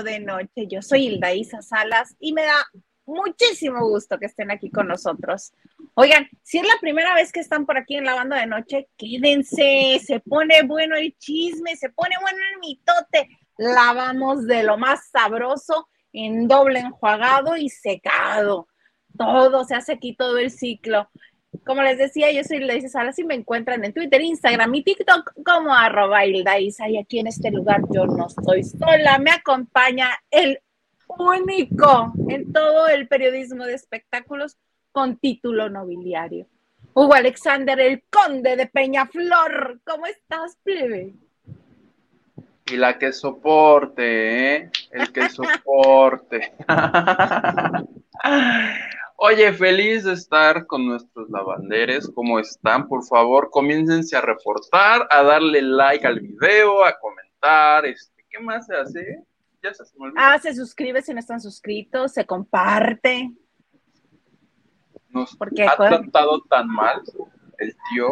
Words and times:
de 0.00 0.20
Noche. 0.20 0.66
Yo 0.68 0.80
soy 0.80 1.06
Hilda 1.06 1.34
Isa 1.34 1.60
Salas 1.60 2.16
y 2.18 2.32
me 2.32 2.44
da 2.44 2.66
muchísimo 3.04 3.86
gusto 3.86 4.18
que 4.18 4.26
estén 4.26 4.50
aquí 4.50 4.70
con 4.70 4.88
nosotros. 4.88 5.52
Oigan, 5.94 6.28
si 6.42 6.58
es 6.58 6.64
la 6.64 6.78
primera 6.80 7.14
vez 7.14 7.32
que 7.32 7.40
están 7.40 7.66
por 7.66 7.76
aquí 7.76 7.96
en 7.96 8.04
Lavando 8.04 8.36
de 8.36 8.46
Noche, 8.46 8.88
quédense, 8.96 10.00
se 10.02 10.20
pone 10.20 10.62
bueno 10.62 10.96
el 10.96 11.14
chisme, 11.18 11.76
se 11.76 11.90
pone 11.90 12.14
bueno 12.22 12.38
el 12.54 12.60
mitote. 12.60 13.28
Lavamos 13.58 14.46
de 14.46 14.62
lo 14.62 14.78
más 14.78 15.10
sabroso 15.10 15.88
en 16.12 16.48
doble 16.48 16.80
enjuagado 16.80 17.56
y 17.56 17.68
secado. 17.68 18.68
Todo 19.18 19.64
se 19.64 19.74
hace 19.74 19.92
aquí, 19.92 20.16
todo 20.16 20.38
el 20.38 20.50
ciclo. 20.50 21.10
Como 21.64 21.82
les 21.82 21.98
decía, 21.98 22.32
yo 22.32 22.42
soy 22.44 22.58
Hilda 22.58 22.88
Salas 22.88 23.18
y 23.18 23.24
me 23.24 23.34
encuentran 23.34 23.84
en 23.84 23.92
Twitter, 23.92 24.20
Instagram 24.20 24.74
y 24.74 24.82
TikTok 24.82 25.32
como 25.44 25.74
arroba 25.74 26.24
Hilda 26.24 26.58
Y 26.58 26.72
aquí 26.98 27.20
en 27.20 27.28
este 27.28 27.50
lugar 27.50 27.82
yo 27.90 28.06
no 28.06 28.26
estoy 28.26 28.64
sola, 28.64 29.18
me 29.18 29.30
acompaña 29.30 30.08
el 30.30 30.58
único 31.06 32.12
en 32.28 32.52
todo 32.52 32.88
el 32.88 33.06
periodismo 33.06 33.64
de 33.64 33.74
espectáculos 33.74 34.56
con 34.92 35.18
título 35.18 35.68
nobiliario. 35.68 36.46
Hugo 36.94 37.14
Alexander, 37.14 37.78
el 37.80 38.02
conde 38.10 38.56
de 38.56 38.66
Peñaflor. 38.66 39.80
¿Cómo 39.84 40.06
estás, 40.06 40.58
plebe? 40.62 41.14
Y 42.66 42.76
la 42.76 42.98
que 42.98 43.12
soporte, 43.12 44.56
¿eh? 44.56 44.70
El 44.90 45.12
que 45.12 45.28
soporte. 45.30 46.52
Oye, 49.24 49.52
feliz 49.52 50.02
de 50.02 50.14
estar 50.14 50.66
con 50.66 50.84
nuestros 50.84 51.30
lavanderes. 51.30 52.10
¿Cómo 52.12 52.40
están? 52.40 52.88
Por 52.88 53.04
favor, 53.04 53.50
comiéncense 53.52 54.16
a 54.16 54.20
reportar, 54.20 55.06
a 55.08 55.22
darle 55.22 55.62
like 55.62 56.04
al 56.04 56.18
video, 56.18 56.84
a 56.84 56.98
comentar. 56.98 57.86
Este, 57.86 58.26
¿Qué 58.28 58.40
más 58.40 58.66
se 58.66 58.74
hace? 58.74 59.22
Ya 59.62 59.72
se, 59.74 59.84
ah, 60.16 60.36
se 60.40 60.52
suscribe 60.52 61.02
si 61.02 61.14
no 61.14 61.20
están 61.20 61.40
suscritos, 61.40 62.14
se 62.14 62.26
comparte. 62.26 63.30
Nos 65.10 65.36
ha 65.40 65.76
tratado 65.76 66.42
tan 66.50 66.66
mal 66.66 67.00
el 67.58 67.76
tío. 67.90 68.08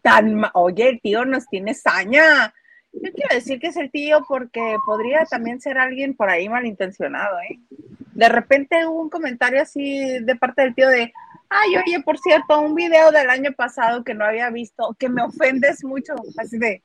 Tan 0.00 0.42
Oye, 0.54 0.88
el 0.88 1.00
tío 1.02 1.26
nos 1.26 1.46
tiene 1.48 1.74
saña. 1.74 2.54
Yo 3.02 3.12
quiero 3.12 3.34
decir 3.34 3.60
que 3.60 3.68
es 3.68 3.76
el 3.76 3.90
tío 3.90 4.24
porque 4.28 4.76
podría 4.84 5.24
también 5.24 5.60
ser 5.60 5.78
alguien 5.78 6.14
por 6.14 6.28
ahí 6.28 6.48
malintencionado, 6.48 7.38
¿eh? 7.40 7.58
de 8.16 8.28
repente 8.30 8.86
hubo 8.86 9.02
un 9.02 9.10
comentario 9.10 9.60
así 9.60 10.18
de 10.20 10.36
parte 10.36 10.62
del 10.62 10.74
tío 10.74 10.88
de, 10.88 11.12
ay, 11.50 11.76
oye, 11.76 12.02
por 12.02 12.18
cierto, 12.18 12.60
un 12.60 12.74
video 12.74 13.10
del 13.12 13.28
año 13.28 13.52
pasado 13.52 14.02
que 14.02 14.14
no 14.14 14.24
había 14.24 14.48
visto, 14.50 14.96
que 14.98 15.10
me 15.10 15.22
ofendes 15.22 15.84
mucho, 15.84 16.14
así 16.38 16.58
de... 16.58 16.82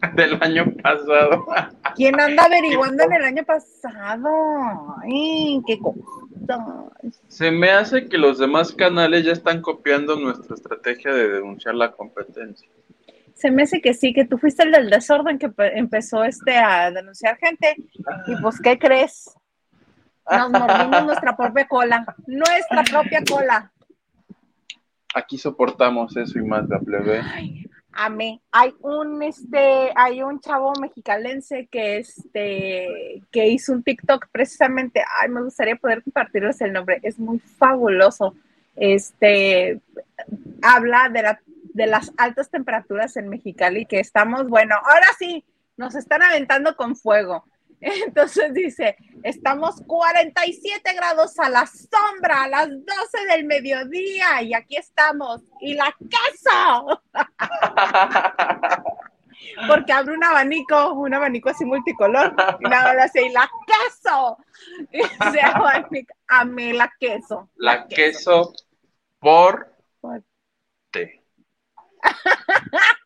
Del 0.14 0.42
año 0.42 0.64
pasado. 0.82 1.46
¿Quién 1.94 2.18
anda 2.18 2.44
averiguando 2.46 3.02
en 3.04 3.12
el 3.12 3.22
año 3.22 3.44
pasado? 3.44 4.96
Ay, 5.02 5.60
qué 5.66 5.78
cosa. 5.78 6.88
Se 7.28 7.50
me 7.50 7.70
hace 7.70 8.08
que 8.08 8.16
los 8.16 8.38
demás 8.38 8.72
canales 8.72 9.26
ya 9.26 9.32
están 9.32 9.60
copiando 9.60 10.16
nuestra 10.16 10.54
estrategia 10.54 11.12
de 11.12 11.28
denunciar 11.28 11.74
la 11.74 11.92
competencia. 11.92 12.66
Se 13.40 13.50
me 13.50 13.62
hace 13.62 13.80
que 13.80 13.94
sí, 13.94 14.12
que 14.12 14.26
tú 14.26 14.36
fuiste 14.36 14.64
el 14.64 14.72
del 14.72 14.90
desorden 14.90 15.38
que 15.38 15.50
empezó 15.74 16.24
este 16.24 16.58
a 16.58 16.90
denunciar 16.90 17.38
gente. 17.38 17.74
Y 18.26 18.36
pues, 18.42 18.60
¿qué 18.60 18.78
crees? 18.78 19.34
Nos 20.30 20.50
mordimos 20.50 21.06
nuestra 21.06 21.34
propia 21.34 21.66
cola, 21.66 22.04
nuestra 22.26 22.82
propia 22.84 23.22
cola. 23.26 23.72
Aquí 25.14 25.38
soportamos 25.38 26.16
eso 26.16 26.38
y 26.38 26.42
más, 26.42 26.68
la 26.68 26.78
plebe. 26.80 27.22
amé. 27.92 28.42
Hay 28.52 28.74
un 28.80 29.22
este, 29.22 29.90
hay 29.96 30.22
un 30.22 30.38
chavo 30.40 30.72
mexicalense 30.78 31.66
que 31.68 31.98
este, 31.98 33.22
que 33.32 33.48
hizo 33.48 33.72
un 33.72 33.82
TikTok 33.82 34.26
precisamente. 34.30 35.02
Ay, 35.18 35.30
me 35.30 35.42
gustaría 35.42 35.76
poder 35.76 36.02
compartirles 36.02 36.60
el 36.60 36.74
nombre. 36.74 37.00
Es 37.02 37.18
muy 37.18 37.38
fabuloso. 37.38 38.34
Este 38.76 39.80
habla 40.62 41.08
de 41.08 41.22
la 41.22 41.40
de 41.72 41.86
las 41.86 42.12
altas 42.16 42.50
temperaturas 42.50 43.16
en 43.16 43.28
Mexicali 43.28 43.86
que 43.86 44.00
estamos, 44.00 44.48
bueno, 44.48 44.76
ahora 44.76 45.06
sí, 45.18 45.44
nos 45.76 45.94
están 45.94 46.22
aventando 46.22 46.76
con 46.76 46.96
fuego. 46.96 47.44
Entonces 47.80 48.52
dice, 48.52 48.96
estamos 49.22 49.82
47 49.86 50.92
grados 50.94 51.38
a 51.38 51.48
la 51.48 51.66
sombra 51.66 52.42
a 52.42 52.48
las 52.48 52.68
12 52.68 52.84
del 53.30 53.44
mediodía 53.44 54.42
y 54.42 54.54
aquí 54.54 54.76
estamos. 54.76 55.42
Y 55.60 55.74
la 55.74 55.94
queso. 55.98 57.02
Porque 59.66 59.92
abre 59.92 60.14
un 60.14 60.22
abanico, 60.22 60.92
un 60.92 61.14
abanico 61.14 61.48
así 61.48 61.64
multicolor. 61.64 62.34
Y 62.60 62.72
así, 62.72 63.20
y 63.20 63.32
la 63.32 63.50
queso. 63.66 64.36
Y 64.92 65.00
se 65.32 65.40
abanico, 65.40 66.14
amé 66.28 66.74
la 66.74 66.92
queso. 67.00 67.48
La, 67.56 67.86
queso, 67.88 68.52
por, 69.18 69.74
por. 70.00 70.22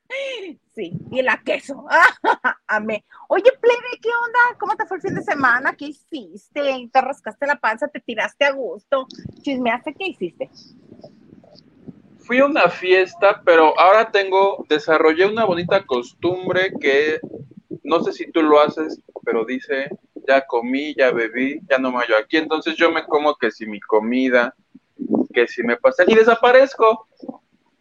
Sí, 0.75 0.93
y 1.11 1.23
la 1.23 1.41
queso. 1.45 1.87
Amé. 2.67 3.05
Oye, 3.29 3.51
plebe, 3.61 3.99
¿qué 4.03 4.09
onda? 4.09 4.59
¿Cómo 4.59 4.77
te 4.77 4.87
fue 4.87 4.97
el 4.97 5.03
fin 5.03 5.15
de 5.15 5.23
semana? 5.23 5.75
¿Qué 5.77 5.87
hiciste? 5.87 6.89
¿Te 6.93 7.01
rascaste 7.01 7.47
la 7.47 7.57
panza? 7.57 7.89
¿Te 7.89 8.01
tiraste 8.01 8.45
a 8.45 8.53
gusto? 8.53 9.07
¿Chismeaste? 9.43 9.95
¿Qué 9.95 10.09
hiciste? 10.09 10.51
Fui 12.19 12.39
a 12.39 12.47
una 12.47 12.69
fiesta, 12.69 13.41
pero 13.45 13.79
ahora 13.79 14.11
tengo, 14.11 14.65
desarrollé 14.69 15.27
una 15.27 15.45
bonita 15.45 15.85
costumbre 15.85 16.73
que 16.81 17.21
no 17.85 18.03
sé 18.03 18.13
si 18.13 18.31
tú 18.33 18.43
lo 18.43 18.61
haces, 18.61 19.01
pero 19.25 19.45
dice, 19.45 19.91
ya 20.27 20.47
comí, 20.47 20.95
ya 20.97 21.13
bebí, 21.13 21.61
ya 21.69 21.79
no 21.79 21.93
me 21.93 21.99
hallo 21.99 22.17
aquí, 22.17 22.39
entonces 22.39 22.77
yo 22.77 22.91
me 22.91 23.05
como 23.05 23.37
que 23.37 23.51
si 23.51 23.67
mi 23.67 23.81
comida, 23.81 24.55
que 25.33 25.47
si 25.47 25.63
me 25.63 25.77
pasé 25.77 26.05
y 26.07 26.15
desaparezco. 26.15 27.07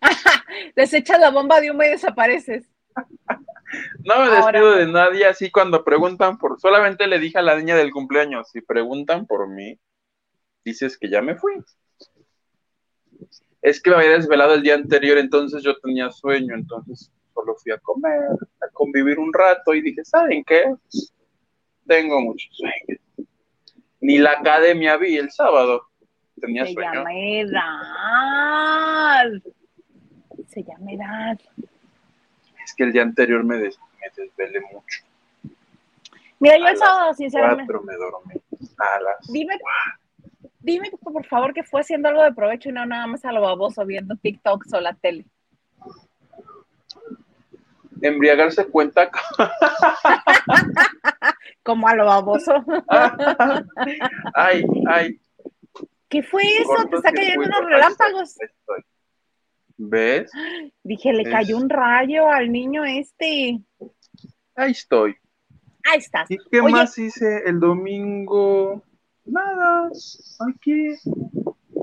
Desechas 0.75 1.19
la 1.19 1.31
bomba 1.31 1.61
de 1.61 1.71
humo 1.71 1.83
y 1.83 1.89
desapareces. 1.89 2.69
No 4.05 4.19
me 4.19 4.29
despido 4.29 4.75
de 4.75 4.87
nadie, 4.87 5.25
así 5.25 5.49
cuando 5.49 5.83
preguntan 5.83 6.37
por, 6.37 6.59
solamente 6.59 7.07
le 7.07 7.19
dije 7.19 7.39
a 7.39 7.41
la 7.41 7.55
niña 7.57 7.75
del 7.75 7.91
cumpleaños, 7.91 8.49
si 8.51 8.61
preguntan 8.61 9.25
por 9.25 9.49
mí, 9.49 9.79
dices 10.63 10.97
que 10.97 11.09
ya 11.09 11.21
me 11.21 11.35
fui. 11.35 11.53
Es 13.61 13.81
que 13.81 13.89
me 13.89 13.95
había 13.95 14.09
desvelado 14.11 14.53
el 14.53 14.61
día 14.61 14.75
anterior, 14.75 15.17
entonces 15.17 15.63
yo 15.63 15.79
tenía 15.79 16.11
sueño, 16.11 16.53
entonces 16.53 17.11
solo 17.33 17.55
fui 17.55 17.71
a 17.71 17.79
comer, 17.79 18.21
a 18.61 18.67
convivir 18.73 19.17
un 19.17 19.33
rato 19.33 19.73
y 19.73 19.81
dije, 19.81 20.03
¿saben 20.03 20.43
qué? 20.43 20.75
Tengo 21.87 22.21
mucho 22.21 22.47
sueño. 22.51 22.99
Ni 24.01 24.17
la 24.17 24.33
academia 24.33 24.97
vi 24.97 25.17
el 25.17 25.31
sábado, 25.31 25.87
tenía 26.39 26.65
Se 26.65 26.73
sueño. 26.73 27.03
Se 30.53 30.63
llama 30.63 30.91
edad 30.91 31.39
es 32.63 32.73
que 32.73 32.83
el 32.83 32.93
día 32.93 33.01
anterior 33.01 33.43
me, 33.43 33.57
des, 33.57 33.77
me 33.99 34.23
desvelé 34.23 34.61
mucho. 34.71 35.03
Mira, 36.39 36.57
yo 36.57 36.67
el 36.67 36.77
sábado, 36.77 37.13
sinceramente. 37.13 37.71
Cuatro 37.71 37.85
me 37.85 37.95
dormí. 37.95 38.33
A 38.77 38.99
las 38.99 39.31
dime, 39.31 39.57
dime, 40.59 40.91
por 41.01 41.25
favor, 41.25 41.53
que 41.53 41.63
fue 41.63 41.81
haciendo 41.81 42.09
algo 42.09 42.23
de 42.23 42.33
provecho 42.33 42.69
y 42.69 42.71
no 42.71 42.85
nada 42.85 43.07
más 43.07 43.23
a 43.25 43.31
lo 43.31 43.41
baboso 43.41 43.85
viendo 43.85 44.15
TikToks 44.15 44.73
o 44.73 44.81
la 44.81 44.93
tele. 44.93 45.25
Embriagarse 48.01 48.67
cuenta. 48.67 49.09
Como 51.63 51.87
a 51.87 51.95
lo 51.95 52.05
baboso. 52.05 52.53
ay, 54.33 54.65
ay. 54.89 55.19
¿Qué 56.09 56.21
fue 56.21 56.43
eso? 56.43 56.85
Te 56.89 56.97
está 56.97 57.13
cayendo 57.13 57.45
unos 57.45 57.65
relámpagos. 57.65 58.35
¿Ves? 59.77 60.31
Dije, 60.83 61.13
le 61.13 61.23
cayó 61.23 61.57
un 61.57 61.69
rayo 61.69 62.29
al 62.29 62.51
niño 62.51 62.85
este. 62.85 63.59
Ahí 64.55 64.71
estoy. 64.71 65.15
Ahí 65.83 65.99
estás. 65.99 66.29
¿Y 66.29 66.37
qué 66.51 66.61
más 66.61 66.97
hice 66.97 67.43
el 67.45 67.59
domingo? 67.59 68.83
Nada, 69.25 69.89
aquí. 70.47 70.95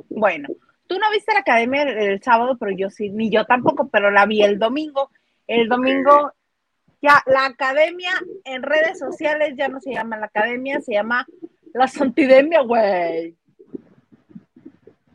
Bueno, 0.09 0.49
tú 0.87 0.99
no 0.99 1.11
viste 1.11 1.33
la 1.33 1.41
academia 1.41 1.83
el, 1.83 2.23
sábado, 2.23 2.57
pero 2.59 2.73
yo 2.73 2.91
sí, 2.91 3.11
ni 3.11 3.31
yo 3.31 3.45
tampoco, 3.45 3.89
pero 3.89 4.11
la 4.11 4.27
vi 4.27 4.43
el 4.43 4.59
domingo. 4.59 5.11
El 5.47 5.69
domingo, 5.69 6.33
ya, 7.03 7.23
la 7.27 7.47
academia 7.47 8.13
en 8.45 8.63
redes 8.63 8.99
sociales 8.99 9.55
ya 9.57 9.69
no 9.69 9.81
se 9.81 9.93
llama 9.93 10.17
la 10.17 10.27
academia, 10.27 10.81
se 10.81 10.93
llama 10.93 11.27
la 11.75 11.89
Santidemia, 11.89 12.61
güey. 12.63 13.37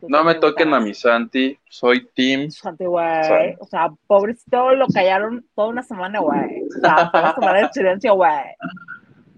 No 0.08 0.24
me 0.24 0.34
toquen 0.34 0.72
a 0.74 0.80
mi 0.80 0.94
Santi, 0.94 1.58
soy 1.68 2.06
Team. 2.14 2.50
Santi, 2.50 2.84
güey. 2.84 3.56
O 3.58 3.66
sea, 3.66 3.90
pobrecito 4.06 4.74
lo 4.74 4.86
callaron 4.88 5.46
toda 5.54 5.68
una 5.68 5.82
semana, 5.82 6.20
güey. 6.20 6.62
O 6.64 6.80
sea, 6.80 7.10
toda 7.10 7.24
una 7.24 7.34
semana 7.34 7.58
de 7.60 7.72
silencio, 7.72 8.14
güey. 8.14 8.44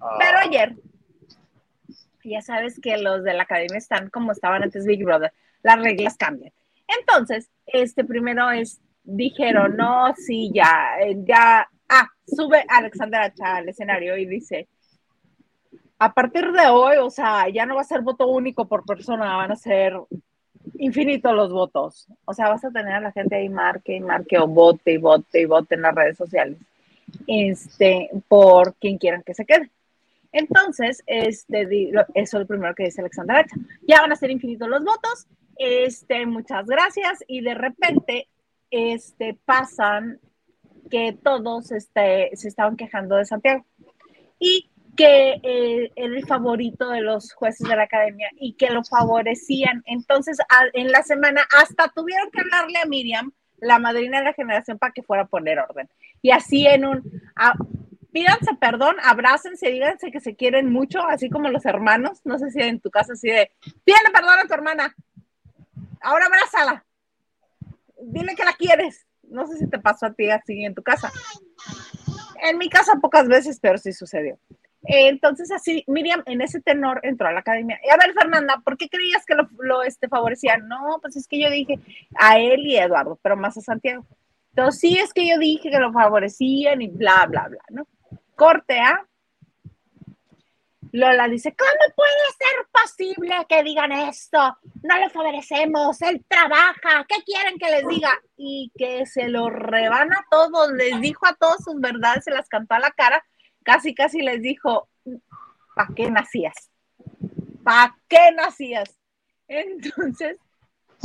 Ah. 0.00 0.16
Pero 0.18 0.38
ayer, 0.38 0.76
ya 2.24 2.42
sabes 2.42 2.80
que 2.80 2.96
los 2.98 3.24
de 3.24 3.34
la 3.34 3.44
academia 3.44 3.78
están 3.78 4.10
como 4.10 4.32
estaban 4.32 4.62
antes 4.62 4.86
Big 4.86 5.04
Brother. 5.04 5.32
Las 5.62 5.80
reglas 5.80 6.16
cambian. 6.16 6.52
Entonces, 7.00 7.50
este 7.66 8.04
primero 8.04 8.50
es, 8.50 8.80
dijeron, 9.04 9.76
no, 9.76 10.14
sí, 10.16 10.50
ya, 10.54 10.96
ya 11.24 11.68
Ah, 11.88 12.06
sube 12.26 12.64
Alexander 12.68 13.22
Hacha 13.22 13.56
al 13.56 13.68
escenario 13.68 14.16
y 14.18 14.26
dice, 14.26 14.68
a 15.98 16.12
partir 16.12 16.52
de 16.52 16.68
hoy, 16.68 16.96
o 16.98 17.10
sea, 17.10 17.48
ya 17.48 17.64
no 17.64 17.76
va 17.76 17.80
a 17.80 17.84
ser 17.84 18.02
voto 18.02 18.28
único 18.28 18.68
por 18.68 18.84
persona, 18.84 19.36
van 19.36 19.52
a 19.52 19.56
ser 19.56 19.94
infinitos 20.78 21.34
los 21.34 21.52
votos. 21.52 22.06
O 22.24 22.32
sea, 22.32 22.48
vas 22.48 22.64
a 22.64 22.70
tener 22.70 22.94
a 22.94 23.00
la 23.00 23.12
gente 23.12 23.36
ahí 23.36 23.48
marque 23.48 23.96
y 23.96 24.00
marque 24.00 24.38
o 24.38 24.46
vote 24.46 24.92
y 24.92 24.96
vote 24.96 25.40
y 25.40 25.44
vote 25.44 25.74
en 25.74 25.82
las 25.82 25.94
redes 25.94 26.16
sociales. 26.16 26.58
Este, 27.26 28.10
por 28.28 28.74
quien 28.74 28.98
quieran 28.98 29.22
que 29.22 29.34
se 29.34 29.44
quede. 29.44 29.70
Entonces, 30.32 31.02
este, 31.06 31.90
eso 31.90 32.06
es 32.14 32.32
lo 32.34 32.46
primero 32.46 32.74
que 32.74 32.84
dice 32.84 33.00
Alexander 33.00 33.38
Hacha. 33.38 33.56
Ya 33.86 34.00
van 34.00 34.12
a 34.12 34.16
ser 34.16 34.30
infinitos 34.30 34.68
los 34.68 34.84
votos. 34.84 35.26
Este, 35.56 36.26
muchas 36.26 36.66
gracias. 36.66 37.24
Y 37.26 37.40
de 37.40 37.54
repente, 37.54 38.28
este, 38.70 39.36
pasan 39.44 40.20
que 40.90 41.12
todos 41.22 41.72
este, 41.72 42.30
se 42.34 42.48
estaban 42.48 42.76
quejando 42.76 43.16
de 43.16 43.24
Santiago. 43.24 43.64
Y 44.38 44.70
que 44.98 45.40
eh, 45.44 45.92
era 45.94 46.16
el 46.16 46.26
favorito 46.26 46.90
de 46.90 47.02
los 47.02 47.32
jueces 47.32 47.68
de 47.68 47.76
la 47.76 47.84
academia 47.84 48.28
y 48.34 48.54
que 48.54 48.68
lo 48.70 48.82
favorecían. 48.82 49.84
Entonces, 49.86 50.38
en 50.72 50.90
la 50.90 51.04
semana 51.04 51.46
hasta 51.56 51.86
tuvieron 51.86 52.32
que 52.32 52.40
hablarle 52.40 52.80
a 52.82 52.86
Miriam, 52.86 53.32
la 53.58 53.78
madrina 53.78 54.18
de 54.18 54.24
la 54.24 54.32
generación, 54.32 54.76
para 54.76 54.92
que 54.92 55.04
fuera 55.04 55.22
a 55.22 55.26
poner 55.28 55.60
orden. 55.60 55.88
Y 56.20 56.32
así 56.32 56.66
en 56.66 56.84
un, 56.84 57.22
pídanse 58.12 58.56
perdón, 58.60 58.96
abrácense, 59.04 59.70
díganse 59.70 60.10
que 60.10 60.18
se 60.18 60.34
quieren 60.34 60.72
mucho, 60.72 61.00
así 61.06 61.30
como 61.30 61.48
los 61.48 61.64
hermanos. 61.64 62.20
No 62.24 62.36
sé 62.40 62.50
si 62.50 62.60
en 62.60 62.80
tu 62.80 62.90
casa 62.90 63.12
así 63.12 63.28
de, 63.28 63.52
pídele 63.84 64.10
perdón 64.12 64.40
a 64.40 64.48
tu 64.48 64.54
hermana, 64.54 64.96
ahora 66.00 66.26
abrázala, 66.26 66.84
dile 68.00 68.34
que 68.34 68.44
la 68.44 68.52
quieres. 68.54 69.06
No 69.22 69.46
sé 69.46 69.58
si 69.58 69.68
te 69.68 69.78
pasó 69.78 70.06
a 70.06 70.12
ti 70.12 70.28
así 70.28 70.64
en 70.64 70.74
tu 70.74 70.82
casa. 70.82 71.12
En 72.42 72.58
mi 72.58 72.68
casa 72.68 72.98
pocas 73.00 73.28
veces, 73.28 73.60
pero 73.60 73.78
sí 73.78 73.92
sucedió. 73.92 74.40
Entonces, 74.82 75.50
así, 75.50 75.84
Miriam 75.86 76.22
en 76.26 76.40
ese 76.40 76.60
tenor 76.60 77.00
entró 77.02 77.28
a 77.28 77.32
la 77.32 77.40
academia. 77.40 77.78
A 77.92 77.96
ver, 77.96 78.14
Fernanda, 78.14 78.60
¿por 78.64 78.76
qué 78.76 78.88
creías 78.88 79.24
que 79.26 79.34
lo, 79.34 79.82
este, 79.82 80.08
favorecían? 80.08 80.68
No, 80.68 80.98
pues 81.00 81.16
es 81.16 81.26
que 81.26 81.40
yo 81.40 81.50
dije 81.50 81.78
a 82.16 82.38
él 82.38 82.66
y 82.66 82.76
a 82.76 82.84
Eduardo, 82.84 83.18
pero 83.22 83.36
más 83.36 83.56
a 83.58 83.60
Santiago. 83.60 84.06
Entonces, 84.50 84.80
sí 84.80 84.98
es 84.98 85.12
que 85.12 85.26
yo 85.26 85.38
dije 85.38 85.70
que 85.70 85.78
lo 85.78 85.92
favorecían 85.92 86.80
y 86.82 86.88
bla, 86.88 87.26
bla, 87.26 87.48
bla, 87.48 87.62
¿no? 87.70 87.86
Corte 88.34 88.78
A. 88.80 89.04
Lola 90.92 91.28
dice, 91.28 91.54
¿cómo 91.54 91.94
puede 91.94 92.10
ser 92.38 92.66
posible 92.72 93.34
que 93.46 93.62
digan 93.62 93.92
esto? 93.92 94.38
No 94.82 94.98
lo 94.98 95.10
favorecemos, 95.10 96.00
él 96.00 96.24
trabaja, 96.26 97.04
¿qué 97.06 97.16
quieren 97.26 97.58
que 97.58 97.70
les 97.70 97.86
diga? 97.86 98.18
Y 98.38 98.72
que 98.74 99.04
se 99.04 99.28
lo 99.28 99.50
rebana 99.50 100.24
todo, 100.30 100.72
les 100.72 100.98
dijo 101.02 101.26
a 101.26 101.34
todos 101.34 101.58
sus 101.62 101.78
verdades, 101.78 102.24
se 102.24 102.30
las 102.30 102.48
cantó 102.48 102.74
a 102.74 102.78
la 102.78 102.90
cara 102.92 103.22
casi, 103.68 103.94
casi 103.94 104.22
les 104.22 104.40
dijo, 104.40 104.88
¿para 105.74 105.90
qué 105.94 106.10
nacías? 106.10 106.70
¿Para 107.62 107.94
qué 108.08 108.32
nacías? 108.34 108.98
Entonces, 109.46 110.38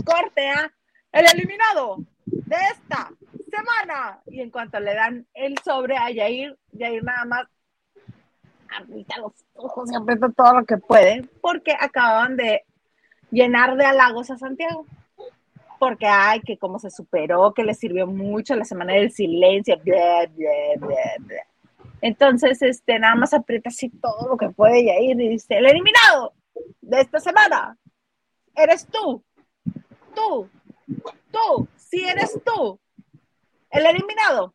corte 0.06 0.48
a 0.48 0.72
el 1.12 1.26
eliminado 1.34 1.98
de 2.26 2.56
esta 2.72 3.12
semana. 3.52 4.22
Y 4.28 4.40
en 4.40 4.50
cuanto 4.50 4.80
le 4.80 4.94
dan 4.94 5.28
el 5.34 5.58
sobre 5.60 5.98
a 5.98 6.10
Yair, 6.10 6.58
Yair 6.72 7.04
nada 7.04 7.26
más 7.26 7.48
aprieta 8.82 9.18
los 9.20 9.34
ojos 9.56 9.92
y 9.92 9.96
aprieta 9.96 10.30
todo 10.30 10.62
lo 10.62 10.66
que 10.66 10.78
puede, 10.78 11.30
porque 11.42 11.76
acababan 11.78 12.38
de 12.38 12.64
llenar 13.30 13.76
de 13.76 13.86
halagos 13.86 14.32
a 14.32 14.38
Santiago. 14.38 14.86
Porque, 15.80 16.06
ay, 16.08 16.40
que 16.40 16.58
cómo 16.58 16.80
se 16.80 16.90
superó, 16.90 17.54
que 17.54 17.66
le 17.66 17.74
sirvió 17.74 18.08
mucho 18.08 18.56
la 18.56 18.64
semana 18.64 18.94
del 18.94 19.12
silencio, 19.12 19.78
bla, 19.84 20.28
bla, 20.28 20.78
bla, 20.78 20.96
bla. 21.20 21.53
Entonces, 22.04 22.62
este, 22.62 23.00
nada 23.00 23.16
más 23.16 23.34
aprieta 23.34 23.70
así 23.70 23.90
todo 23.90 24.28
lo 24.28 24.36
que 24.36 24.50
puede 24.50 24.82
y 24.82 25.12
y 25.12 25.16
dice, 25.16 25.58
el 25.58 25.66
eliminado 25.66 26.34
de 26.82 27.00
esta 27.00 27.22
semana 27.22 27.78
eres 28.54 28.86
tú, 28.88 29.24
tú, 30.14 30.50
tú, 31.32 31.68
sí 31.78 32.04
eres 32.06 32.38
tú, 32.44 32.78
el 33.70 33.86
eliminado. 33.86 34.54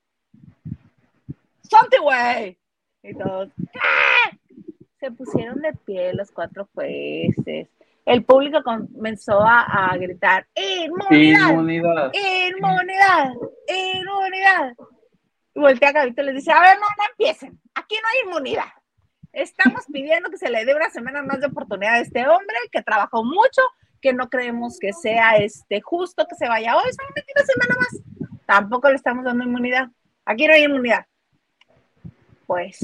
Santi, 1.62 1.96
güey. 2.02 2.58
Y 3.02 3.14
todos, 3.14 3.48
Se 5.00 5.10
pusieron 5.10 5.62
de 5.62 5.72
pie 5.72 6.12
los 6.12 6.30
cuatro 6.30 6.68
jueces. 6.74 7.66
El 8.04 8.24
público 8.24 8.62
comenzó 8.62 9.40
a, 9.40 9.96
gritar, 9.96 10.46
inmunidad, 10.54 11.48
inmunidad, 11.52 12.12
inmunidad, 12.12 13.32
inmunidad 13.68 14.74
voltea 15.58 15.90
a 15.90 15.92
Gabito 15.92 16.22
y 16.22 16.26
les 16.26 16.34
dice, 16.36 16.52
a 16.52 16.60
ver, 16.60 16.78
no, 16.78 16.86
no 16.86 17.04
empiecen, 17.10 17.60
aquí 17.74 17.96
no 18.02 18.08
hay 18.08 18.26
inmunidad. 18.26 18.68
Estamos 19.32 19.84
pidiendo 19.92 20.30
que 20.30 20.38
se 20.38 20.50
le 20.50 20.64
dé 20.64 20.74
una 20.74 20.90
semana 20.90 21.22
más 21.22 21.40
de 21.40 21.46
oportunidad 21.46 21.94
a 21.94 22.00
este 22.00 22.26
hombre 22.26 22.56
que 22.72 22.82
trabajó 22.82 23.22
mucho, 23.24 23.62
que 24.00 24.12
no 24.12 24.28
creemos 24.28 24.78
que 24.78 24.92
sea 24.92 25.36
este 25.36 25.80
justo 25.80 26.26
que 26.26 26.34
se 26.34 26.48
vaya 26.48 26.76
hoy, 26.76 26.90
solamente 26.92 27.32
una 27.34 27.44
semana 27.44 27.76
más. 27.78 28.40
Tampoco 28.46 28.88
le 28.88 28.96
estamos 28.96 29.24
dando 29.24 29.44
inmunidad. 29.44 29.88
Aquí 30.24 30.46
no 30.46 30.54
hay 30.54 30.64
inmunidad. 30.64 31.04
Pues, 32.46 32.78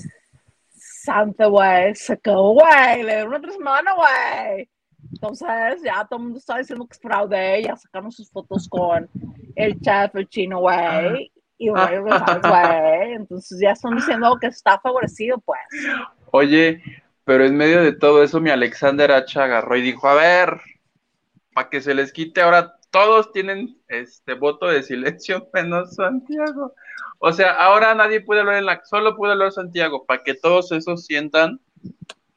santo 0.76 1.50
güey, 1.50 1.94
se 1.94 2.18
quedó 2.18 2.50
güey, 2.50 3.02
le 3.02 3.14
dieron 3.14 3.34
otra 3.34 3.52
semana, 3.52 3.94
güey. 3.94 4.68
Entonces, 5.12 5.82
ya 5.82 6.04
todo 6.04 6.18
el 6.18 6.24
mundo 6.24 6.38
está 6.38 6.58
diciendo 6.58 6.86
que 6.86 6.94
es 6.94 7.00
fraude, 7.00 7.62
ya 7.62 7.76
sacaron 7.76 8.12
sus 8.12 8.30
fotos 8.30 8.68
con 8.68 9.08
el 9.54 9.80
chef, 9.80 10.14
el 10.16 10.28
chino, 10.28 10.60
güey. 10.60 11.32
Y 11.58 11.68
entonces 11.68 13.58
ya 13.60 13.70
están 13.70 13.96
diciendo 13.96 14.36
que 14.40 14.48
está 14.48 14.78
favorecido, 14.80 15.38
pues. 15.38 15.60
Oye, 16.30 16.82
pero 17.24 17.44
en 17.44 17.56
medio 17.56 17.82
de 17.82 17.92
todo 17.92 18.22
eso, 18.22 18.40
mi 18.40 18.50
Alexander 18.50 19.12
H 19.12 19.40
agarró 19.40 19.76
y 19.76 19.82
dijo, 19.82 20.08
a 20.08 20.14
ver, 20.14 20.60
para 21.54 21.70
que 21.70 21.80
se 21.80 21.94
les 21.94 22.12
quite 22.12 22.42
ahora, 22.42 22.76
todos 22.90 23.32
tienen 23.32 23.78
este 23.88 24.34
voto 24.34 24.66
de 24.66 24.82
silencio 24.82 25.48
menos 25.54 25.94
Santiago. 25.94 26.74
O 27.18 27.32
sea, 27.32 27.52
ahora 27.52 27.94
nadie 27.94 28.20
puede 28.20 28.40
hablar 28.40 28.56
en 28.56 28.66
la, 28.66 28.84
solo 28.84 29.16
puede 29.16 29.32
hablar 29.32 29.52
Santiago, 29.52 30.04
para 30.04 30.22
que 30.22 30.34
todos 30.34 30.72
esos 30.72 31.06
sientan 31.06 31.60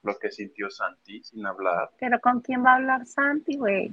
lo 0.03 0.17
que 0.17 0.31
sintió 0.31 0.69
Santi 0.69 1.21
sin 1.23 1.45
hablar. 1.45 1.89
Pero 1.99 2.19
¿con 2.21 2.39
quién 2.39 2.63
va 2.63 2.71
a 2.71 2.75
hablar 2.75 3.05
Santi, 3.05 3.57
güey? 3.57 3.91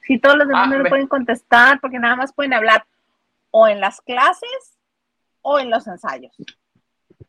Si 0.00 0.18
todos 0.18 0.36
los 0.36 0.48
demás 0.48 0.68
ah, 0.68 0.70
no 0.70 0.82
le 0.82 0.88
pueden 0.88 1.06
contestar, 1.06 1.80
porque 1.80 1.98
nada 1.98 2.16
más 2.16 2.32
pueden 2.32 2.54
hablar 2.54 2.84
o 3.52 3.68
en 3.68 3.80
las 3.80 4.00
clases 4.00 4.76
o 5.42 5.60
en 5.60 5.70
los 5.70 5.86
ensayos. 5.86 6.34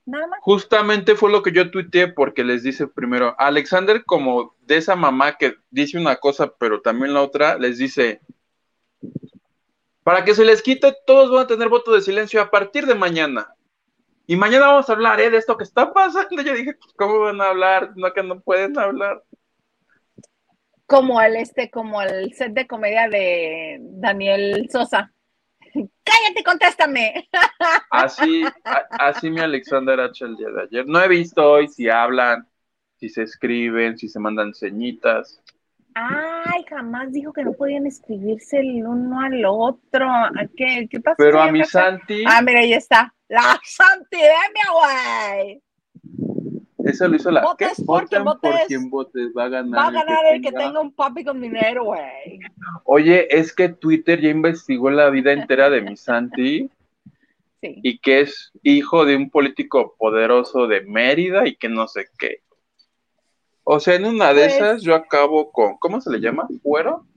Nada 0.06 0.28
más. 0.28 0.40
Justamente 0.42 1.16
fue 1.16 1.32
lo 1.32 1.44
que 1.44 1.52
yo 1.52 1.70
tuiteé 1.70 2.08
porque 2.08 2.44
les 2.44 2.64
dice 2.64 2.88
primero, 2.88 3.36
Alexander 3.38 4.04
como 4.04 4.56
de 4.62 4.78
esa 4.78 4.96
mamá 4.96 5.38
que 5.38 5.56
dice 5.70 6.00
una 6.00 6.16
cosa 6.16 6.54
pero 6.58 6.82
también 6.82 7.14
la 7.14 7.22
otra, 7.22 7.58
les 7.58 7.78
dice, 7.78 8.22
para 10.04 10.26
que 10.26 10.36
se 10.36 10.44
les 10.44 10.62
quite, 10.62 10.94
todos 11.06 11.32
van 11.32 11.44
a 11.44 11.48
tener 11.48 11.70
voto 11.70 11.94
de 11.94 12.02
silencio 12.02 12.42
a 12.42 12.50
partir 12.50 12.86
de 12.86 12.96
mañana. 12.96 13.54
Y 14.26 14.36
mañana 14.36 14.68
vamos 14.68 14.90
a 14.90 14.94
hablar 14.94 15.20
¿eh? 15.20 15.30
de 15.30 15.38
esto 15.38 15.58
que 15.58 15.64
está 15.64 15.94
pasando. 15.94 16.42
Yo 16.44 16.54
dije, 16.54 16.78
¿cómo 16.96 17.20
van 17.22 17.42
a 17.42 17.50
hablar? 17.50 17.92
No, 17.96 18.12
que 18.14 18.24
no 18.24 18.40
pueden 18.40 18.78
hablar. 18.80 19.22
Como 20.86 21.22
el 21.22 21.36
este, 21.36 21.70
como 21.70 22.02
el 22.02 22.34
set 22.34 22.54
de 22.54 22.68
comedia 22.68 23.08
de 23.08 23.80
Daniel 23.82 24.68
Sosa 24.72 25.14
cállate, 25.74 26.44
contéstame. 26.44 27.30
Así, 27.90 28.44
así 28.92 29.30
mi 29.30 29.40
Alexander 29.40 30.00
H 30.00 30.26
el 30.26 30.36
día 30.36 30.50
de 30.50 30.64
ayer. 30.64 30.88
No 30.88 31.02
he 31.02 31.08
visto 31.08 31.44
hoy 31.50 31.68
si 31.68 31.90
hablan, 31.90 32.48
si 32.98 33.10
se 33.10 33.24
escriben, 33.24 33.98
si 33.98 34.10
se 34.10 34.20
mandan 34.20 34.54
ceñitas. 34.54 35.42
Ay, 35.96 36.66
jamás 36.68 37.12
dijo 37.12 37.32
que 37.32 37.44
no 37.44 37.54
podían 37.54 37.86
escribirse 37.86 38.60
el 38.60 38.86
uno 38.86 39.22
al 39.22 39.46
otro. 39.46 40.10
¿Qué, 40.58 40.88
qué 40.90 41.00
pasó? 41.00 41.16
Pero 41.18 41.42
a 41.42 41.52
mi 41.52 41.64
Santi. 41.64 42.24
Ah, 42.28 42.42
mira, 42.42 42.62
ahí 42.62 42.74
está. 42.74 43.14
La 43.28 43.60
Santidemia, 43.64 44.66
güey. 44.74 45.62
Eso 46.84 47.08
lo 47.08 47.16
hizo 47.16 47.32
la. 47.32 47.42
Votes 47.42 47.82
por 47.86 48.08
quien 48.08 48.24
votes. 48.24 48.52
por 48.52 48.68
quien 48.68 48.90
votes. 48.90 49.32
Va 49.38 49.46
a 49.46 49.50
ganar. 49.50 49.80
Va 49.80 49.88
a 49.88 49.92
ganar 49.92 50.26
el 50.34 50.42
que, 50.42 50.52
tenga... 50.52 50.82
un 50.82 50.92
papi 50.92 51.24
con 51.24 51.42
dinero, 51.42 51.86
güey. 51.86 52.40
Oye, 52.84 53.28
es 53.36 53.54
que 53.54 53.70
Twitter 53.70 54.20
ya 54.20 54.30
investigó 54.30 54.90
la 54.90 55.10
vida 55.10 55.32
entera 55.32 55.70
de 55.70 55.82
mi 55.82 55.98
Santi. 55.98 56.70
Sí. 57.64 57.80
Y 57.82 58.00
que 58.00 58.20
es 58.20 58.52
hijo 58.62 59.06
de 59.06 59.16
un 59.16 59.30
político 59.30 59.96
poderoso 59.98 60.68
de 60.68 60.82
Mérida 60.82 61.48
y 61.48 61.56
que 61.56 61.70
no 61.70 61.88
sé 61.88 62.08
qué. 62.20 62.42
O 63.64 63.80
sea, 63.80 63.96
en 63.96 64.04
una 64.04 64.34
de 64.34 64.42
pues 64.42 64.56
esas 64.56 64.82
yo 64.82 64.94
acabo 64.94 65.50
con, 65.50 65.78
¿cómo 65.78 66.02
se 66.02 66.12
le 66.12 66.20
llama? 66.20 66.46
¿Fuero? 66.62 67.08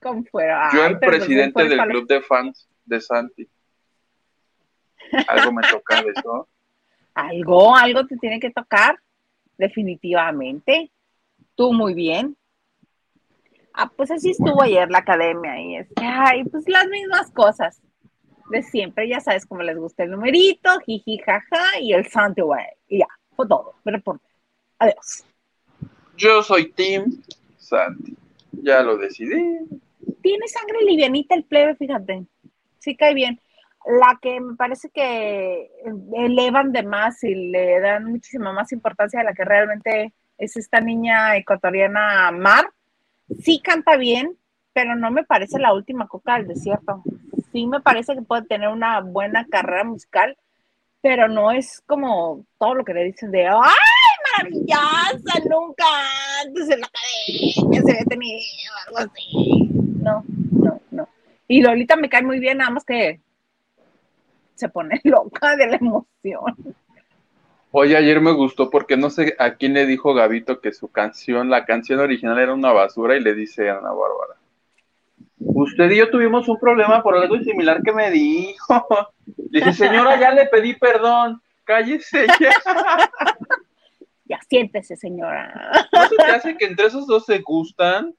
Con 0.00 0.24
fuero. 0.24 0.56
yo 0.72 0.86
el 0.86 0.98
presidente 0.98 1.68
del 1.68 1.80
club 1.80 2.06
de 2.06 2.22
fans 2.22 2.66
de 2.86 2.98
Santi. 2.98 3.46
Algo 5.28 5.52
me 5.52 5.68
toca 5.70 6.02
de 6.02 6.12
eso 6.16 6.48
algo, 7.16 7.74
algo 7.74 8.06
te 8.06 8.16
tiene 8.18 8.38
que 8.38 8.50
tocar, 8.50 9.00
definitivamente. 9.56 10.92
Tú 11.54 11.72
muy 11.72 11.94
bien. 11.94 12.36
Ah, 13.72 13.90
pues 13.94 14.10
así 14.10 14.30
estuvo 14.30 14.62
ayer 14.62 14.90
la 14.90 14.98
academia 14.98 15.60
y 15.60 15.76
es 15.76 15.88
que, 15.88 16.04
ay, 16.04 16.44
pues 16.44 16.68
las 16.68 16.86
mismas 16.88 17.30
cosas. 17.30 17.80
de 18.50 18.62
siempre, 18.62 19.08
ya 19.08 19.18
sabes 19.18 19.44
cómo 19.44 19.62
les 19.62 19.76
gusta 19.76 20.04
el 20.04 20.12
numerito, 20.12 20.78
jiji, 20.86 21.18
jaja, 21.18 21.80
y 21.80 21.92
el 21.92 22.06
santo, 22.06 22.46
güey. 22.46 22.64
Y 22.86 22.98
ya, 22.98 23.08
fue 23.34 23.48
todo. 23.48 23.74
Me 23.82 23.92
reporté. 23.92 24.24
Adiós. 24.78 25.24
Yo 26.16 26.42
soy 26.42 26.70
Tim 26.70 27.22
Santi. 27.56 28.16
Ya 28.52 28.82
lo 28.82 28.96
decidí. 28.96 29.58
Tiene 30.22 30.48
sangre 30.48 30.82
livianita 30.84 31.34
el 31.34 31.44
plebe, 31.44 31.74
fíjate. 31.76 32.26
Sí 32.78 32.96
cae 32.96 33.14
bien. 33.14 33.40
La 33.86 34.18
que 34.20 34.40
me 34.40 34.56
parece 34.56 34.90
que 34.90 35.70
elevan 36.14 36.72
de 36.72 36.82
más 36.82 37.22
y 37.22 37.34
le 37.34 37.80
dan 37.80 38.04
muchísima 38.06 38.52
más 38.52 38.72
importancia 38.72 39.20
a 39.20 39.24
la 39.24 39.32
que 39.32 39.44
realmente 39.44 40.12
es 40.38 40.56
esta 40.56 40.80
niña 40.80 41.36
ecuatoriana 41.36 42.32
Mar. 42.32 42.68
Sí 43.40 43.60
canta 43.62 43.96
bien, 43.96 44.36
pero 44.72 44.96
no 44.96 45.10
me 45.10 45.24
parece 45.24 45.60
la 45.60 45.72
última 45.72 46.08
coca 46.08 46.34
del 46.34 46.48
desierto. 46.48 47.02
Sí 47.52 47.66
me 47.66 47.80
parece 47.80 48.14
que 48.14 48.22
puede 48.22 48.42
tener 48.42 48.68
una 48.68 49.00
buena 49.00 49.46
carrera 49.46 49.84
musical, 49.84 50.36
pero 51.00 51.28
no 51.28 51.52
es 51.52 51.80
como 51.86 52.44
todo 52.58 52.74
lo 52.74 52.84
que 52.84 52.92
le 52.92 53.04
dicen 53.04 53.30
de 53.30 53.46
¡ay, 53.46 53.54
maravillosa! 54.36 55.40
Nunca 55.48 55.84
antes 56.44 56.68
en 56.70 56.80
la 56.80 56.88
academia 56.88 57.82
se 57.82 57.92
había 57.92 58.04
tenido 58.04 58.40
algo 58.86 58.98
así. 58.98 59.70
No, 60.02 60.24
no, 60.50 60.80
no. 60.90 61.08
Y 61.46 61.62
Lolita 61.62 61.94
me 61.94 62.08
cae 62.08 62.22
muy 62.22 62.40
bien, 62.40 62.58
nada 62.58 62.70
más 62.70 62.84
que 62.84 63.20
se 64.56 64.68
pone 64.68 65.00
loca 65.04 65.56
de 65.56 65.66
la 65.66 65.76
emoción. 65.76 66.54
Oye, 67.70 67.96
ayer 67.96 68.20
me 68.20 68.32
gustó 68.32 68.70
porque 68.70 68.96
no 68.96 69.10
sé 69.10 69.36
a 69.38 69.54
quién 69.54 69.74
le 69.74 69.86
dijo 69.86 70.14
Gabito 70.14 70.60
que 70.60 70.72
su 70.72 70.88
canción, 70.88 71.50
la 71.50 71.64
canción 71.64 72.00
original 72.00 72.38
era 72.38 72.54
una 72.54 72.72
basura 72.72 73.16
y 73.16 73.20
le 73.20 73.34
dice 73.34 73.68
a 73.68 73.78
Ana 73.78 73.90
Bárbara. 73.90 74.36
Usted 75.38 75.90
y 75.90 75.98
yo 75.98 76.10
tuvimos 76.10 76.48
un 76.48 76.58
problema 76.58 77.02
por 77.02 77.16
algo 77.16 77.38
similar 77.38 77.82
que 77.82 77.92
me 77.92 78.10
dijo. 78.10 78.86
Dice, 79.26 79.72
señora, 79.72 80.18
ya 80.18 80.32
le 80.32 80.46
pedí 80.46 80.74
perdón. 80.74 81.40
Cállese 81.64 82.26
ya. 82.40 82.50
Ya 84.28 84.40
siéntese, 84.48 84.96
señora. 84.96 85.86
¿No 85.92 86.08
se 86.08 86.16
te 86.16 86.24
hace 86.24 86.56
que 86.56 86.64
entre 86.64 86.86
esos 86.86 87.06
dos 87.06 87.24
se 87.26 87.38
gustan? 87.38 88.12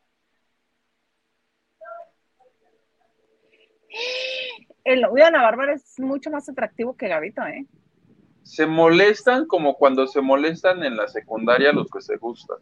El 4.88 5.02
novio 5.02 5.16
de 5.16 5.28
Ana 5.28 5.42
Bárbara 5.42 5.74
es 5.74 6.00
mucho 6.00 6.32
más 6.32 6.48
atractivo 6.48 6.96
que 6.96 7.10
Gabito, 7.10 7.46
¿eh? 7.46 7.66
Se 8.44 8.66
molestan 8.66 9.46
como 9.46 9.76
cuando 9.76 10.08
se 10.08 10.22
molestan 10.22 10.82
en 10.82 10.96
la 10.96 11.10
secundaria 11.10 11.74
los 11.74 11.92
que 11.92 12.00
se 12.00 12.16
gustan. 12.16 12.60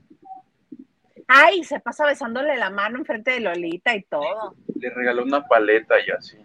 Ay, 1.28 1.64
se 1.64 1.80
pasa 1.80 2.08
besándole 2.08 2.58
la 2.58 2.72
mano 2.72 2.98
enfrente 2.98 3.30
de 3.30 3.42
Lolita 3.42 3.96
y 3.96 4.02
todo. 4.02 4.56
Le 4.74 4.90
regaló 4.90 5.22
una 5.22 5.48
paleta 5.48 5.98
y 6.00 6.10
así. 6.10 6.38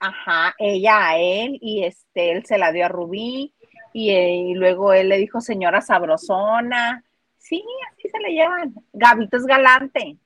Ajá, 0.00 0.54
ella 0.58 1.08
a 1.08 1.16
él 1.16 1.56
y 1.62 1.84
este, 1.84 2.32
él 2.32 2.44
se 2.44 2.58
la 2.58 2.70
dio 2.70 2.84
a 2.84 2.88
Rubí 2.88 3.54
y, 3.94 4.10
eh, 4.10 4.34
y 4.34 4.54
luego 4.54 4.92
él 4.92 5.08
le 5.08 5.16
dijo 5.16 5.40
señora 5.40 5.80
sabrosona. 5.80 7.02
Sí, 7.38 7.64
así 7.90 8.10
se 8.10 8.18
le 8.18 8.34
llevan. 8.34 8.74
Gabito 8.92 9.38
es 9.38 9.46
galante. 9.46 10.18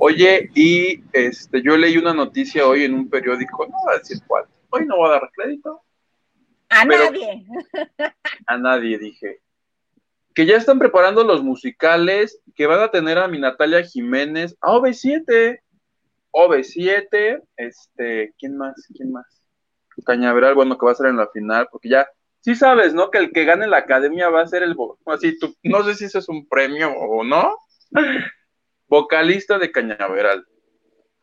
Oye, 0.00 0.50
y 0.54 1.02
este, 1.12 1.62
yo 1.62 1.76
leí 1.76 1.96
una 1.96 2.14
noticia 2.14 2.66
hoy 2.66 2.84
en 2.84 2.94
un 2.94 3.08
periódico, 3.08 3.66
no 3.66 3.76
voy 3.84 3.94
a 3.94 3.98
decir 3.98 4.18
cuál, 4.26 4.44
hoy 4.70 4.86
no 4.86 4.96
voy 4.96 5.08
a 5.08 5.12
dar 5.12 5.30
crédito. 5.34 5.82
A 6.68 6.84
nadie. 6.84 7.46
A 8.46 8.58
nadie 8.58 8.98
dije. 8.98 9.40
Que 10.34 10.46
ya 10.46 10.56
están 10.56 10.78
preparando 10.78 11.24
los 11.24 11.42
musicales, 11.42 12.40
que 12.54 12.66
van 12.66 12.80
a 12.80 12.90
tener 12.90 13.18
a 13.18 13.28
mi 13.28 13.40
Natalia 13.40 13.82
Jiménez, 13.82 14.56
a 14.60 14.72
OV7, 14.72 15.60
OV7, 16.32 17.42
este, 17.56 18.34
¿quién 18.38 18.56
más? 18.56 18.74
¿Quién 18.94 19.12
más? 19.12 19.26
Cañaveral, 20.06 20.54
bueno, 20.54 20.78
que 20.78 20.86
va 20.86 20.92
a 20.92 20.96
ser 20.96 21.06
en 21.06 21.16
la 21.16 21.28
final, 21.28 21.68
porque 21.72 21.88
ya, 21.88 22.08
sí 22.40 22.54
sabes, 22.54 22.94
¿no? 22.94 23.10
Que 23.10 23.18
el 23.18 23.32
que 23.32 23.44
gane 23.44 23.66
la 23.66 23.78
academia 23.78 24.28
va 24.28 24.42
a 24.42 24.46
ser 24.46 24.62
el, 24.62 24.76
así, 25.06 25.36
tú, 25.38 25.56
no 25.64 25.82
sé 25.82 25.94
si 25.94 26.04
eso 26.04 26.20
es 26.20 26.28
un 26.28 26.46
premio 26.46 26.92
o 26.92 27.24
no, 27.24 27.56
vocalista 28.88 29.58
de 29.58 29.70
Cañaveral. 29.70 30.46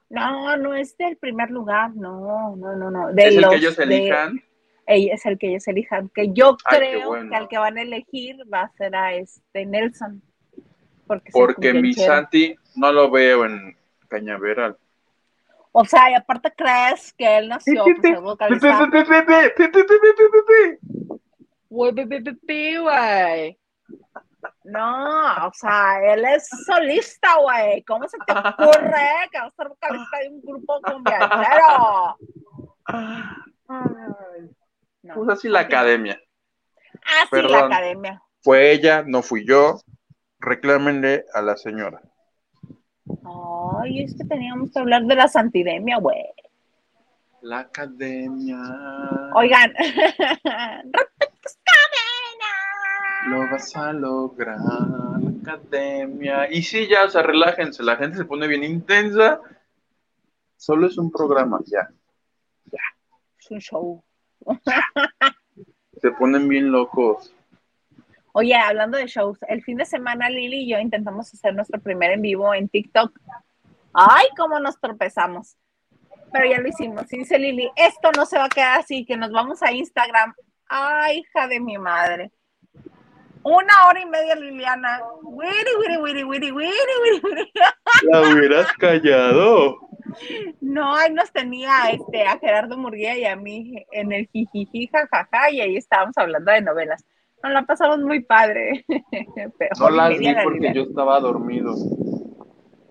No, 0.10 0.56
no 0.58 0.74
es 0.74 0.96
del 0.98 1.18
primer 1.18 1.50
lugar, 1.50 1.96
no, 1.96 2.56
no, 2.56 2.76
no, 2.76 2.92
no. 2.92 3.12
De 3.14 3.28
es 3.28 3.36
el 3.36 3.50
que 3.50 3.56
ellos 3.56 3.76
de- 3.76 3.84
elijan. 3.84 4.44
ella- 4.88 5.14
es 5.16 5.26
el 5.26 5.38
que 5.38 5.48
ellos 5.50 5.68
elijan. 5.68 6.10
Que 6.10 6.32
yo 6.32 6.56
Ay, 6.66 6.78
creo 6.78 7.08
bueno. 7.08 7.30
que 7.32 7.36
al 7.36 7.48
que 7.48 7.58
van 7.58 7.78
a 7.78 7.82
elegir 7.82 8.38
va 8.54 8.62
a 8.64 8.72
ser 8.78 8.96
a 8.96 9.16
este 9.16 9.66
Nelson. 9.66 10.22
Porque, 11.08 11.30
Porque 11.32 11.74
mi. 11.74 11.94
Santi 11.94 12.56
no 12.76 12.92
lo 12.92 13.10
veo 13.12 13.46
en 13.46 13.76
Cañaveral. 14.08 14.78
O 15.72 15.84
sea, 15.86 16.10
y 16.10 16.14
aparte 16.14 16.52
crees 16.56 17.12
que 17.14 17.38
él 17.38 17.50
nació 17.50 17.84
pues. 17.84 18.20
Güey, 21.70 21.94
güey. 22.78 23.58
No, 24.66 25.48
o 25.48 25.52
sea, 25.54 26.00
él 26.14 26.26
es 26.26 26.50
solista, 26.66 27.36
güey. 27.40 27.84
¿Cómo 27.84 28.08
se 28.08 28.18
te 28.26 28.34
ocurre 28.34 29.30
que 29.32 29.40
va 29.40 29.46
a 29.46 29.52
ser 29.56 29.70
vocalista 29.70 30.18
de 30.20 30.30
un 30.30 30.42
grupo 30.42 30.82
cumbianchero? 30.82 32.18
Ay, 32.86 34.50
no. 35.04 35.14
Pues 35.14 35.30
así 35.30 35.50
la 35.50 35.60
academia. 35.62 36.20
Ah, 36.96 37.28
sí, 37.30 37.36
la 37.36 37.42
Perdón. 37.42 37.72
academia. 37.72 38.22
Fue 38.42 38.72
ella, 38.72 39.04
no 39.06 39.22
fui 39.22 39.46
yo. 39.48 39.80
Reclámenle 40.40 41.26
a 41.34 41.42
la 41.44 41.58
señora. 41.58 42.02
Ay, 43.84 44.02
es 44.02 44.18
que 44.18 44.26
teníamos 44.26 44.72
que 44.72 44.80
hablar 44.80 45.04
de 45.04 45.16
la 45.16 45.28
santidemia, 45.28 45.98
güey. 45.98 46.26
La 47.42 47.60
academia. 47.60 48.58
Oigan. 49.36 49.74
Lo 53.28 53.40
vas 53.50 53.76
a 53.76 53.92
lograr, 53.92 54.60
academia. 55.42 56.52
Y 56.52 56.62
sí, 56.62 56.88
ya, 56.88 57.06
o 57.06 57.10
sea, 57.10 57.24
relájense. 57.24 57.84
La 57.84 57.96
gente 57.98 58.18
se 58.18 58.26
pone 58.26 58.48
bien 58.48 58.64
intensa. 58.64 59.40
Solo 60.58 60.88
es 60.88 60.98
un 60.98 61.12
programa, 61.12 61.60
ya. 61.66 61.90
Es 63.40 63.52
un 63.52 63.60
show. 63.60 64.04
Se 66.02 66.12
ponen 66.12 66.48
bien 66.48 66.72
locos. 66.72 67.34
Oye, 68.32 68.56
hablando 68.56 68.98
de 68.98 69.08
shows, 69.08 69.40
el 69.48 69.64
fin 69.64 69.78
de 69.78 69.86
semana 69.86 70.30
Lili 70.30 70.64
y 70.64 70.70
yo 70.70 70.78
intentamos 70.78 71.34
hacer 71.34 71.56
nuestro 71.56 71.80
primer 71.80 72.12
en 72.12 72.22
vivo 72.22 72.54
en 72.54 72.68
TikTok. 72.68 73.18
Ay, 73.94 74.28
cómo 74.38 74.60
nos 74.60 74.80
tropezamos. 74.80 75.56
Pero 76.34 76.46
ya 76.50 76.60
lo 76.60 76.68
hicimos. 76.68 77.12
Y 77.14 77.20
dice 77.20 77.40
Lili, 77.40 77.72
esto 77.76 78.12
no 78.16 78.26
se 78.26 78.38
va 78.38 78.46
a 78.46 78.50
quedar 78.50 78.80
así, 78.80 79.06
que 79.06 79.16
nos 79.16 79.32
vamos 79.32 79.64
a 79.64 79.72
Instagram. 79.72 80.34
Ay, 80.68 81.20
hija 81.20 81.48
de 81.48 81.60
mi 81.60 81.78
madre. 81.78 82.32
Una 83.46 83.74
hora 83.88 84.02
y 84.02 84.08
media, 84.08 84.34
Liliana. 84.34 85.02
Wiri, 85.22 85.76
wiri, 85.80 85.98
wiri, 85.98 86.24
wiri, 86.24 86.52
wiri, 86.52 86.72
wiri, 87.04 87.22
wiri. 87.24 87.52
La 88.12 88.22
hubieras 88.22 88.72
callado. 88.80 89.78
No, 90.62 90.96
ahí 90.96 91.14
nos 91.14 91.32
tenía 91.32 91.90
este, 91.92 92.24
a 92.24 92.40
Gerardo 92.40 92.76
Murguía 92.76 93.16
y 93.16 93.26
a 93.26 93.36
mí 93.36 93.86
en 93.92 94.12
el 94.14 94.28
jijiji, 94.30 94.88
jajaja, 94.88 95.52
y 95.52 95.62
ahí 95.62 95.78
estábamos 95.78 96.18
hablando 96.18 96.52
de 96.52 96.62
novelas. 96.62 97.06
Nos 97.44 97.54
la 97.54 97.62
pasamos 97.68 98.00
muy 98.00 98.22
padre. 98.22 98.84
Pero 99.60 99.76
No 99.80 99.90
las 99.92 100.18
vi 100.18 100.34
la 100.34 100.42
porque 100.42 100.56
Liliana. 100.58 100.76
yo 100.76 100.82
estaba 100.90 101.20
dormido. 101.20 101.76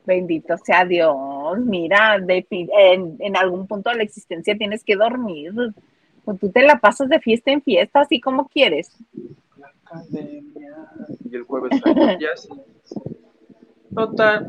Bendito 0.06 0.56
sea 0.58 0.84
Dios. 0.84 1.58
Mira, 1.58 2.20
de 2.20 2.46
en, 2.50 3.16
en 3.18 3.36
algún 3.36 3.66
punto 3.66 3.90
de 3.90 3.96
la 3.96 4.02
existencia 4.04 4.56
tienes 4.56 4.84
que 4.84 4.94
dormir. 4.94 5.52
O 6.24 6.34
tú 6.34 6.52
te 6.52 6.62
la 6.62 6.78
pasas 6.78 7.08
de 7.08 7.18
fiesta 7.18 7.50
en 7.50 7.60
fiesta, 7.60 8.02
así 8.02 8.20
como 8.20 8.46
quieres. 8.46 8.96
Y 11.30 11.36
el 11.36 11.42
jueves 11.44 11.80
ya 12.20 12.36
sí. 12.36 12.48
Total. 13.94 14.48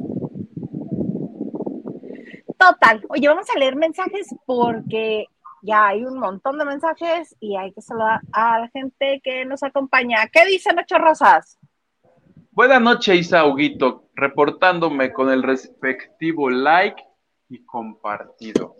Total. 2.57 3.05
Oye, 3.09 3.27
vamos 3.27 3.47
a 3.53 3.59
leer 3.59 3.75
mensajes 3.75 4.33
porque 4.45 5.27
ya 5.61 5.87
hay 5.87 6.03
un 6.03 6.19
montón 6.19 6.57
de 6.57 6.65
mensajes 6.65 7.35
y 7.39 7.55
hay 7.55 7.71
que 7.73 7.81
saludar 7.81 8.21
a 8.31 8.59
la 8.59 8.69
gente 8.69 9.21
que 9.23 9.45
nos 9.45 9.61
acompaña. 9.63 10.27
¿Qué 10.31 10.45
dicen 10.45 10.79
ocho 10.79 10.97
rosas? 10.97 11.59
Buenas 12.51 12.81
noches, 12.81 13.19
Isa 13.19 13.45
Huguito, 13.45 14.09
reportándome 14.15 15.11
con 15.11 15.29
el 15.29 15.43
respectivo 15.43 16.49
like 16.49 17.03
y 17.49 17.63
compartido. 17.65 18.75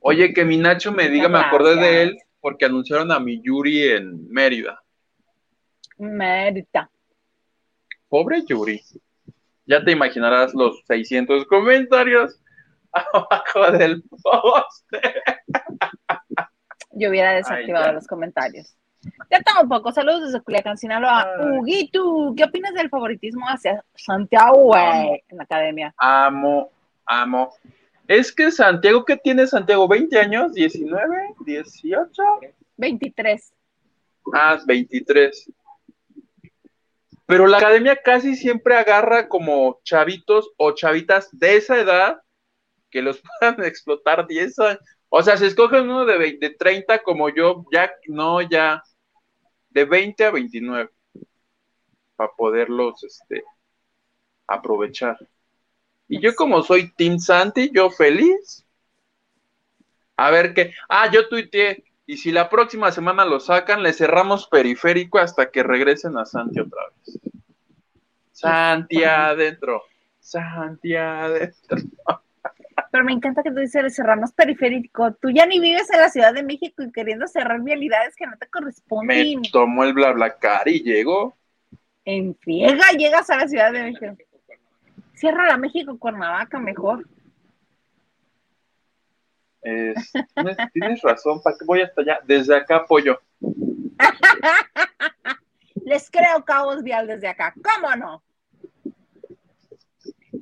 Oye, 0.00 0.32
que 0.32 0.44
mi 0.44 0.56
Nacho 0.56 0.92
me 0.92 1.08
diga, 1.08 1.28
me 1.28 1.38
acordé 1.38 1.76
de 1.76 2.02
él 2.02 2.18
porque 2.40 2.64
anunciaron 2.64 3.12
a 3.12 3.20
mi 3.20 3.40
Yuri 3.40 3.82
en 3.88 4.28
Mérida. 4.28 4.82
Mérida. 5.98 6.90
Pobre 8.08 8.42
Yuri. 8.46 8.82
Ya 9.66 9.84
te 9.84 9.92
imaginarás 9.92 10.54
los 10.54 10.82
600 10.86 11.44
comentarios 11.46 12.40
abajo 12.92 13.70
del 13.72 14.02
post. 14.02 14.86
Yo 16.92 17.10
hubiera 17.10 17.32
desactivado 17.32 17.92
los 17.92 18.06
comentarios. 18.06 18.74
Ya 19.30 19.40
tampoco. 19.42 19.92
Saludos 19.92 20.32
desde 20.32 20.40
Culiacán, 20.40 20.78
Sinaloa. 20.78 21.26
Huguito, 21.40 22.34
¿qué 22.36 22.44
opinas 22.44 22.74
del 22.74 22.88
favoritismo 22.88 23.46
hacia 23.46 23.84
Santiago, 23.94 24.74
en 24.76 25.36
la 25.36 25.44
academia? 25.44 25.94
Amo, 25.98 26.70
amo. 27.06 27.52
Es 28.08 28.32
que 28.32 28.50
Santiago, 28.50 29.04
¿qué 29.04 29.16
tiene 29.16 29.46
Santiago? 29.46 29.86
¿20 29.86 30.16
años? 30.16 30.52
¿19? 30.52 31.36
¿18? 31.40 32.10
23. 32.76 33.52
Ah, 34.32 34.58
23. 34.66 35.52
Pero 37.28 37.46
la 37.46 37.58
academia 37.58 37.94
casi 37.94 38.36
siempre 38.36 38.74
agarra 38.74 39.28
como 39.28 39.82
chavitos 39.84 40.50
o 40.56 40.72
chavitas 40.72 41.28
de 41.30 41.58
esa 41.58 41.78
edad 41.78 42.22
que 42.90 43.02
los 43.02 43.20
puedan 43.38 43.62
explotar 43.64 44.26
10 44.26 44.58
años. 44.60 44.80
O 45.10 45.22
sea, 45.22 45.36
si 45.36 45.44
escogen 45.44 45.82
uno 45.82 46.06
de, 46.06 46.16
20, 46.16 46.48
de 46.48 46.54
30 46.54 47.02
como 47.02 47.28
yo, 47.28 47.66
ya 47.70 47.92
no, 48.06 48.40
ya 48.40 48.82
de 49.68 49.84
20 49.84 50.24
a 50.24 50.30
29 50.30 50.90
para 52.16 52.32
poderlos 52.32 53.04
este, 53.04 53.44
aprovechar. 54.46 55.18
Y 56.08 56.22
yo 56.22 56.34
como 56.34 56.62
soy 56.62 56.90
Team 56.94 57.18
Santi, 57.18 57.70
yo 57.74 57.90
feliz. 57.90 58.64
A 60.16 60.30
ver 60.30 60.54
qué. 60.54 60.72
Ah, 60.88 61.10
yo 61.12 61.28
tuiteé. 61.28 61.84
Y 62.08 62.16
si 62.16 62.32
la 62.32 62.48
próxima 62.48 62.90
semana 62.90 63.26
lo 63.26 63.38
sacan, 63.38 63.82
le 63.82 63.92
cerramos 63.92 64.48
periférico 64.48 65.18
hasta 65.18 65.50
que 65.50 65.62
regresen 65.62 66.16
a 66.16 66.24
Santi 66.24 66.58
otra 66.58 66.80
vez. 66.88 67.20
Santi 68.32 69.04
adentro. 69.04 69.82
Santi 70.18 70.96
adentro. 70.96 71.76
Pero 72.90 73.04
me 73.04 73.12
encanta 73.12 73.42
que 73.42 73.50
tú 73.50 73.58
dices 73.58 73.82
le 73.82 73.90
cerramos 73.90 74.32
periférico. 74.32 75.12
Tú 75.20 75.28
ya 75.28 75.44
ni 75.44 75.60
vives 75.60 75.90
en 75.92 76.00
la 76.00 76.08
Ciudad 76.08 76.32
de 76.32 76.42
México 76.42 76.82
y 76.82 76.90
queriendo 76.92 77.28
cerrar 77.28 77.60
vialidades 77.60 78.16
que 78.16 78.26
no 78.26 78.38
te 78.38 78.48
corresponden. 78.48 79.42
Me 79.42 79.50
tomó 79.52 79.84
el 79.84 79.92
BlaBlaCar 79.92 80.66
y 80.66 80.82
llegó. 80.82 81.36
En 82.06 82.34
friega 82.36 82.90
llegas 82.96 83.28
a 83.28 83.36
la 83.36 83.48
Ciudad 83.48 83.70
de 83.70 83.82
México. 83.82 84.16
Cierra 85.12 85.46
la 85.46 85.58
México 85.58 85.98
Cuernavaca 85.98 86.58
mejor. 86.58 87.06
Tienes, 89.62 91.02
razón, 91.02 91.42
¿para 91.42 91.56
qué 91.58 91.64
voy 91.64 91.82
hasta 91.82 92.02
allá? 92.02 92.20
Desde 92.24 92.56
acá 92.56 92.76
apoyo. 92.76 93.20
Les 95.84 96.10
creo 96.10 96.44
caos 96.44 96.82
vial 96.82 97.06
desde 97.06 97.28
acá, 97.28 97.54
¿cómo 97.62 97.94
no? 97.96 98.22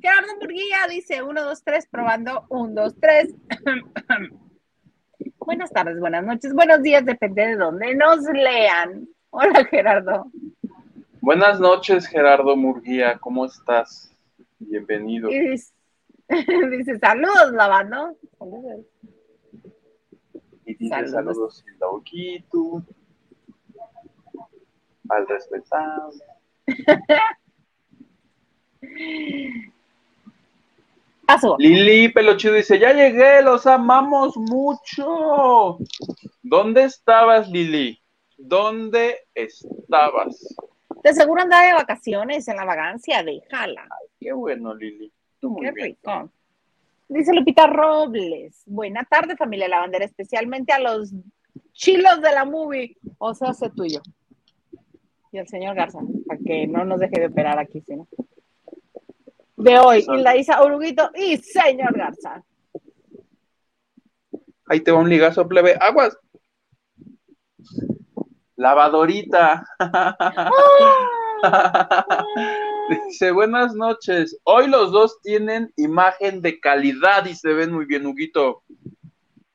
Gerardo 0.01 0.35
Murguía 0.39 0.87
dice 0.89 1.21
1, 1.23 1.43
2, 1.43 1.63
3, 1.63 1.87
probando 1.89 2.45
1, 2.49 2.81
2, 2.81 2.95
3. 2.99 3.35
Buenas 5.39 5.71
tardes, 5.71 5.99
buenas 5.99 6.25
noches, 6.25 6.53
buenos 6.53 6.83
días, 6.83 7.05
depende 7.05 7.47
de 7.47 7.55
dónde 7.55 7.95
nos 7.95 8.23
lean. 8.25 9.07
Hola 9.29 9.63
Gerardo. 9.65 10.31
Buenas 11.21 11.59
noches, 11.59 12.07
Gerardo 12.07 12.55
Murguía, 12.55 13.17
¿cómo 13.17 13.45
estás? 13.45 14.13
Bienvenido. 14.59 15.29
dice, 16.69 16.99
saludos, 16.99 17.53
lavando. 17.53 18.17
Saludos. 18.37 18.85
Y 20.67 20.75
dice 20.75 21.07
saludos, 21.07 21.65
saludos 21.79 22.83
al 25.09 25.27
respetable. 25.27 26.23
Lili 31.57 32.09
Pelochido 32.09 32.53
dice, 32.53 32.77
ya 32.79 32.93
llegué, 32.93 33.41
los 33.41 33.65
amamos 33.65 34.35
mucho. 34.35 35.77
¿Dónde 36.41 36.83
estabas, 36.83 37.47
Lili? 37.49 38.01
¿Dónde 38.37 39.25
estabas? 39.33 40.55
De 41.03 41.13
seguro 41.13 41.43
andaba 41.43 41.65
de 41.65 41.73
vacaciones 41.73 42.47
en 42.49 42.57
la 42.57 42.65
vagancia, 42.65 43.23
déjala. 43.23 43.83
Ay, 43.83 44.07
qué 44.19 44.33
bueno, 44.33 44.73
Lili. 44.73 45.13
Tú 45.39 45.51
muy 45.51 45.65
qué 45.65 45.71
rico. 45.71 46.29
Dice 47.09 47.33
Lupita 47.33 47.67
Robles. 47.67 48.61
Buena 48.65 49.05
tarde, 49.05 49.37
familia 49.37 49.67
La 49.67 49.79
Bandera, 49.79 50.05
especialmente 50.05 50.73
a 50.73 50.79
los 50.79 51.13
chilos 51.71 52.21
de 52.21 52.31
la 52.31 52.45
movie. 52.45 52.97
O 53.17 53.33
sea, 53.33 53.53
sé 53.53 53.69
tuyo. 53.69 54.01
Y 55.31 55.37
el 55.37 55.47
señor 55.47 55.75
Garza, 55.75 55.99
para 56.27 56.39
que 56.45 56.67
no 56.67 56.85
nos 56.85 56.99
deje 56.99 57.19
de 57.19 57.27
operar 57.27 57.59
aquí, 57.59 57.81
sino 57.81 58.07
de 59.57 59.79
hoy. 59.79 60.05
Y 60.07 60.17
la 60.17 60.37
Isa 60.37 60.63
Uruguito 60.63 61.09
y 61.15 61.37
señor 61.37 61.97
Garza. 61.97 62.43
Ahí 64.67 64.81
te 64.81 64.91
va 64.91 64.99
un 64.99 65.09
ligazo, 65.09 65.47
plebe. 65.47 65.75
Aguas. 65.79 66.15
Lavadorita. 68.55 69.65
Dice, 72.89 73.31
buenas 73.31 73.75
noches. 73.75 74.37
Hoy 74.43 74.67
los 74.67 74.91
dos 74.91 75.19
tienen 75.21 75.73
imagen 75.75 76.41
de 76.41 76.59
calidad 76.59 77.25
y 77.25 77.35
se 77.35 77.53
ven 77.53 77.73
muy 77.73 77.85
bien, 77.85 78.05
Huguito. 78.05 78.63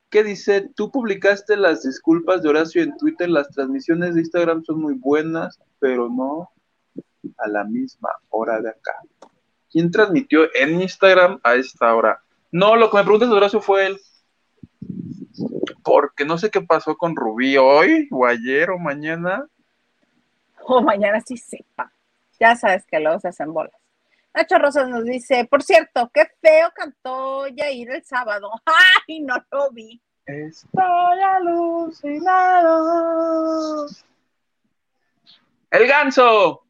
¿Qué 0.09 0.23
dice? 0.23 0.69
Tú 0.75 0.91
publicaste 0.91 1.57
las 1.57 1.81
disculpas 1.81 2.43
de 2.43 2.49
Horacio 2.49 2.83
en 2.83 2.95
Twitter. 2.97 3.29
Las 3.29 3.49
transmisiones 3.49 4.13
de 4.13 4.21
Instagram 4.21 4.63
son 4.63 4.81
muy 4.81 4.93
buenas, 4.93 5.59
pero 5.79 6.09
no 6.09 6.51
a 7.39 7.47
la 7.47 7.63
misma 7.63 8.09
hora 8.29 8.61
de 8.61 8.69
acá. 8.69 8.93
¿Quién 9.71 9.89
transmitió 9.89 10.53
en 10.53 10.81
Instagram 10.81 11.39
a 11.43 11.55
esta 11.55 11.95
hora? 11.95 12.21
No, 12.51 12.75
lo 12.75 12.91
que 12.91 12.97
me 12.97 13.03
preguntas, 13.03 13.29
Horacio, 13.29 13.61
fue 13.61 13.87
él. 13.87 13.99
Porque 15.83 16.25
no 16.25 16.37
sé 16.37 16.51
qué 16.51 16.61
pasó 16.61 16.95
con 16.95 17.15
Rubí 17.15 17.57
hoy, 17.57 18.07
o 18.11 18.27
ayer, 18.27 18.69
o 18.69 18.77
mañana. 18.77 19.47
O 20.65 20.81
mañana 20.81 21.19
sí 21.21 21.35
sepa. 21.35 21.92
Ya 22.39 22.55
sabes 22.55 22.85
que 22.85 22.99
luego 22.99 23.19
se 23.19 23.29
hacen 23.29 23.53
bolas. 23.53 23.73
Nacho 24.33 24.57
Rosas 24.57 24.89
nos 24.89 25.03
dice, 25.05 25.45
por 25.45 25.61
cierto, 25.61 26.09
qué 26.13 26.25
feo 26.41 26.71
cantó 26.75 27.47
Yair 27.47 27.91
el 27.91 28.03
sábado. 28.03 28.51
¡Ay, 29.07 29.21
no 29.21 29.35
lo 29.51 29.69
vi! 29.71 30.01
Estoy 30.25 31.19
alucinado. 31.21 32.77
El 35.69 35.87
ganso. 35.87 36.63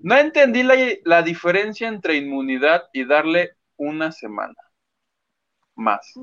No 0.00 0.16
entendí 0.16 0.62
la, 0.62 1.22
diferencia 1.22 1.88
entre 1.88 2.16
inmunidad 2.16 2.84
y 2.92 3.04
darle 3.04 3.56
una 3.76 4.12
semana 4.12 4.54
más. 5.74 6.14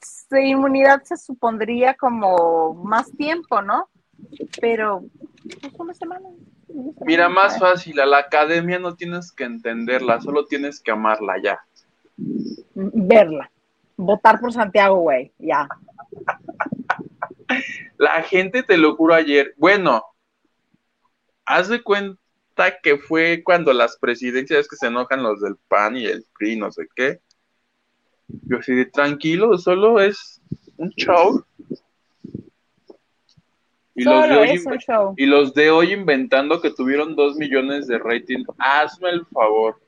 Sí, 0.00 0.36
inmunidad 0.36 1.02
se 1.04 1.18
supondría 1.18 1.94
como 1.94 2.74
más 2.74 3.12
tiempo, 3.12 3.60
¿no? 3.60 3.88
Pero 4.60 5.04
pues 5.60 5.74
una 5.78 5.94
semana. 5.94 6.28
Mira, 7.04 7.28
más 7.28 7.58
fácil, 7.58 8.00
a 8.00 8.06
la 8.06 8.18
academia 8.18 8.78
no 8.78 8.94
tienes 8.94 9.32
que 9.32 9.44
entenderla, 9.44 10.20
solo 10.20 10.46
tienes 10.46 10.80
que 10.80 10.90
amarla 10.90 11.34
ya. 11.42 11.60
Verla. 12.74 13.50
Votar 13.96 14.40
por 14.40 14.52
Santiago, 14.52 14.96
güey, 14.96 15.32
ya. 15.38 15.68
la 17.98 18.22
gente, 18.22 18.62
te 18.62 18.76
lo 18.76 18.96
juro 18.96 19.14
ayer, 19.14 19.54
bueno, 19.56 20.02
haz 21.44 21.68
de 21.68 21.82
cuenta 21.82 22.18
que 22.82 22.98
fue 22.98 23.42
cuando 23.44 23.72
las 23.72 23.96
presidencias 23.98 24.68
que 24.68 24.76
se 24.76 24.86
enojan 24.86 25.22
los 25.22 25.40
del 25.40 25.56
PAN 25.68 25.96
y 25.96 26.06
el 26.06 26.24
PRI, 26.38 26.56
no 26.56 26.70
sé 26.72 26.86
qué. 26.94 27.20
Yo 28.44 28.58
así 28.58 28.86
tranquilo, 28.90 29.58
solo 29.58 30.00
es 30.00 30.40
un 30.76 30.90
show. 30.90 31.44
Y 33.94 34.04
los, 34.04 34.28
de 34.28 34.36
hoy, 34.36 35.14
y 35.18 35.26
los 35.26 35.52
de 35.52 35.70
hoy 35.70 35.92
inventando 35.92 36.62
que 36.62 36.70
tuvieron 36.70 37.14
dos 37.14 37.36
millones 37.36 37.86
de 37.86 37.98
rating. 37.98 38.44
Hazme 38.58 39.10
el 39.10 39.26
favor. 39.26 39.80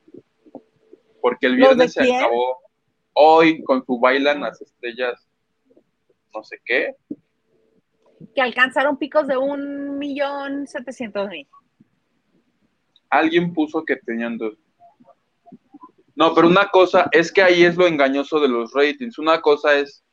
Porque 1.23 1.47
el 1.47 1.57
viernes 1.57 1.95
se 1.95 2.12
acabó 2.14 2.59
hoy 3.14 3.62
con 3.62 3.85
su 3.87 3.99
bailan 3.99 4.43
las 4.43 4.61
estrellas, 4.61 5.27
no 6.35 6.45
sé 6.45 6.61
qué. 6.67 6.95
Que 8.35 8.43
alcanzaron 8.43 8.99
picos 8.99 9.27
de 9.27 9.38
un 9.38 9.99
millón 9.99 10.67
setecientos 10.67 11.29
mil 11.31 11.49
alguien 13.14 13.53
puso 13.53 13.85
que 13.85 13.97
tenían 13.97 14.37
dos. 14.37 14.55
No, 16.17 16.35
pero 16.35 16.49
una 16.49 16.69
cosa 16.69 17.09
es 17.12 17.33
que 17.33 17.43
ahí 17.43 17.64
es 17.64 17.77
lo 17.77 17.87
engañoso 17.87 18.40
de 18.40 18.49
los 18.49 18.73
ratings. 18.73 19.19
Una 19.19 19.40
cosa 19.40 19.75
es, 19.75 20.05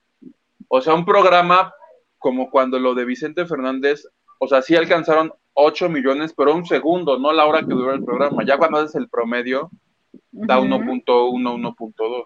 o 0.67 0.81
sea, 0.81 0.93
un 0.93 1.05
programa 1.05 1.73
como 2.21 2.51
cuando 2.51 2.77
lo 2.77 2.93
de 2.93 3.03
Vicente 3.03 3.47
Fernández, 3.47 4.07
o 4.37 4.47
sea, 4.47 4.61
sí 4.61 4.75
alcanzaron 4.75 5.33
8 5.53 5.89
millones, 5.89 6.33
pero 6.37 6.53
un 6.53 6.67
segundo, 6.67 7.17
no 7.17 7.33
la 7.33 7.47
hora 7.47 7.61
que 7.61 7.73
duró 7.73 7.93
el 7.93 8.03
programa. 8.05 8.45
Ya 8.45 8.59
cuando 8.59 8.77
haces 8.77 8.93
el 8.93 9.09
promedio, 9.09 9.71
da 10.31 10.59
1.1, 10.59 11.03
1.2. 11.03 12.23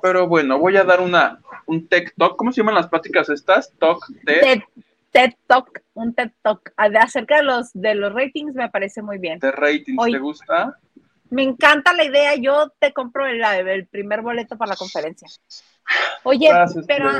Pero 0.00 0.26
bueno, 0.26 0.58
voy 0.58 0.78
a 0.78 0.84
dar 0.84 1.02
una, 1.02 1.40
un 1.66 1.86
tech 1.88 2.14
talk. 2.16 2.36
¿Cómo 2.36 2.52
se 2.52 2.62
llaman 2.62 2.76
las 2.76 2.88
pláticas 2.88 3.28
estas? 3.28 3.70
Talk, 3.78 4.02
de... 4.24 4.64
TED 5.10 5.32
Talk, 5.46 5.82
un 5.92 6.14
TED 6.14 6.30
Talk 6.40 6.72
acerca 6.76 7.36
de 7.36 7.42
los, 7.42 7.70
de 7.74 7.94
los 7.94 8.14
ratings 8.14 8.54
me 8.54 8.70
parece 8.70 9.02
muy 9.02 9.18
bien. 9.18 9.40
¿De 9.40 9.52
ratings 9.52 10.04
te 10.10 10.18
gusta? 10.18 10.78
Me 11.30 11.42
encanta 11.42 11.92
la 11.92 12.04
idea, 12.04 12.34
yo 12.36 12.72
te 12.78 12.94
compro 12.94 13.26
el, 13.26 13.42
el 13.42 13.86
primer 13.86 14.22
boleto 14.22 14.56
para 14.56 14.70
la 14.70 14.76
conferencia. 14.76 15.28
Oye, 16.24 16.50
pero 16.86 17.10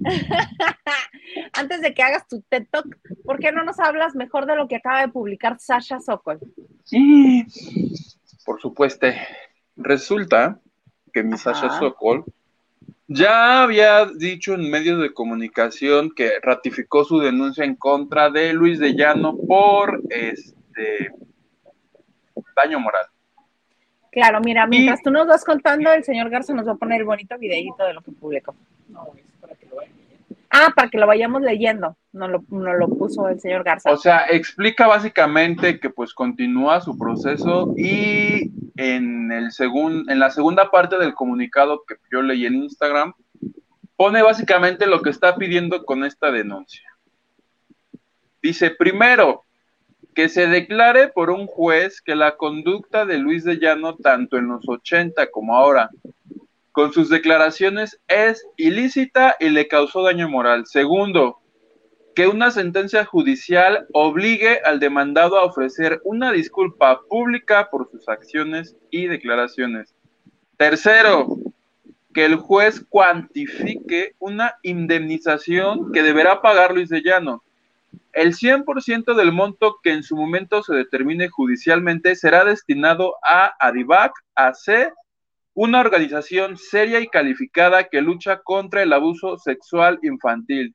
antes 1.52 1.80
de 1.80 1.94
que 1.94 2.02
hagas 2.02 2.26
tu 2.28 2.42
TED 2.42 2.66
Talk, 2.70 2.98
¿por 3.24 3.38
qué 3.38 3.52
no 3.52 3.64
nos 3.64 3.78
hablas 3.78 4.14
mejor 4.14 4.46
de 4.46 4.56
lo 4.56 4.68
que 4.68 4.76
acaba 4.76 5.00
de 5.00 5.08
publicar 5.08 5.58
Sasha 5.58 6.00
Sokol? 6.00 6.40
Sí. 6.84 7.44
por 8.44 8.60
supuesto, 8.60 9.06
resulta 9.76 10.58
que 11.12 11.22
mi 11.22 11.36
Sasha 11.36 11.78
Sokol 11.78 12.24
ya 13.08 13.62
había 13.62 14.04
dicho 14.04 14.54
en 14.54 14.70
medios 14.70 15.00
de 15.00 15.14
comunicación 15.14 16.10
que 16.14 16.32
ratificó 16.42 17.04
su 17.04 17.18
denuncia 17.18 17.64
en 17.64 17.74
contra 17.74 18.30
de 18.30 18.52
Luis 18.52 18.78
de 18.78 18.94
Llano 18.94 19.36
por 19.36 20.02
este 20.10 21.10
daño 22.54 22.80
moral. 22.80 23.06
Claro, 24.18 24.40
mira, 24.40 24.66
mientras 24.66 25.00
tú 25.00 25.12
nos 25.12 25.28
vas 25.28 25.44
contando, 25.44 25.92
el 25.92 26.02
señor 26.02 26.28
Garza 26.28 26.52
nos 26.52 26.66
va 26.66 26.72
a 26.72 26.74
poner 26.74 27.02
el 27.02 27.06
bonito 27.06 27.38
videito 27.38 27.84
de 27.84 27.94
lo 27.94 28.02
que 28.02 28.10
publicó. 28.10 28.52
No, 28.88 29.12
es 29.16 29.22
para 29.40 29.54
que 29.54 29.66
lo 29.66 29.76
vayan 29.76 29.92
Ah, 30.50 30.72
para 30.74 30.88
que 30.88 30.98
lo 30.98 31.06
vayamos 31.06 31.42
leyendo. 31.42 31.96
No 32.10 32.26
lo, 32.26 32.42
no 32.48 32.74
lo 32.74 32.88
puso 32.88 33.28
el 33.28 33.38
señor 33.38 33.62
Garza. 33.62 33.92
O 33.92 33.96
sea, 33.96 34.26
explica 34.28 34.88
básicamente 34.88 35.78
que 35.78 35.88
pues 35.88 36.12
continúa 36.14 36.80
su 36.80 36.98
proceso 36.98 37.72
y 37.76 38.50
en, 38.76 39.30
el 39.30 39.52
segun, 39.52 40.10
en 40.10 40.18
la 40.18 40.30
segunda 40.30 40.68
parte 40.72 40.98
del 40.98 41.14
comunicado 41.14 41.84
que 41.86 41.94
yo 42.10 42.20
leí 42.20 42.44
en 42.44 42.56
Instagram, 42.56 43.14
pone 43.94 44.20
básicamente 44.20 44.88
lo 44.88 45.00
que 45.00 45.10
está 45.10 45.36
pidiendo 45.36 45.84
con 45.84 46.02
esta 46.02 46.32
denuncia. 46.32 46.90
Dice, 48.42 48.72
primero, 48.72 49.44
que 50.18 50.28
se 50.28 50.48
declare 50.48 51.06
por 51.06 51.30
un 51.30 51.46
juez 51.46 52.02
que 52.02 52.16
la 52.16 52.36
conducta 52.36 53.06
de 53.06 53.18
Luis 53.18 53.44
de 53.44 53.60
Llano, 53.60 53.94
tanto 53.94 54.36
en 54.36 54.48
los 54.48 54.68
80 54.68 55.30
como 55.30 55.54
ahora, 55.54 55.90
con 56.72 56.92
sus 56.92 57.08
declaraciones 57.08 58.00
es 58.08 58.44
ilícita 58.56 59.36
y 59.38 59.50
le 59.50 59.68
causó 59.68 60.02
daño 60.02 60.28
moral. 60.28 60.66
Segundo, 60.66 61.38
que 62.16 62.26
una 62.26 62.50
sentencia 62.50 63.04
judicial 63.04 63.86
obligue 63.92 64.58
al 64.64 64.80
demandado 64.80 65.38
a 65.38 65.44
ofrecer 65.44 66.00
una 66.02 66.32
disculpa 66.32 67.00
pública 67.08 67.68
por 67.70 67.88
sus 67.88 68.08
acciones 68.08 68.74
y 68.90 69.06
declaraciones. 69.06 69.94
Tercero, 70.56 71.28
que 72.12 72.24
el 72.24 72.34
juez 72.34 72.84
cuantifique 72.88 74.16
una 74.18 74.56
indemnización 74.64 75.92
que 75.92 76.02
deberá 76.02 76.42
pagar 76.42 76.74
Luis 76.74 76.88
de 76.88 77.02
Llano. 77.02 77.44
El 78.12 78.34
100% 78.34 79.14
del 79.14 79.32
monto 79.32 79.76
que 79.82 79.92
en 79.92 80.02
su 80.02 80.16
momento 80.16 80.62
se 80.62 80.74
determine 80.74 81.28
judicialmente 81.28 82.16
será 82.16 82.44
destinado 82.44 83.14
a 83.22 83.54
ADIVAC, 83.60 84.12
AC, 84.34 84.92
una 85.54 85.80
organización 85.80 86.56
seria 86.56 87.00
y 87.00 87.08
calificada 87.08 87.84
que 87.84 88.00
lucha 88.00 88.40
contra 88.42 88.82
el 88.82 88.92
abuso 88.92 89.38
sexual 89.38 89.98
infantil. 90.02 90.74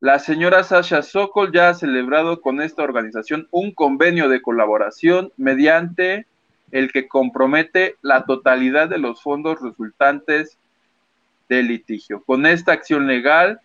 La 0.00 0.18
señora 0.18 0.62
Sasha 0.62 1.00
Sokol 1.00 1.52
ya 1.52 1.70
ha 1.70 1.74
celebrado 1.74 2.42
con 2.42 2.60
esta 2.60 2.82
organización 2.82 3.48
un 3.50 3.72
convenio 3.72 4.28
de 4.28 4.42
colaboración 4.42 5.32
mediante 5.38 6.26
el 6.70 6.92
que 6.92 7.08
compromete 7.08 7.96
la 8.02 8.26
totalidad 8.26 8.88
de 8.88 8.98
los 8.98 9.22
fondos 9.22 9.60
resultantes 9.62 10.58
del 11.48 11.68
litigio. 11.68 12.22
Con 12.24 12.44
esta 12.44 12.72
acción 12.72 13.06
legal, 13.06 13.60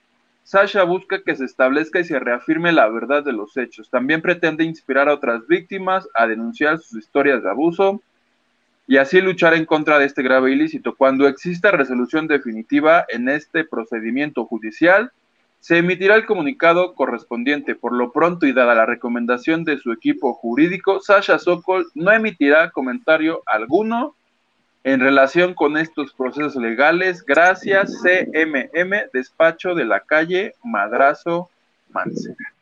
Sasha 0.52 0.84
busca 0.84 1.24
que 1.24 1.34
se 1.34 1.46
establezca 1.46 2.02
y 2.02 2.04
se 2.04 2.20
reafirme 2.20 2.74
la 2.74 2.90
verdad 2.90 3.24
de 3.24 3.32
los 3.32 3.56
hechos. 3.56 3.90
También 3.90 4.22
pretende 4.22 4.66
inspirar 4.66 5.08
a 5.08 5.14
otras 5.14 5.48
víctimas 5.48 6.10
a 6.14 6.28
denunciar 6.28 6.78
sus 6.80 7.00
historias 7.00 7.42
de 7.42 7.50
abuso 7.50 8.02
y 8.86 8.98
así 8.98 9.22
luchar 9.22 9.54
en 9.54 9.64
contra 9.64 9.98
de 9.98 10.08
este 10.08 10.24
grave 10.24 10.52
ilícito. 10.52 10.94
Cuando 10.98 11.26
exista 11.30 11.72
resolución 11.72 12.28
definitiva 12.28 13.06
en 13.08 13.30
este 13.30 13.64
procedimiento 13.64 14.44
judicial, 14.44 15.14
se 15.62 15.78
emitirá 15.78 16.16
el 16.16 16.26
comunicado 16.26 16.96
correspondiente. 16.96 17.74
Por 17.74 17.94
lo 17.94 18.12
pronto 18.12 18.46
y 18.46 18.52
dada 18.52 18.76
la 18.76 18.86
recomendación 18.86 19.64
de 19.64 19.78
su 19.78 19.94
equipo 19.94 20.34
jurídico, 20.34 21.00
Sasha 21.00 21.40
Sokol 21.40 21.88
no 21.96 22.12
emitirá 22.12 22.72
comentario 22.72 23.42
alguno 23.46 24.18
en 24.84 25.00
relación 25.00 25.54
con 25.54 25.78
estos 25.78 26.14
procesos 26.14 26.56
legales. 26.56 27.24
Gracias, 27.24 28.02
CMM, 28.02 29.10
despacho 29.14 29.76
de 29.76 29.86
la 29.86 30.00
calle 30.00 30.56
Madrazo 30.64 31.50
Mancera. 31.90 32.54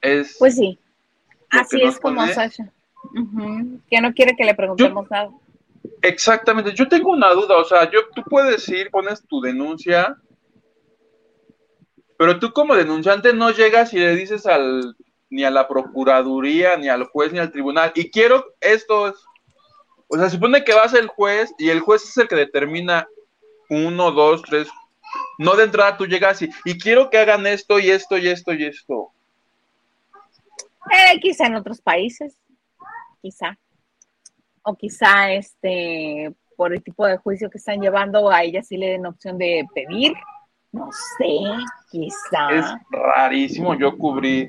Es 0.00 0.36
pues 0.38 0.54
sí, 0.54 0.78
así 1.50 1.82
es 1.82 1.98
como 1.98 2.24
Sasha, 2.28 2.70
que 3.90 4.00
no 4.00 4.14
quiere 4.14 4.36
que 4.36 4.44
le 4.44 4.54
preguntemos 4.54 5.10
nada. 5.10 5.30
Exactamente, 6.02 6.72
yo 6.72 6.88
tengo 6.88 7.10
una 7.10 7.32
duda, 7.32 7.56
o 7.56 7.64
sea, 7.64 7.90
yo, 7.90 8.00
tú 8.14 8.22
puedes 8.22 8.68
ir, 8.68 8.90
pones 8.90 9.24
tu 9.26 9.40
denuncia, 9.40 10.16
pero 12.16 12.38
tú 12.38 12.52
como 12.52 12.76
denunciante 12.76 13.32
no 13.32 13.50
llegas 13.50 13.92
y 13.92 13.98
le 13.98 14.14
dices 14.14 14.46
al 14.46 14.96
ni 15.30 15.44
a 15.44 15.50
la 15.50 15.68
procuraduría, 15.68 16.76
ni 16.76 16.88
al 16.88 17.04
juez, 17.04 17.32
ni 17.32 17.38
al 17.38 17.52
tribunal, 17.52 17.92
y 17.94 18.10
quiero 18.10 18.44
esto, 18.60 19.14
o 20.08 20.16
sea, 20.16 20.30
supone 20.30 20.64
que 20.64 20.74
vas 20.74 20.94
el 20.94 21.06
juez 21.06 21.52
y 21.58 21.68
el 21.68 21.80
juez 21.80 22.04
es 22.04 22.16
el 22.16 22.28
que 22.28 22.36
determina 22.36 23.06
uno, 23.68 24.10
dos, 24.10 24.42
tres, 24.42 24.68
no 25.38 25.54
de 25.54 25.64
entrada 25.64 25.96
tú 25.96 26.06
llegas 26.06 26.40
y, 26.42 26.50
y 26.64 26.78
quiero 26.78 27.10
que 27.10 27.18
hagan 27.18 27.46
esto 27.46 27.78
y 27.78 27.90
esto 27.90 28.16
y 28.16 28.28
esto 28.28 28.52
y 28.52 28.64
esto. 28.64 29.12
Eh, 30.90 31.20
quizá 31.20 31.46
en 31.46 31.56
otros 31.56 31.80
países, 31.80 32.38
quizá 33.20 33.58
o 34.62 34.74
quizá 34.74 35.32
este 35.32 36.34
por 36.56 36.72
el 36.72 36.82
tipo 36.82 37.06
de 37.06 37.16
juicio 37.18 37.48
que 37.48 37.58
están 37.58 37.80
llevando 37.80 38.30
a 38.30 38.42
ella 38.42 38.62
sí 38.62 38.76
le 38.76 38.88
den 38.88 39.06
opción 39.06 39.38
de 39.38 39.64
pedir. 39.74 40.12
No 40.72 40.90
sé, 40.92 41.40
quizá. 41.90 42.50
Es 42.50 42.66
rarísimo. 42.90 43.74
Yo 43.74 43.96
cubrí 43.96 44.48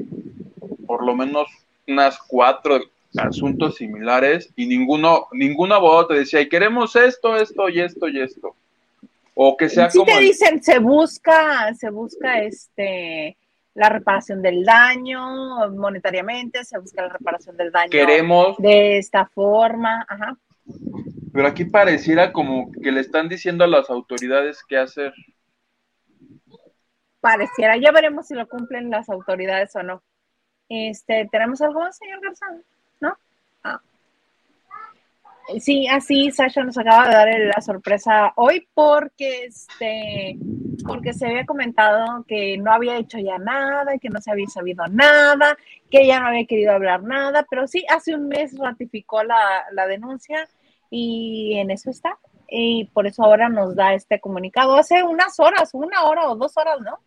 por 0.90 1.06
lo 1.06 1.16
menos 1.16 1.48
unas 1.88 2.18
cuatro 2.18 2.80
asuntos 3.16 3.76
similares 3.76 4.52
y 4.56 4.66
ninguno, 4.66 5.28
ningún 5.34 5.72
abogado 5.72 6.08
te 6.08 6.16
decía, 6.16 6.42
y 6.42 6.50
queremos 6.50 6.96
esto, 6.96 7.36
esto 7.36 7.70
y 7.70 7.80
esto 7.80 8.08
y 8.08 8.20
esto. 8.20 8.56
O 9.36 9.56
que 9.56 9.70
sea 9.70 9.92
sí 9.92 10.04
te 10.04 10.20
dicen, 10.20 10.64
se 10.64 10.80
busca, 10.80 11.72
se 11.76 11.92
busca 11.92 12.42
este 12.42 13.38
la 13.76 13.90
reparación 13.90 14.42
del 14.42 14.66
daño 14.66 15.70
monetariamente, 15.70 16.66
se 16.66 16.80
busca 16.80 17.04
la 17.04 17.10
reparación 17.10 17.56
del 17.56 17.72
daño 17.72 17.92
Queremos, 17.92 18.58
de 18.58 18.98
esta 18.98 19.28
forma. 19.28 20.08
Ajá. 20.10 20.36
Pero 21.32 21.48
aquí 21.48 21.66
pareciera 21.66 22.34
como 22.34 22.72
que 22.72 22.92
le 22.92 23.02
están 23.02 23.30
diciendo 23.30 23.64
a 23.64 23.68
las 23.68 23.92
autoridades 23.92 24.64
qué 24.68 24.78
hacer. 24.78 25.14
Pareciera, 27.22 27.78
ya 27.78 27.92
veremos 27.92 28.26
si 28.26 28.34
lo 28.34 28.48
cumplen 28.48 28.90
las 28.90 29.08
autoridades 29.08 29.76
o 29.76 29.84
no. 29.84 30.02
Este, 30.70 31.28
¿tenemos 31.32 31.62
algo 31.62 31.80
más, 31.80 31.98
señor 31.98 32.22
Garzón? 32.22 32.64
¿No? 33.02 33.18
Ah. 33.64 33.82
Sí, 35.60 35.88
así 35.88 36.30
Sasha 36.32 36.64
nos 36.64 36.78
acaba 36.78 37.08
de 37.08 37.14
dar 37.16 37.40
la 37.56 37.62
sorpresa 37.62 38.34
hoy 38.36 38.68
porque 38.74 39.46
este 39.46 40.38
porque 40.86 41.14
se 41.14 41.26
había 41.26 41.46
comentado 41.46 42.24
que 42.28 42.58
no 42.58 42.72
había 42.72 42.98
hecho 42.98 43.18
ya 43.18 43.38
nada, 43.38 43.98
que 43.98 44.10
no 44.10 44.22
se 44.22 44.32
había 44.32 44.48
sabido 44.48 44.88
nada, 44.88 45.58
que 45.90 46.02
ella 46.02 46.20
no 46.20 46.28
había 46.28 46.46
querido 46.46 46.72
hablar 46.72 47.04
nada, 47.04 47.46
pero 47.50 47.68
sí, 47.68 47.86
hace 47.90 48.16
un 48.16 48.28
mes 48.28 48.58
ratificó 48.58 49.24
la, 49.24 49.66
denuncia 49.88 50.48
y 50.90 51.56
en 51.58 51.72
eso 51.72 51.90
está. 51.90 52.18
Y 52.48 52.86
por 52.86 53.06
eso 53.06 53.24
ahora 53.24 53.50
nos 53.50 53.76
da 53.76 53.94
este 53.94 54.20
comunicado. 54.20 54.76
Hace 54.76 55.04
unas 55.04 55.40
horas, 55.40 55.70
una 55.74 56.04
hora 56.04 56.30
o 56.30 56.36
dos 56.36 56.58
horas, 56.58 56.80
¿no? 56.82 56.98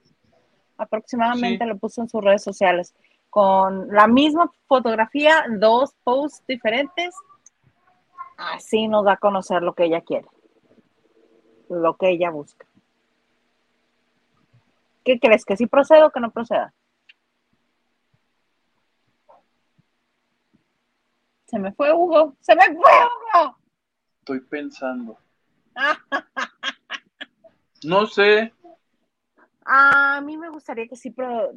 Aproximadamente 0.77 1.66
lo 1.66 1.77
puso 1.79 2.03
en 2.03 2.09
sus 2.09 2.22
redes 2.22 2.42
sociales. 2.42 2.94
Con 3.33 3.88
la 3.88 4.07
misma 4.07 4.53
fotografía, 4.68 5.47
dos 5.49 5.95
posts 6.05 6.45
diferentes 6.47 7.14
Así 8.37 8.88
nos 8.88 9.05
da 9.05 9.12
a 9.12 9.16
conocer 9.16 9.62
lo 9.62 9.75
que 9.75 9.85
ella 9.85 10.01
quiere, 10.01 10.27
lo 11.68 11.97
que 11.97 12.11
ella 12.11 12.31
busca. 12.31 12.66
¿Qué 15.05 15.21
crees? 15.21 15.45
¿Que 15.45 15.57
sí 15.57 15.66
procede 15.66 16.03
o 16.03 16.11
que 16.11 16.21
no 16.21 16.31
proceda? 16.31 16.73
Se 21.47 21.59
me 21.59 21.73
fue 21.73 21.92
Hugo, 21.92 22.35
se 22.40 22.57
me 22.57 22.64
fue 22.64 22.75
Hugo. 22.75 23.57
Estoy 24.21 24.40
pensando. 24.40 25.18
no 27.85 28.07
sé. 28.07 28.55
A 29.64 30.20
mí 30.22 30.37
me 30.37 30.51
gustaría 30.51 30.88
que 30.88 30.96
sí 30.96 31.14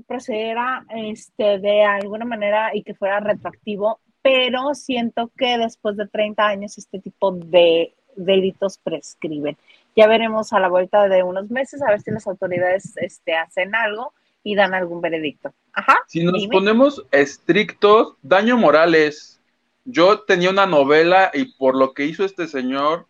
procediera 0.08 0.86
este, 0.89 1.60
de 1.60 1.84
alguna 1.84 2.26
manera 2.26 2.76
y 2.76 2.84
que 2.84 2.94
fuera 2.94 3.20
retroactivo 3.20 4.00
pero 4.26 4.74
siento 4.74 5.32
que 5.38 5.56
después 5.60 5.98
de 5.98 6.08
30 6.08 6.48
años 6.48 6.80
este 6.80 6.98
tipo 6.98 7.32
de 7.32 7.94
delitos 8.15 8.80
prescriben. 8.80 9.56
Ya 9.96 10.08
veremos 10.08 10.52
a 10.52 10.60
la 10.60 10.68
vuelta 10.68 11.08
de 11.08 11.22
unos 11.22 11.52
meses 11.52 11.80
a 11.84 11.91
ver 11.91 12.02
si 12.02 12.10
las 12.10 12.26
autoridades 12.26 12.98
este, 12.98 13.36
hacen 13.36 13.76
algo 13.76 14.13
y 14.44 14.56
dan 14.56 14.74
algún 14.74 15.00
veredicto. 15.00 15.54
Ajá. 15.74 16.00
Si 16.08 16.24
nos 16.24 16.48
ponemos 16.48 17.06
estrictos, 17.12 18.15
daño 18.24 18.58
morales. 18.58 19.39
Yo 19.84 20.22
tenía 20.22 20.50
una 20.50 20.65
novela 20.65 21.30
y 21.32 21.54
por 21.54 21.76
lo 21.76 21.94
que 21.94 22.06
hizo 22.06 22.26
este 22.26 22.48
señor, 22.48 23.06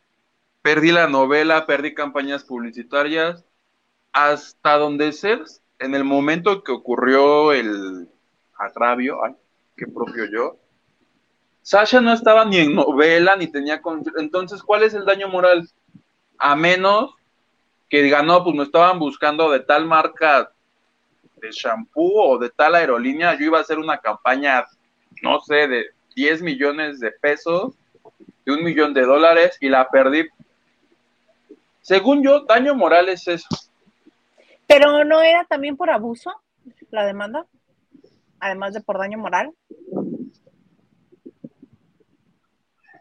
perdí 0.62 0.91
la 0.91 1.08
novela, 1.08 1.65
perdí 1.65 1.93
campañas 1.93 2.43
publicitarias, 2.43 3.45
hasta 4.15 4.78
donde 4.78 5.12
ser, 5.12 5.43
en 5.78 5.93
el 5.93 6.06
momento 6.06 6.63
que 6.63 6.71
ocurrió 6.71 7.51
el 7.51 8.08
agravio, 8.58 9.21
ay, 9.25 9.36
que 9.75 9.88
propio 9.88 10.23
yo. 10.32 10.56
Sasha 11.62 11.99
no 11.99 12.13
estaba 12.13 12.45
ni 12.45 12.60
en 12.60 12.75
novela, 12.75 13.36
ni 13.36 13.47
tenía... 13.47 13.82
Entonces, 14.17 14.63
¿cuál 14.63 14.84
es 14.84 14.93
el 14.93 15.04
daño 15.04 15.28
moral? 15.28 15.69
A 16.38 16.56
menos 16.56 17.13
que 17.89 18.01
digan, 18.01 18.25
no, 18.25 18.41
pues 18.41 18.56
me 18.56 18.63
estaban 18.63 18.99
buscando 18.99 19.51
de 19.51 19.60
tal 19.60 19.86
marca 19.86 20.49
de 21.36 21.51
shampoo 21.51 22.13
o 22.15 22.38
de 22.38 22.49
tal 22.51 22.75
aerolínea, 22.75 23.38
yo 23.38 23.47
iba 23.47 23.58
a 23.58 23.62
hacer 23.62 23.80
una 23.80 23.97
campaña, 23.97 24.65
no 25.23 25.41
sé, 25.41 25.67
de 25.67 25.88
10 26.15 26.41
millones 26.41 27.01
de 27.01 27.12
pesos, 27.12 27.73
de 28.45 28.54
un 28.54 28.63
millón 28.63 28.93
de 28.93 29.01
dólares 29.01 29.58
y 29.60 29.67
la 29.67 29.89
perdí. 29.89 30.25
Según 31.82 32.23
yo, 32.23 32.45
daño 32.45 32.75
moral 32.75 33.10
es 33.10 33.28
eso. 33.28 33.49
Pero 34.67 35.04
no 35.04 35.21
era 35.21 35.45
también 35.45 35.78
por 35.78 35.89
abuso 35.89 36.32
la 36.91 37.06
demanda, 37.06 37.45
además 38.39 38.73
de 38.73 38.82
por 38.82 38.97
daño 38.97 39.17
moral. 39.17 39.54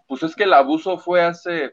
Pues 0.06 0.22
es 0.22 0.36
que 0.36 0.44
el 0.44 0.52
abuso 0.52 0.98
fue 0.98 1.22
hace, 1.22 1.72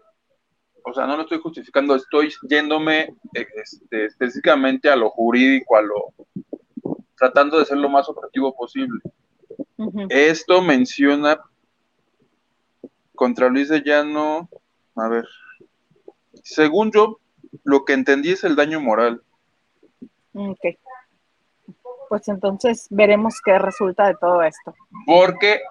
o 0.86 0.94
sea, 0.94 1.06
no 1.06 1.18
lo 1.18 1.24
estoy 1.24 1.40
justificando, 1.40 1.96
estoy 1.96 2.34
yéndome 2.50 3.02
eh, 3.36 3.48
este, 3.56 4.06
específicamente 4.06 4.90
a 4.90 4.96
lo 4.96 5.10
jurídico, 5.10 5.76
a 5.76 5.82
lo 5.82 6.14
tratando 7.22 7.60
de 7.60 7.66
ser 7.66 7.78
lo 7.78 7.88
más 7.88 8.10
objetivo 8.10 8.56
posible. 8.56 9.00
Esto 10.10 10.62
menciona 10.62 11.40
contra 13.14 13.50
Luis 13.50 13.70
de 13.70 13.84
Llano, 13.84 14.50
a 14.96 15.08
ver, 15.08 15.28
según 16.44 16.92
yo, 16.92 17.20
lo 17.64 17.86
que 17.86 17.94
entendí 17.94 18.32
es 18.32 18.44
el 18.44 18.56
daño 18.56 18.82
moral. 18.82 19.22
Ok. 20.34 20.78
Pues 22.10 22.28
entonces 22.28 22.88
veremos 22.90 23.40
qué 23.44 23.58
resulta 23.58 24.08
de 24.08 24.16
todo 24.20 24.44
esto. 24.44 24.76
Porque 25.06 25.62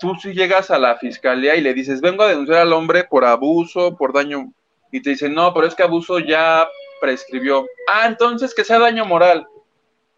tú 0.00 0.14
si 0.16 0.32
llegas 0.32 0.70
a 0.70 0.78
la 0.78 0.96
fiscalía 0.96 1.56
y 1.56 1.60
le 1.60 1.74
dices, 1.74 2.00
vengo 2.00 2.22
a 2.22 2.28
denunciar 2.28 2.60
al 2.60 2.72
hombre 2.72 3.04
por 3.04 3.24
abuso, 3.24 3.96
por 3.96 4.12
daño, 4.12 4.52
y 4.90 5.02
te 5.02 5.10
dicen, 5.10 5.34
no, 5.34 5.52
pero 5.52 5.66
es 5.66 5.74
que 5.74 5.82
abuso 5.82 6.18
ya 6.18 6.66
prescribió. 7.00 7.66
Ah, 7.86 8.06
entonces 8.06 8.54
que 8.54 8.64
sea 8.64 8.78
daño 8.78 9.04
moral. 9.04 9.46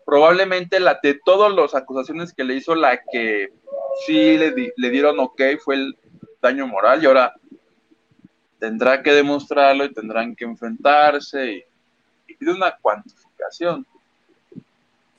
Probablemente 0.06 0.80
la 0.80 0.98
de 1.02 1.20
todas 1.24 1.52
las 1.52 1.74
acusaciones 1.74 2.32
que 2.32 2.44
le 2.44 2.54
hizo, 2.54 2.74
la 2.74 3.00
que 3.10 3.48
sí 4.06 4.36
le, 4.38 4.72
le 4.76 4.90
dieron 4.90 5.18
ok 5.20 5.42
fue 5.62 5.76
el 5.76 5.98
daño 6.40 6.66
moral 6.66 7.02
y 7.02 7.06
ahora 7.06 7.34
tendrá 8.58 9.02
que 9.02 9.12
demostrarlo 9.12 9.84
y 9.84 9.92
tendrán 9.92 10.34
que 10.34 10.44
enfrentarse 10.44 11.52
y, 11.52 11.64
y 12.28 12.44
de 12.44 12.52
una 12.52 12.76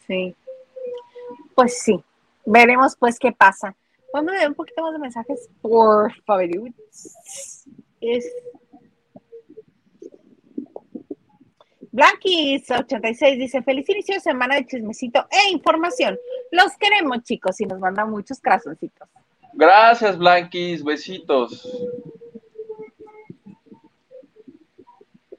Sí. 0.08 0.36
Pues 1.56 1.82
sí. 1.82 2.04
Veremos 2.46 2.96
pues 2.98 3.18
qué 3.20 3.32
pasa. 3.32 3.76
Vamos 4.14 4.34
a 4.34 4.38
ver 4.38 4.50
un 4.50 4.56
poquito 4.56 4.82
más 4.84 4.94
de 4.94 5.00
mensajes, 5.00 5.50
por 5.62 6.14
favor. 6.24 6.44
Es 8.02 8.32
Blanquis86 11.94 13.38
dice, 13.38 13.62
feliz 13.62 13.88
inicio 13.88 14.16
de 14.16 14.22
semana 14.22 14.56
de 14.56 14.66
chismecito 14.66 15.28
e 15.30 15.52
información. 15.52 16.18
Los 16.52 16.76
queremos, 16.78 17.24
chicos, 17.24 17.62
y 17.62 17.66
nos 17.66 17.80
manda 17.80 18.04
muchos 18.04 18.40
corazoncitos. 18.40 19.08
Gracias, 19.54 20.18
Blanquis, 20.18 20.84
besitos. 20.84 21.70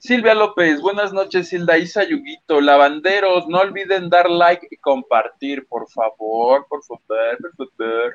Silvia 0.04 0.34
López, 0.34 0.82
buenas 0.82 1.14
noches, 1.14 1.50
Hilda 1.50 1.78
Isa 1.78 2.04
Yuguito, 2.04 2.60
lavanderos, 2.60 3.48
no 3.48 3.60
olviden 3.60 4.10
dar 4.10 4.28
like 4.28 4.68
y 4.70 4.76
compartir, 4.76 5.66
por 5.66 5.90
favor, 5.90 6.66
por 6.68 6.84
favor, 6.84 7.38
por 7.56 7.70
favor. 7.78 8.14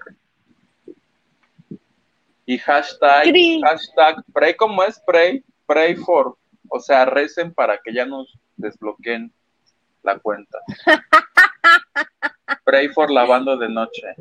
Y 2.45 2.59
hashtag, 2.59 3.33
hashtag, 3.63 4.23
pray 4.31 4.53
como 4.53 4.83
es 4.83 5.01
pray, 5.03 5.43
pray 5.65 5.95
for, 5.95 6.37
o 6.69 6.79
sea, 6.79 7.05
recen 7.05 7.51
para 7.55 7.79
que 7.79 7.91
ya 7.91 8.05
nos 8.05 8.37
desbloqueen 8.55 9.33
la 10.03 10.19
cuenta. 10.19 10.59
pray 12.65 12.89
for 12.89 13.09
lavando 13.09 13.57
de 13.57 13.67
noche. 13.67 14.13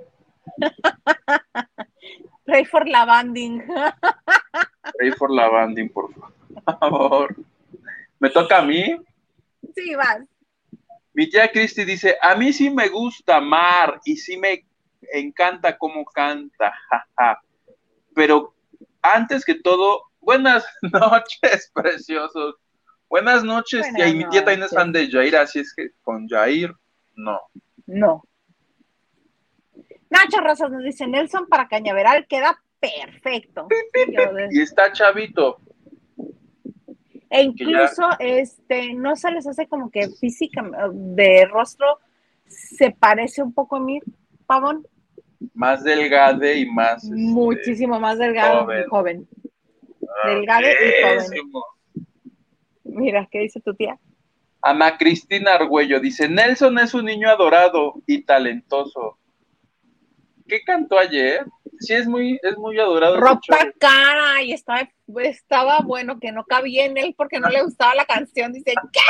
Pray 2.46 2.64
for 2.64 2.88
lavanding. 2.88 3.62
pray 4.96 5.10
for 5.10 5.30
lavanding, 5.30 5.90
por 5.90 6.08
favor. 6.64 7.36
¿Me 8.20 8.30
toca 8.30 8.58
a 8.58 8.62
mí? 8.62 8.96
Sí, 9.74 9.94
vas. 9.94 10.26
Mi 11.12 11.28
tía 11.28 11.50
Cristi 11.50 11.84
dice, 11.84 12.16
a 12.20 12.34
mí 12.36 12.52
sí 12.52 12.70
me 12.70 12.88
gusta 12.88 13.40
Mar 13.40 14.00
y 14.04 14.16
sí 14.16 14.36
me 14.36 14.64
encanta 15.12 15.76
cómo 15.76 16.04
canta, 16.04 16.72
Pero 18.14 18.54
antes 19.02 19.44
que 19.44 19.56
todo, 19.56 20.02
buenas 20.20 20.64
noches, 20.82 21.70
preciosos. 21.74 22.56
Buenas 23.08 23.42
noches, 23.42 23.86
y 23.96 24.14
mi 24.14 24.28
tía 24.28 24.44
también 24.44 24.64
es 24.64 24.74
fan 24.74 24.92
de 24.92 25.10
Jair, 25.10 25.36
así 25.36 25.60
es 25.60 25.74
que 25.74 25.90
con 26.02 26.28
Jair, 26.28 26.74
no. 27.16 27.40
No. 27.86 28.22
Nacho 30.10 30.40
Rosas 30.40 30.70
nos 30.70 30.84
dice, 30.84 31.06
Nelson 31.06 31.46
para 31.46 31.68
Cañaveral 31.68 32.26
queda 32.26 32.62
perfecto. 32.80 33.66
Y 34.50 34.60
está 34.60 34.92
chavito. 34.92 35.60
E 37.30 37.42
incluso, 37.42 38.08
este, 38.18 38.94
no 38.94 39.14
se 39.16 39.30
les 39.30 39.46
hace 39.46 39.66
como 39.66 39.90
que 39.90 40.08
física, 40.08 40.64
de 40.92 41.46
rostro, 41.46 41.98
se 42.46 42.90
parece 42.90 43.42
un 43.42 43.52
poco 43.52 43.76
a 43.76 43.80
mí, 43.80 44.00
Pavón. 44.46 44.86
Más 45.54 45.84
delgade 45.84 46.58
y 46.58 46.66
más. 46.66 47.04
Este, 47.04 47.14
Muchísimo 47.16 48.00
más 48.00 48.18
delgado 48.18 48.64
joven. 48.64 48.80
y 48.80 48.88
joven. 48.88 49.28
Delgade 50.24 50.72
y 50.72 51.02
joven. 51.04 51.62
Mira, 52.84 53.28
¿qué 53.30 53.40
dice 53.40 53.60
tu 53.60 53.74
tía? 53.74 53.98
Ana 54.62 54.96
Cristina 54.96 55.54
Argüello 55.54 56.00
dice: 56.00 56.28
Nelson 56.28 56.78
es 56.78 56.94
un 56.94 57.04
niño 57.04 57.28
adorado 57.28 58.02
y 58.06 58.22
talentoso. 58.22 59.18
¿Qué 60.48 60.62
cantó 60.64 60.98
ayer? 60.98 61.44
Sí, 61.80 61.94
es 61.94 62.06
muy, 62.06 62.38
es 62.42 62.56
muy 62.56 62.78
adorado. 62.78 63.20
Ropa 63.20 63.58
cara 63.78 64.42
y 64.42 64.52
estaba, 64.52 64.88
estaba 65.22 65.80
bueno 65.80 66.18
que 66.18 66.32
no 66.32 66.44
cabía 66.44 66.84
en 66.84 66.96
él 66.98 67.14
porque 67.16 67.40
no 67.40 67.48
le 67.48 67.62
gustaba 67.62 67.94
la 67.94 68.04
canción. 68.04 68.52
Dice, 68.52 68.74
¿qué? 68.92 69.00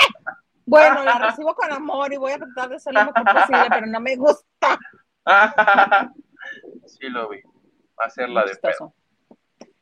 Bueno, 0.67 1.03
la 1.03 1.19
recibo 1.19 1.55
con 1.55 1.73
amor 1.73 2.13
y 2.13 2.19
voy 2.19 2.33
a 2.33 2.39
tratar 2.39 2.69
de 2.69 2.77
hacer 2.77 2.93
lo 2.93 3.07
mejor 3.07 3.25
posible, 3.25 3.67
pero 3.71 3.87
no 3.87 4.01
me 4.01 4.17
gusta. 4.17 4.79
sí, 6.87 7.09
lo 7.09 7.31
vi. 7.31 7.41
Va 7.99 8.05
a 8.05 8.11
ser 8.11 8.29
la 8.29 8.45
de 8.45 8.55
pedo. 8.57 8.95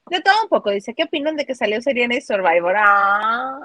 De 0.08 0.20
todo 0.20 0.44
un 0.44 0.48
poco, 0.48 0.70
dice, 0.70 0.94
¿qué 0.94 1.02
opinan 1.02 1.34
de 1.34 1.44
que 1.44 1.56
salió 1.56 1.82
Serena 1.82 2.14
y 2.14 2.20
Survivor? 2.20 2.76
Ah, 2.78 3.58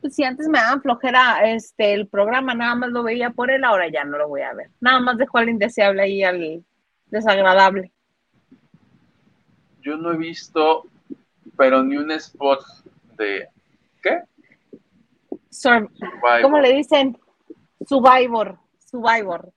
pues 0.00 0.16
si 0.16 0.24
antes 0.24 0.48
me 0.48 0.58
daban 0.58 0.82
flojera 0.82 1.48
este, 1.52 1.94
el 1.94 2.08
programa, 2.08 2.54
nada 2.54 2.74
más 2.74 2.90
lo 2.90 3.04
veía 3.04 3.30
por 3.30 3.52
él, 3.52 3.62
ahora 3.62 3.88
ya 3.88 4.02
no 4.04 4.18
lo 4.18 4.26
voy 4.26 4.40
a 4.40 4.52
ver. 4.52 4.70
Nada 4.80 4.98
más 4.98 5.16
dejó 5.16 5.38
al 5.38 5.48
indeseable 5.48 6.02
ahí 6.02 6.24
al, 6.24 6.64
desagradable. 7.12 7.92
Yo 9.82 9.96
no 9.96 10.12
he 10.12 10.16
visto, 10.16 10.86
pero 11.56 11.82
ni 11.84 11.96
un 11.96 12.10
spot 12.12 12.64
de. 13.16 13.48
¿Qué? 14.02 14.22
¿Cómo 16.42 16.58
le 16.58 16.72
dicen? 16.72 17.18
Survivor. 17.86 18.58
Survivor. 18.78 19.52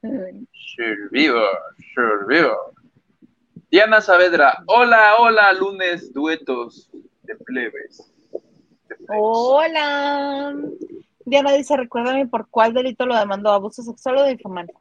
Survivor. 0.00 1.58
Survivor. 1.94 2.72
Diana 3.70 4.00
Saavedra. 4.00 4.62
Hola, 4.66 5.16
hola, 5.18 5.52
lunes 5.52 6.12
duetos 6.12 6.88
de 7.22 7.36
plebes. 7.36 8.10
Hola. 9.08 10.54
Diana 11.26 11.52
dice, 11.52 11.76
recuérdame 11.76 12.26
por 12.26 12.48
cuál 12.48 12.72
delito 12.72 13.04
lo 13.04 13.18
demandó, 13.18 13.52
abuso 13.52 13.82
sexual 13.82 14.18
o 14.18 14.24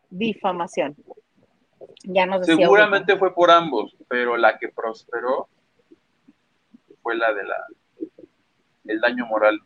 difamación. 0.10 0.96
Seguramente 2.44 3.18
fue 3.18 3.34
por 3.34 3.52
ambos, 3.52 3.96
pero 4.08 4.38
la 4.38 4.58
que 4.58 4.70
prosperó 4.70 5.48
fue 7.02 7.16
la 7.16 7.34
de 7.34 7.44
la 7.44 7.56
el 8.86 9.02
daño 9.02 9.26
moral. 9.26 9.62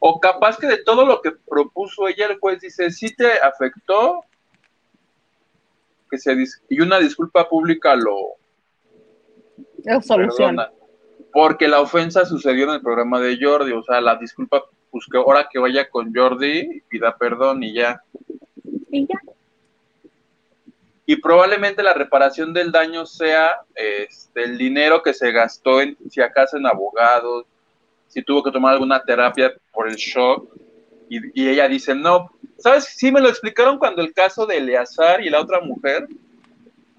O 0.00 0.20
capaz 0.20 0.58
que 0.58 0.66
de 0.66 0.82
todo 0.82 1.04
lo 1.04 1.20
que 1.20 1.32
propuso 1.32 2.08
ella, 2.08 2.26
el 2.26 2.38
juez 2.38 2.60
dice, 2.60 2.90
si 2.90 3.14
te 3.14 3.32
afectó, 3.40 4.24
que 6.10 6.18
se 6.18 6.36
y 6.68 6.80
una 6.80 6.98
disculpa 6.98 7.48
pública 7.48 7.94
lo, 7.94 8.36
soluciona. 10.02 10.70
Porque 11.32 11.68
la 11.68 11.80
ofensa 11.80 12.24
sucedió 12.24 12.64
en 12.64 12.74
el 12.74 12.80
programa 12.80 13.20
de 13.20 13.38
Jordi, 13.40 13.72
o 13.72 13.82
sea, 13.82 14.00
la 14.00 14.16
disculpa 14.16 14.64
pues 14.90 15.06
que 15.10 15.18
ahora 15.18 15.48
que 15.50 15.58
vaya 15.58 15.88
con 15.88 16.14
Jordi 16.14 16.82
pida 16.88 17.16
perdón 17.16 17.62
y 17.62 17.74
ya. 17.74 18.02
Y 18.90 19.06
ya. 19.06 19.20
Y 21.06 21.16
probablemente 21.16 21.82
la 21.82 21.94
reparación 21.94 22.52
del 22.52 22.70
daño 22.70 23.06
sea 23.06 23.52
este, 23.74 24.44
el 24.44 24.58
dinero 24.58 25.02
que 25.02 25.14
se 25.14 25.32
gastó 25.32 25.80
en, 25.80 25.96
si 26.10 26.20
acaso 26.20 26.58
en 26.58 26.66
abogados, 26.66 27.46
si 28.08 28.22
tuvo 28.22 28.42
que 28.42 28.50
tomar 28.50 28.74
alguna 28.74 29.02
terapia 29.02 29.54
por 29.72 29.88
el 29.88 29.96
shock, 29.96 30.48
Y, 31.08 31.18
y 31.40 31.48
ella 31.48 31.66
dice, 31.66 31.94
no, 31.94 32.30
¿sabes? 32.58 32.84
Sí 32.84 33.10
me 33.10 33.20
lo 33.20 33.30
explicaron 33.30 33.78
cuando 33.78 34.02
el 34.02 34.12
caso 34.12 34.44
de 34.44 34.58
Eleazar 34.58 35.24
y 35.24 35.30
la 35.30 35.40
otra 35.40 35.60
mujer. 35.60 36.06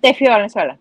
De 0.01 0.13
Fío 0.15 0.31
Valenzuela. 0.31 0.79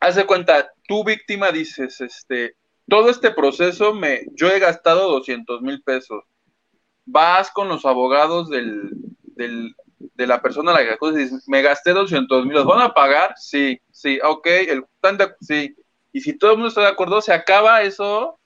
Haz 0.00 0.16
de 0.16 0.26
cuenta, 0.26 0.70
tú 0.86 1.02
víctima 1.02 1.50
dices, 1.50 1.98
este, 2.02 2.56
todo 2.88 3.10
este 3.10 3.30
proceso 3.30 3.94
me, 3.94 4.26
yo 4.34 4.48
he 4.48 4.58
gastado 4.58 5.10
200 5.10 5.62
mil 5.62 5.82
pesos. 5.82 6.24
Vas 7.06 7.50
con 7.50 7.68
los 7.68 7.84
abogados 7.84 8.48
del, 8.48 8.90
del, 9.36 9.74
de 9.98 10.26
la 10.26 10.40
persona 10.40 10.70
a 10.70 10.74
la 10.74 10.84
que 10.84 10.92
acusas 10.92 11.16
y 11.16 11.24
dices, 11.24 11.48
me 11.48 11.62
gasté 11.62 11.92
200 11.92 12.44
mil, 12.44 12.54
¿los 12.54 12.66
van 12.66 12.82
a 12.82 12.94
pagar? 12.94 13.34
Sí, 13.36 13.80
sí, 13.90 14.18
ok, 14.22 14.46
el, 14.46 14.84
sí. 15.40 15.74
Y 16.12 16.20
si 16.20 16.38
todo 16.38 16.52
el 16.52 16.56
mundo 16.58 16.68
está 16.68 16.82
de 16.82 16.88
acuerdo, 16.88 17.20
se 17.20 17.32
acaba 17.32 17.82
eso, 17.82 18.38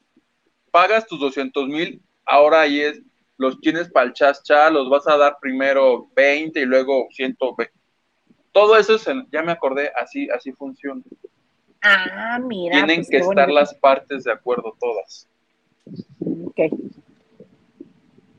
pagas 0.71 1.07
tus 1.07 1.21
200 1.21 1.69
mil, 1.69 2.03
ahora 2.25 2.63
ahí 2.63 2.81
es, 2.81 3.03
los 3.37 3.61
tienes 3.61 3.91
para 3.91 4.07
el 4.07 4.13
chas 4.13 4.43
los 4.73 4.89
vas 4.89 5.07
a 5.07 5.17
dar 5.17 5.37
primero 5.41 6.09
20 6.17 6.61
y 6.61 6.65
luego 6.65 7.07
120. 7.11 7.73
Todo 8.53 8.77
eso 8.77 8.95
es, 8.97 9.07
ya 9.31 9.43
me 9.43 9.53
acordé, 9.53 9.93
así, 9.95 10.29
así 10.31 10.53
funciona. 10.53 11.03
Ah, 11.89 12.39
mira. 12.39 12.77
Tienen 12.77 12.97
pues, 12.97 13.11
que 13.11 13.17
estar 13.19 13.35
bonito. 13.47 13.53
las 13.61 13.75
partes 13.75 14.25
de 14.25 14.33
acuerdo 14.33 14.75
todas. 14.79 15.29
Ok. 16.47 16.57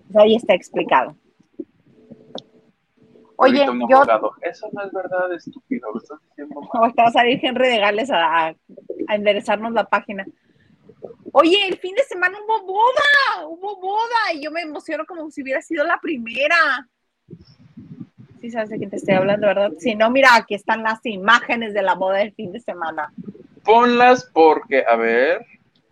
Pues 0.07 0.15
ahí 0.15 0.35
está 0.35 0.53
explicado. 0.53 1.15
Oye, 3.41 3.65
yo 3.65 3.71
abogado, 3.71 4.33
Eso 4.41 4.67
no 4.73 4.83
es 4.83 4.91
verdad, 4.91 5.31
estúpido, 5.33 5.89
lo 5.93 5.99
estás 5.99 6.19
diciendo 6.27 6.59
mal. 6.59 6.69
ahorita 6.73 7.03
va 7.03 7.07
a 7.07 7.11
salir 7.13 7.39
Henry 7.41 7.69
de 7.69 7.77
Gales 7.77 8.11
a, 8.11 8.47
a 8.47 8.55
enderezarnos 9.15 9.71
la 9.71 9.85
página. 9.85 10.25
Oye, 11.31 11.67
el 11.69 11.77
fin 11.77 11.95
de 11.95 12.03
semana 12.03 12.37
hubo 12.45 12.65
boda, 12.65 13.47
hubo 13.47 13.79
boda 13.79 14.33
y 14.33 14.43
yo 14.43 14.51
me 14.51 14.61
emociono 14.61 15.05
como 15.05 15.31
si 15.31 15.41
hubiera 15.41 15.61
sido 15.61 15.85
la 15.85 15.97
primera. 16.01 16.89
Sí, 18.41 18.51
sabes 18.51 18.69
de 18.69 18.77
quién 18.77 18.89
te 18.89 18.95
estoy 18.95 19.15
hablando, 19.15 19.47
¿verdad? 19.47 19.71
Si 19.79 19.95
no, 19.95 20.09
mira, 20.09 20.29
aquí 20.35 20.55
están 20.55 20.81
las 20.81 21.05
imágenes 21.05 21.73
de 21.73 21.81
la 21.81 21.95
boda 21.95 22.19
del 22.19 22.33
fin 22.33 22.51
de 22.53 22.59
semana. 22.61 23.11
Ponlas 23.63 24.29
porque, 24.33 24.85
a 24.87 24.95
ver, 24.95 25.45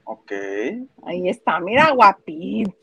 ok. 0.06 0.32
Ahí 1.04 1.28
está, 1.28 1.60
mira, 1.60 1.92
guapísima. 1.92 2.74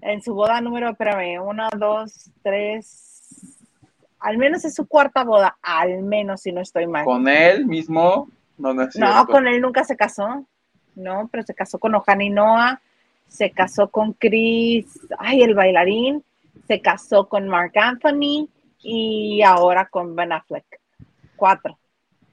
En 0.00 0.22
su 0.22 0.34
boda 0.34 0.60
número, 0.60 0.90
espérame, 0.90 1.40
uno, 1.42 1.68
dos, 1.76 2.30
tres. 2.42 3.02
Al 4.20 4.38
menos 4.38 4.64
es 4.64 4.74
su 4.74 4.86
cuarta 4.86 5.24
boda, 5.24 5.58
al 5.62 6.02
menos 6.02 6.42
si 6.42 6.52
no 6.52 6.60
estoy 6.60 6.86
mal. 6.86 7.04
Con 7.04 7.26
él 7.26 7.66
mismo, 7.66 8.28
no, 8.58 8.72
no 8.72 8.82
es 8.82 8.96
No, 8.96 9.26
con 9.26 9.48
él 9.48 9.60
nunca 9.60 9.82
se 9.82 9.96
casó. 9.96 10.46
No, 10.94 11.28
pero 11.30 11.42
se 11.42 11.54
casó 11.54 11.78
con 11.78 11.94
Ohana 11.94 12.24
Noah, 12.30 12.80
se 13.28 13.50
casó 13.50 13.88
con 13.90 14.12
Chris, 14.14 14.86
ay, 15.18 15.42
el 15.42 15.54
bailarín, 15.54 16.24
se 16.66 16.80
casó 16.80 17.28
con 17.28 17.48
Mark 17.48 17.72
Anthony 17.74 18.48
y 18.78 19.42
ahora 19.42 19.86
con 19.88 20.14
Ben 20.14 20.32
Affleck. 20.32 20.80
Cuatro. 21.36 21.78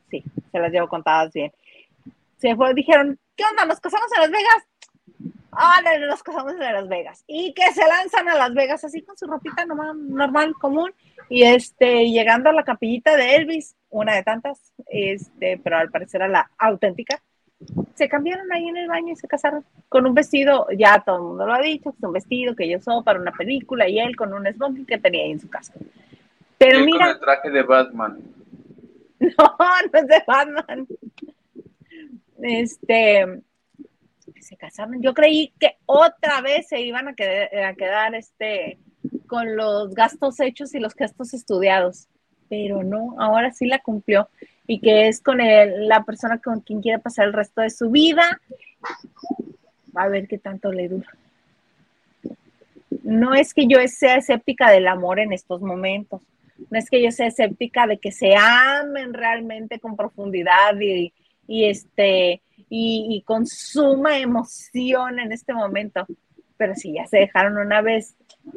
Sí, 0.10 0.24
se 0.52 0.60
las 0.60 0.72
llevo 0.72 0.88
contadas 0.88 1.34
bien. 1.34 1.52
Se 2.38 2.56
fue, 2.56 2.74
dijeron, 2.74 3.20
¿qué 3.36 3.44
onda? 3.50 3.66
¿Nos 3.66 3.80
casamos 3.80 4.08
en 4.16 4.22
Las 4.22 4.32
Vegas? 4.32 4.68
Ah, 5.52 5.82
no, 5.84 6.08
nos 6.08 6.24
casamos 6.24 6.54
en 6.54 6.60
Las 6.60 6.88
Vegas. 6.88 7.24
Y 7.28 7.54
que 7.54 7.72
se 7.72 7.88
lanzan 7.88 8.28
a 8.28 8.36
Las 8.36 8.54
Vegas 8.54 8.84
así 8.84 9.02
con 9.02 9.18
su 9.18 9.28
ropita 9.28 9.66
normal, 9.66 10.10
normal 10.10 10.54
común. 10.56 10.94
Y 11.30 11.44
este, 11.44 12.10
llegando 12.10 12.50
a 12.50 12.54
la 12.54 12.64
capillita 12.64 13.16
de 13.16 13.36
Elvis, 13.36 13.76
una 13.90 14.16
de 14.16 14.24
tantas, 14.24 14.74
este, 14.88 15.60
pero 15.64 15.78
al 15.78 15.90
parecer 15.90 16.22
era 16.22 16.28
la 16.28 16.52
auténtica, 16.58 17.22
se 17.96 18.10
cambiaron 18.10 18.52
ahí 18.52 18.68
en 18.68 18.78
el 18.78 18.88
baño 18.88 19.14
y 19.14 19.16
se 19.16 19.28
casaron 19.28 19.64
con 19.90 20.06
un 20.06 20.14
vestido, 20.14 20.68
ya 20.78 21.04
todo 21.06 21.18
el 21.18 21.22
mundo 21.24 21.46
lo 21.46 21.54
ha 21.54 21.62
dicho, 21.62 21.90
es 21.90 22.04
un 22.04 22.14
vestido 22.14 22.56
que 22.56 22.66
ella 22.66 22.78
usó 22.78 23.04
para 23.04 23.20
una 23.20 23.32
película 23.32 23.88
y 23.88 24.00
él 24.00 24.16
con 24.16 24.34
un 24.34 24.46
smoking 24.52 24.86
que 24.86 24.98
tenía 24.98 25.24
ahí 25.24 25.32
en 25.32 25.40
su 25.40 25.50
casa. 25.50 25.74
Pero 26.58 26.78
Él 26.78 26.84
con 26.84 26.86
mira, 26.86 27.12
el 27.12 27.20
traje 27.20 27.50
de 27.50 27.64
Batman. 27.64 28.20
no, 29.20 29.58
no 29.94 30.00
es 30.00 30.08
de 30.08 30.24
Batman. 30.26 30.88
Este, 32.42 33.42
se 34.42 34.58
casaron. 34.58 35.02
Yo 35.02 35.14
creí 35.14 35.54
que 35.60 35.78
otra 35.86 36.42
vez 36.42 36.68
se 36.68 36.82
iban 36.82 37.08
a 37.08 37.14
quedar, 37.14 37.56
a 37.66 37.74
quedar 37.74 38.16
este, 38.16 38.80
con 39.28 39.56
los 39.56 39.94
gastos 39.94 40.40
hechos 40.40 40.74
y 40.76 40.80
los 40.80 40.96
gastos 40.96 41.34
estudiados, 41.34 42.08
pero 42.50 42.84
no, 42.84 43.16
ahora 43.20 43.52
sí 43.52 43.66
la 43.66 43.80
cumplió 43.80 44.30
y 44.68 44.80
que 44.80 45.08
es 45.08 45.22
con 45.22 45.40
la 45.40 46.04
persona 46.04 46.40
con 46.40 46.62
quien 46.62 46.82
quiere 46.82 47.00
pasar 47.00 47.28
el 47.28 47.34
resto 47.34 47.62
de 47.62 47.70
su 47.70 47.90
vida. 47.90 48.42
A 49.96 50.08
ver 50.08 50.28
qué 50.28 50.38
tanto 50.38 50.72
le 50.72 50.90
dura. 50.90 51.10
No 53.04 53.34
es 53.34 53.54
que 53.54 53.68
yo 53.68 53.78
sea 53.88 54.18
escéptica 54.18 54.72
del 54.72 54.88
amor 54.88 55.20
en 55.20 55.34
estos 55.34 55.62
momentos, 55.62 56.22
no 56.70 56.78
es 56.78 56.90
que 56.90 57.04
yo 57.04 57.12
sea 57.12 57.28
escéptica 57.28 57.88
de 57.88 57.98
que 57.98 58.12
se 58.12 58.36
amen 58.36 59.14
realmente 59.14 59.80
con 59.80 59.98
profundidad 59.98 60.80
y, 60.80 61.12
y 61.48 61.66
este 61.66 62.42
y 62.70 63.22
con 63.26 63.46
suma 63.46 64.18
emoción 64.18 65.20
en 65.20 65.32
este 65.32 65.54
momento. 65.54 66.08
Pero 66.58 66.76
si 66.76 66.94
ya 66.94 67.06
se 67.06 67.18
dejaron 67.18 67.58
una 67.58 67.82
vez 67.82 68.16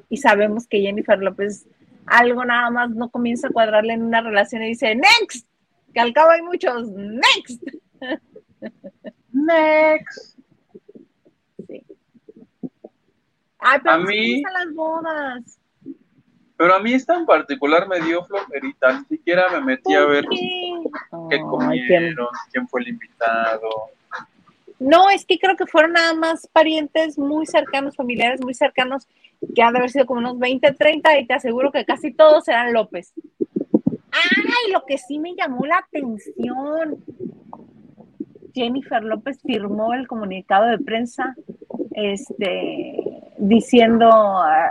y 0.09 0.19
sabemos 0.19 0.67
que 0.67 0.81
Jennifer 0.81 1.19
López 1.19 1.67
algo 2.07 2.45
nada 2.45 2.71
más 2.71 2.91
no 2.91 3.11
comienza 3.11 3.49
a 3.49 3.53
cuadrarle 3.53 3.95
en 3.95 4.03
una 4.03 4.21
relación 4.21 4.63
y 4.63 4.69
dice 4.69 4.95
next, 4.95 5.46
que 5.97 6.01
al 6.01 6.13
cabo 6.13 6.31
hay 6.33 6.43
muchos 6.43 6.91
next. 6.91 7.63
Next. 9.33 10.37
Sí. 11.67 11.83
Ay, 13.59 13.79
pero 13.83 13.95
A 13.95 13.99
mí- 14.01 14.35
gustan 14.43 14.53
las 14.53 14.75
bodas. 14.75 15.59
Pero 16.59 16.75
a 16.75 16.81
mí 16.81 16.93
esta 16.93 17.15
en 17.17 17.25
particular 17.25 17.89
me 17.89 18.01
dio 18.03 18.23
flojerita, 18.25 18.99
ni 19.01 19.05
siquiera 19.07 19.49
me 19.51 19.61
metí 19.63 19.95
a 19.95 20.01
¿Por 20.03 20.11
ver 20.11 20.25
qué? 20.31 20.73
qué 21.31 21.37
Ay, 21.37 21.41
comieron, 21.41 22.27
quién 22.53 22.69
fue 22.69 22.83
el 22.83 22.89
invitado. 22.89 23.69
No, 24.79 25.09
es 25.09 25.25
que 25.25 25.39
creo 25.39 25.57
que 25.57 25.67
fueron 25.67 25.93
nada 25.93 26.13
más 26.13 26.47
parientes 26.49 27.19
muy 27.19 27.47
cercanos, 27.47 27.97
familiares 27.97 28.43
muy 28.43 28.53
cercanos, 28.53 29.09
que 29.55 29.63
han 29.63 29.73
de 29.73 29.79
haber 29.79 29.91
sido 29.91 30.05
como 30.05 30.21
unos 30.21 30.39
20, 30.39 30.73
30, 30.75 31.19
y 31.19 31.27
te 31.27 31.33
aseguro 31.35 31.73
que 31.73 31.87
casi 31.87 32.13
todos 32.13 32.47
eran 32.49 32.75
López. 32.75 33.15
Ay, 34.17 34.73
lo 34.73 34.85
que 34.85 34.99
sí 34.99 35.19
me 35.19 35.35
llamó 35.35 35.67
la 35.67 35.79
atención. 35.79 37.03
Jennifer 38.55 39.05
López 39.05 39.41
firmó 39.43 39.93
el 39.93 40.09
comunicado 40.09 40.67
de 40.67 40.79
prensa, 40.79 41.35
este, 41.91 42.97
diciendo, 43.37 44.09
ah, 44.11 44.71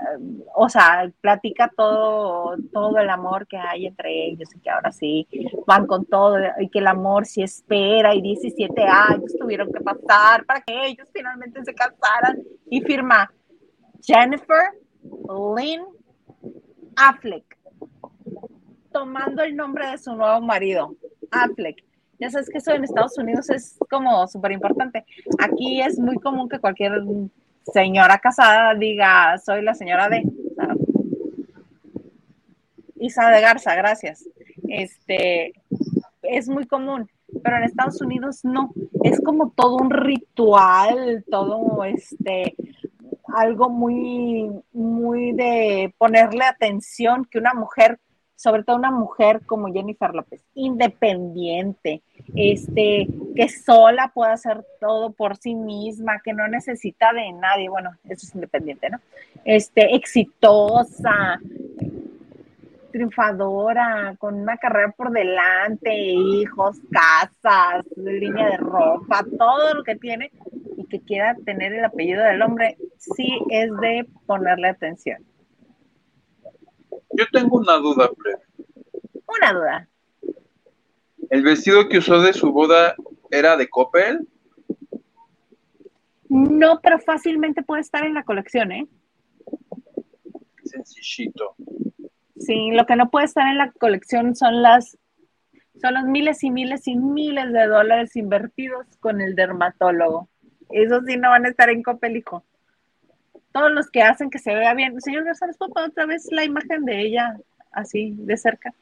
o 0.55 0.67
sea, 0.69 1.11
platica 1.21 1.71
todo, 1.75 2.55
todo 2.73 2.97
el 2.97 3.09
amor 3.09 3.45
que 3.47 3.57
hay 3.57 3.85
entre 3.85 4.25
ellos 4.27 4.49
y 4.55 4.59
que 4.59 4.69
ahora 4.69 4.91
sí 4.91 5.27
van 5.67 5.85
con 5.85 6.05
todo 6.05 6.37
y 6.59 6.69
que 6.69 6.79
el 6.79 6.87
amor 6.87 7.25
sí 7.25 7.43
espera 7.43 8.15
y 8.15 8.21
17 8.21 8.81
años 8.81 9.35
tuvieron 9.39 9.71
que 9.71 9.81
pasar 9.81 10.45
para 10.45 10.61
que 10.61 10.87
ellos 10.87 11.07
finalmente 11.13 11.63
se 11.63 11.73
casaran 11.75 12.41
y 12.69 12.81
firma 12.81 13.31
Jennifer 14.01 14.71
Lynn 15.03 15.85
Affleck 16.95 17.54
tomando 18.95 19.43
el 19.43 19.57
nombre 19.57 19.91
de 19.91 19.97
su 19.97 20.15
nuevo 20.15 20.39
marido, 20.39 20.95
Affleck. 21.29 21.83
Ya 22.17 22.29
sabes 22.29 22.49
que 22.49 22.59
eso 22.59 22.71
en 22.71 22.85
Estados 22.85 23.17
Unidos 23.17 23.49
es 23.49 23.77
como 23.89 24.25
súper 24.25 24.53
importante. 24.53 25.03
Aquí 25.37 25.81
es 25.81 25.99
muy 25.99 26.15
común 26.15 26.47
que 26.47 26.59
cualquier 26.59 27.03
señora 27.73 28.19
casada 28.19 28.73
diga, 28.73 29.37
soy 29.37 29.63
la 29.63 29.73
señora 29.73 30.07
de... 30.07 30.23
Isa 32.95 33.29
de 33.31 33.41
Garza, 33.41 33.75
gracias. 33.75 34.29
Este, 34.69 35.51
es 36.21 36.47
muy 36.47 36.65
común, 36.65 37.09
pero 37.43 37.57
en 37.57 37.63
Estados 37.63 37.99
Unidos 37.99 38.45
no. 38.45 38.71
Es 39.03 39.19
como 39.19 39.49
todo 39.49 39.75
un 39.75 39.89
ritual, 39.89 41.25
todo 41.29 41.83
este, 41.83 42.55
algo 43.35 43.69
muy, 43.69 44.49
muy 44.71 45.33
de 45.33 45.93
ponerle 45.97 46.45
atención 46.45 47.25
que 47.25 47.39
una 47.39 47.53
mujer, 47.53 47.99
sobre 48.35 48.63
todo 48.63 48.75
una 48.75 48.91
mujer 48.91 49.41
como 49.45 49.71
Jennifer 49.71 50.13
López, 50.13 50.43
independiente, 50.53 52.01
este, 52.35 53.07
que 53.35 53.49
sola 53.49 54.11
puede 54.13 54.33
hacer 54.33 54.65
todo 54.79 55.11
por 55.11 55.37
sí 55.37 55.55
misma, 55.55 56.21
que 56.23 56.33
no 56.33 56.47
necesita 56.47 57.13
de 57.13 57.31
nadie, 57.31 57.69
bueno, 57.69 57.91
eso 58.03 58.25
es 58.27 58.35
independiente, 58.35 58.89
¿no? 58.89 58.99
Este, 59.45 59.95
exitosa, 59.95 61.39
triunfadora, 62.91 64.15
con 64.17 64.35
una 64.35 64.57
carrera 64.57 64.93
por 64.95 65.11
delante, 65.11 65.93
hijos, 65.93 66.77
casas, 66.91 67.85
línea 67.97 68.51
de 68.51 68.57
ropa, 68.57 69.25
todo 69.37 69.73
lo 69.73 69.83
que 69.83 69.95
tiene 69.95 70.31
y 70.77 70.85
que 70.85 71.01
quiera 71.01 71.35
tener 71.45 71.73
el 71.73 71.83
apellido 71.83 72.23
del 72.23 72.41
hombre, 72.41 72.77
sí 72.97 73.37
es 73.49 73.69
de 73.81 74.07
ponerle 74.25 74.69
atención. 74.69 75.23
Yo 77.17 77.25
tengo 77.31 77.57
una 77.57 77.77
duda, 77.77 78.09
Fred. 78.17 78.39
Una 79.27 79.53
duda. 79.53 79.89
¿El 81.29 81.43
vestido 81.43 81.87
que 81.89 81.97
usó 81.99 82.21
de 82.21 82.33
su 82.33 82.51
boda 82.51 82.95
era 83.31 83.57
de 83.57 83.67
Coppel? 83.69 84.27
No, 86.29 86.79
pero 86.81 86.99
fácilmente 86.99 87.63
puede 87.63 87.81
estar 87.81 88.05
en 88.05 88.13
la 88.13 88.23
colección, 88.23 88.71
¿eh? 88.71 88.87
Sencillito. 90.63 91.55
Sí, 92.37 92.71
lo 92.71 92.85
que 92.85 92.95
no 92.95 93.09
puede 93.09 93.25
estar 93.25 93.47
en 93.47 93.57
la 93.57 93.71
colección 93.71 94.35
son 94.35 94.61
las 94.61 94.97
son 95.81 95.93
los 95.93 96.05
miles 96.05 96.43
y 96.43 96.51
miles 96.51 96.87
y 96.87 96.95
miles 96.95 97.51
de 97.51 97.67
dólares 97.67 98.15
invertidos 98.15 98.85
con 98.99 99.21
el 99.21 99.35
dermatólogo. 99.35 100.29
Esos 100.69 101.03
sí 101.05 101.17
no 101.17 101.29
van 101.29 101.45
a 101.45 101.49
estar 101.49 101.69
en 101.69 101.83
Copelico. 101.83 102.45
Todos 103.55 103.71
los 103.71 103.89
que 103.89 104.01
hacen 104.01 104.29
que 104.29 104.37
se 104.37 104.53
vea 104.53 104.73
bien. 104.73 104.99
Señor 104.99 105.23
Garza, 105.23 105.47
¿les 105.47 105.57
puedo 105.57 105.71
poner 105.71 105.89
otra 105.89 106.05
vez 106.05 106.27
la 106.29 106.43
imagen 106.43 106.83
de 106.83 106.99
ella 106.99 107.37
así 107.71 108.13
de 108.17 108.35
cerca? 108.35 108.73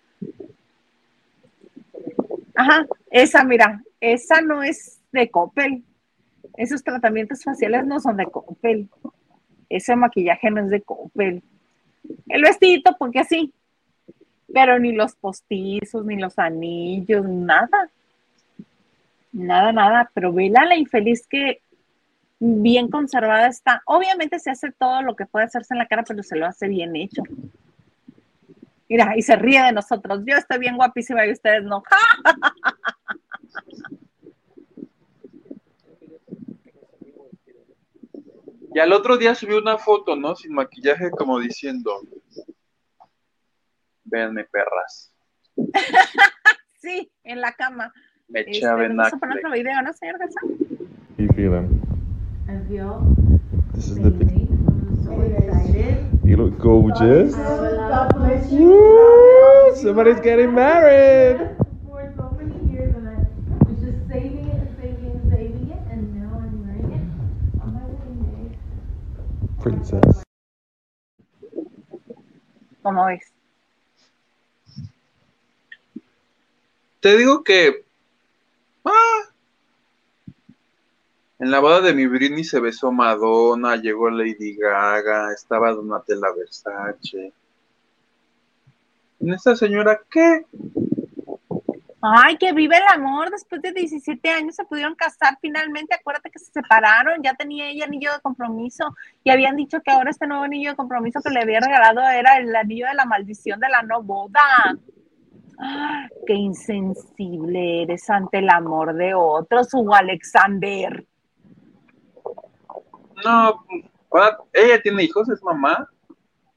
Ajá, 2.55 2.87
esa, 3.11 3.43
mira, 3.43 3.83
esa 4.01 4.41
no 4.41 4.63
es 4.63 4.99
de 5.11 5.29
Coppel. 5.29 5.83
Esos 6.57 6.83
tratamientos 6.83 7.43
faciales 7.43 7.85
no 7.85 7.99
son 7.99 8.17
de 8.17 8.25
Coppel. 8.25 8.89
Ese 9.69 9.95
maquillaje 9.95 10.49
no 10.49 10.61
es 10.61 10.71
de 10.71 10.81
Coppel. 10.81 11.43
El 12.27 12.41
vestidito, 12.41 12.95
porque 12.97 13.19
así. 13.19 13.53
Pero 14.51 14.79
ni 14.79 14.91
los 14.91 15.13
postizos, 15.13 16.03
ni 16.03 16.17
los 16.17 16.39
anillos, 16.39 17.23
nada. 17.29 17.91
Nada, 19.33 19.71
nada. 19.71 20.09
Pero 20.15 20.33
vela 20.33 20.65
la 20.65 20.75
infeliz 20.75 21.27
que 21.27 21.61
bien 22.39 22.89
conservada 22.89 23.47
está. 23.47 23.81
Obviamente 23.85 24.39
se 24.39 24.51
hace 24.51 24.71
todo 24.71 25.01
lo 25.01 25.15
que 25.15 25.25
puede 25.25 25.45
hacerse 25.45 25.73
en 25.73 25.79
la 25.79 25.87
cara, 25.87 26.03
pero 26.03 26.23
se 26.23 26.35
lo 26.35 26.45
hace 26.45 26.67
bien 26.67 26.95
hecho. 26.95 27.23
Mira, 28.89 29.17
y 29.17 29.21
se 29.21 29.35
ríe 29.35 29.61
de 29.61 29.71
nosotros. 29.71 30.21
Yo 30.25 30.35
estoy 30.35 30.59
bien 30.59 30.75
guapísima 30.75 31.25
y 31.25 31.31
ustedes 31.31 31.63
no. 31.63 31.83
Y 38.75 38.79
al 38.79 38.91
otro 38.91 39.17
día 39.17 39.35
subió 39.35 39.59
una 39.59 39.77
foto, 39.77 40.15
¿no? 40.15 40.35
Sin 40.35 40.53
maquillaje, 40.53 41.11
como 41.11 41.39
diciendo, 41.39 42.01
véanme 44.03 44.45
perras. 44.45 45.13
sí, 46.81 47.11
en 47.23 47.39
la 47.39 47.51
cama. 47.53 47.93
Me 48.27 48.39
Este, 48.39 48.57
eché 48.57 48.65
a 48.65 48.73
Ben 48.73 48.97
vamos 48.97 49.13
a 49.13 49.17
poner 49.17 49.37
otro 49.37 49.51
video, 49.51 49.79
¿no, 49.83 49.93
señor 49.93 50.17
Garza? 50.17 50.39
How 50.43 51.17
you 51.19 51.33
feeling? 51.35 51.92
I 52.53 52.59
feel 52.67 53.15
This 53.73 53.87
is 53.89 53.97
the. 53.97 54.07
amazing. 54.09 54.47
I'm 54.69 55.03
so 55.03 55.21
excited. 55.21 56.19
You 56.23 56.37
look 56.37 56.59
gorgeous. 56.59 57.33
God 57.35 58.13
bless 58.15 58.51
Woo! 58.51 59.75
Somebody's 59.75 60.19
getting 60.19 60.53
married. 60.53 61.39
For 61.87 62.13
so 62.15 62.29
many 62.37 62.71
years, 62.71 62.95
and 62.95 63.07
I 63.09 63.15
was 63.67 63.79
just 63.81 64.07
saving 64.07 64.47
it 64.49 64.55
and 64.61 64.77
saving 64.77 65.05
it 65.05 65.15
and 65.15 65.31
saving 65.31 65.69
it, 65.71 65.81
and 65.91 66.01
now 66.15 66.37
I'm 66.37 66.61
wearing 66.61 66.91
it 66.93 67.61
on 67.61 67.73
my 67.73 67.85
wedding 67.89 68.21
day. 68.49 68.57
Princess. 69.61 70.23
¿Cómo 72.83 73.05
ves? 73.07 73.31
Te 77.01 77.17
digo 77.17 77.43
que. 77.43 77.83
En 81.43 81.51
la 81.51 81.59
boda 81.59 81.81
de 81.81 81.93
mi 81.93 82.07
Britney 82.07 82.45
se 82.45 82.61
besó 82.61 82.89
Madonna, 82.89 83.75
llegó 83.75 84.09
Lady 84.09 84.55
Gaga, 84.55 85.33
estaba 85.33 85.73
Donatella 85.73 86.27
Versace. 86.37 87.33
¿En 89.19 89.33
esta 89.33 89.53
señora 89.53 89.99
qué? 90.09 90.45
Ay, 92.01 92.37
que 92.37 92.53
vive 92.53 92.77
el 92.77 92.83
amor. 92.93 93.29
Después 93.29 93.61
de 93.61 93.73
17 93.73 94.29
años 94.29 94.55
se 94.55 94.63
pudieron 94.63 94.95
casar 94.95 95.37
finalmente. 95.41 95.93
Acuérdate 95.93 96.31
que 96.31 96.39
se 96.39 96.49
separaron. 96.49 97.21
Ya 97.21 97.33
tenía 97.33 97.69
ella 97.69 97.85
anillo 97.85 98.13
de 98.13 98.21
compromiso. 98.21 98.95
Y 99.25 99.29
habían 99.29 99.57
dicho 99.57 99.81
que 99.81 99.91
ahora 99.91 100.11
este 100.11 100.27
nuevo 100.27 100.43
anillo 100.43 100.69
de 100.69 100.75
compromiso 100.77 101.19
que 101.21 101.29
le 101.29 101.41
había 101.41 101.59
regalado 101.59 102.01
era 102.01 102.37
el 102.37 102.55
anillo 102.55 102.87
de 102.87 102.93
la 102.93 103.05
maldición 103.05 103.59
de 103.59 103.67
la 103.67 103.81
no 103.81 104.01
boda. 104.01 104.39
Ah, 105.59 106.07
qué 106.25 106.35
insensible 106.35 107.83
eres 107.83 108.09
ante 108.09 108.37
el 108.37 108.49
amor 108.49 108.93
de 108.93 109.13
otros, 109.13 109.73
Hugo 109.73 109.93
Alexander. 109.93 111.05
No, 113.23 113.65
ella 114.53 114.81
tiene 114.81 115.03
hijos, 115.03 115.29
es 115.29 115.41
mamá. 115.43 115.89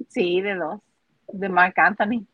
Sí, 0.09 0.41
de 0.41 0.55
dos. 0.55 0.81
De 1.29 1.49
Mark 1.49 1.75
Anthony. 1.77 2.27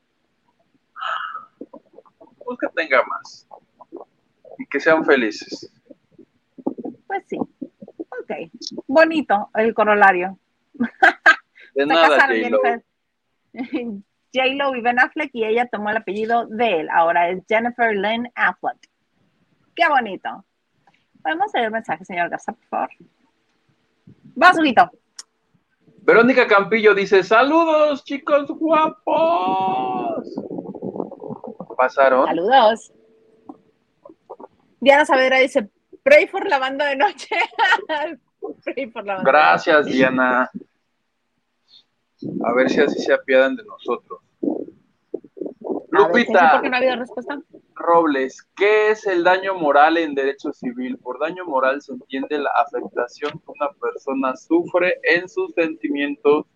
Pues 2.44 2.58
que 2.60 2.68
tenga 2.74 3.02
más. 3.04 3.46
Y 4.58 4.66
que 4.66 4.80
sean 4.80 5.04
felices. 5.04 5.72
Pues 7.06 7.24
sí. 7.26 7.38
Ok. 7.38 8.50
Bonito 8.86 9.50
el 9.54 9.74
corolario. 9.74 10.38
De 11.74 11.86
nada, 11.86 12.20
J-Lo. 12.20 12.34
Jennifer. 12.34 12.84
J-Lo 14.34 14.74
y 14.74 14.80
Ben 14.80 14.98
Affleck 14.98 15.30
y 15.34 15.44
ella 15.44 15.66
tomó 15.66 15.90
el 15.90 15.98
apellido 15.98 16.46
de 16.46 16.80
él. 16.80 16.88
Ahora 16.90 17.28
es 17.28 17.42
Jennifer 17.48 17.94
Lynn 17.94 18.30
Affleck. 18.34 18.88
Qué 19.74 19.88
bonito. 19.88 20.44
Podemos 21.22 21.52
leer 21.54 21.66
el 21.66 21.72
mensaje, 21.72 22.04
señor 22.04 22.28
Garza, 22.30 22.52
por 22.52 22.64
favor. 22.66 22.90
Vas, 24.34 24.58
Huguito. 24.58 24.90
Verónica 26.02 26.46
Campillo 26.46 26.94
dice: 26.94 27.22
Saludos, 27.22 28.04
chicos 28.04 28.46
guapos. 28.48 30.34
Pasaron. 31.76 32.26
Saludos. 32.26 32.92
Diana 34.80 35.04
Saavedra 35.04 35.38
dice, 35.38 35.70
pray 36.02 36.26
for 36.26 36.48
la 36.48 36.58
banda 36.58 36.86
de 36.86 36.96
noche. 36.96 37.36
pray 38.64 38.86
por 38.88 39.06
la 39.06 39.14
banda 39.14 39.30
de 39.30 39.38
Gracias, 39.38 39.86
Diana. 39.86 40.50
A 42.44 42.52
ver 42.52 42.68
si 42.68 42.80
así 42.80 43.00
se 43.00 43.12
apiadan 43.12 43.54
de 43.54 43.64
nosotros. 43.64 44.20
noche. 44.40 44.72
A 45.92 46.08
ver, 46.08 46.26
¿sí 46.26 46.32
Lupita 46.32 46.52
¿Por 46.52 46.62
qué 46.62 46.70
no 46.70 46.74
ha 46.74 46.78
habido 46.78 46.96
respuesta? 46.96 47.38
Robles, 47.82 48.42
¿qué 48.56 48.90
es 48.90 49.06
el 49.06 49.24
daño 49.24 49.54
moral 49.54 49.98
en 49.98 50.14
derecho 50.14 50.52
civil? 50.52 50.96
Por 50.98 51.18
daño 51.18 51.44
moral 51.44 51.82
se 51.82 51.92
entiende 51.92 52.38
la 52.38 52.50
afectación 52.56 53.32
que 53.32 53.50
una 53.50 53.70
persona 53.72 54.36
sufre 54.36 54.98
en 55.02 55.28
sus 55.28 55.52
sentimientos, 55.54 56.46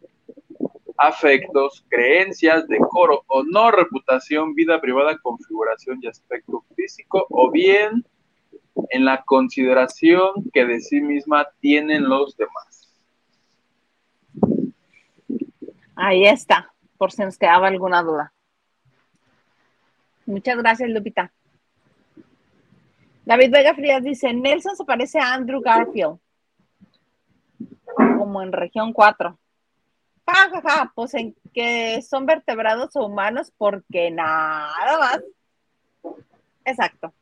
afectos, 0.96 1.84
creencias, 1.88 2.66
decoro 2.68 3.22
o 3.26 3.42
no 3.42 3.70
reputación, 3.70 4.54
vida 4.54 4.80
privada, 4.80 5.18
configuración 5.18 5.98
y 6.00 6.06
aspecto 6.06 6.64
físico, 6.74 7.26
o 7.30 7.50
bien 7.50 8.06
en 8.90 9.04
la 9.04 9.22
consideración 9.24 10.32
que 10.52 10.64
de 10.64 10.80
sí 10.80 11.00
misma 11.00 11.48
tienen 11.60 12.08
los 12.08 12.36
demás. 12.36 12.94
Ahí 15.96 16.24
está, 16.26 16.72
por 16.98 17.10
si 17.10 17.22
nos 17.22 17.38
quedaba 17.38 17.68
alguna 17.68 18.02
duda. 18.02 18.32
Muchas 20.26 20.56
gracias, 20.58 20.90
Lupita. 20.90 21.32
David 23.24 23.50
Vega 23.50 23.74
Frías 23.74 24.02
dice, 24.02 24.32
Nelson 24.32 24.76
se 24.76 24.84
parece 24.84 25.18
a 25.18 25.34
Andrew 25.34 25.60
Garfield, 25.60 26.18
como 27.96 28.42
en 28.42 28.52
región 28.52 28.92
4. 28.92 29.38
Ja, 30.26 30.50
ja, 30.50 30.62
ja, 30.62 30.92
pues 30.94 31.14
en 31.14 31.34
que 31.54 32.02
son 32.02 32.26
vertebrados 32.26 32.94
o 32.96 33.06
humanos 33.06 33.52
porque 33.56 34.10
nada 34.10 34.98
más. 34.98 35.22
Exacto. 36.64 37.12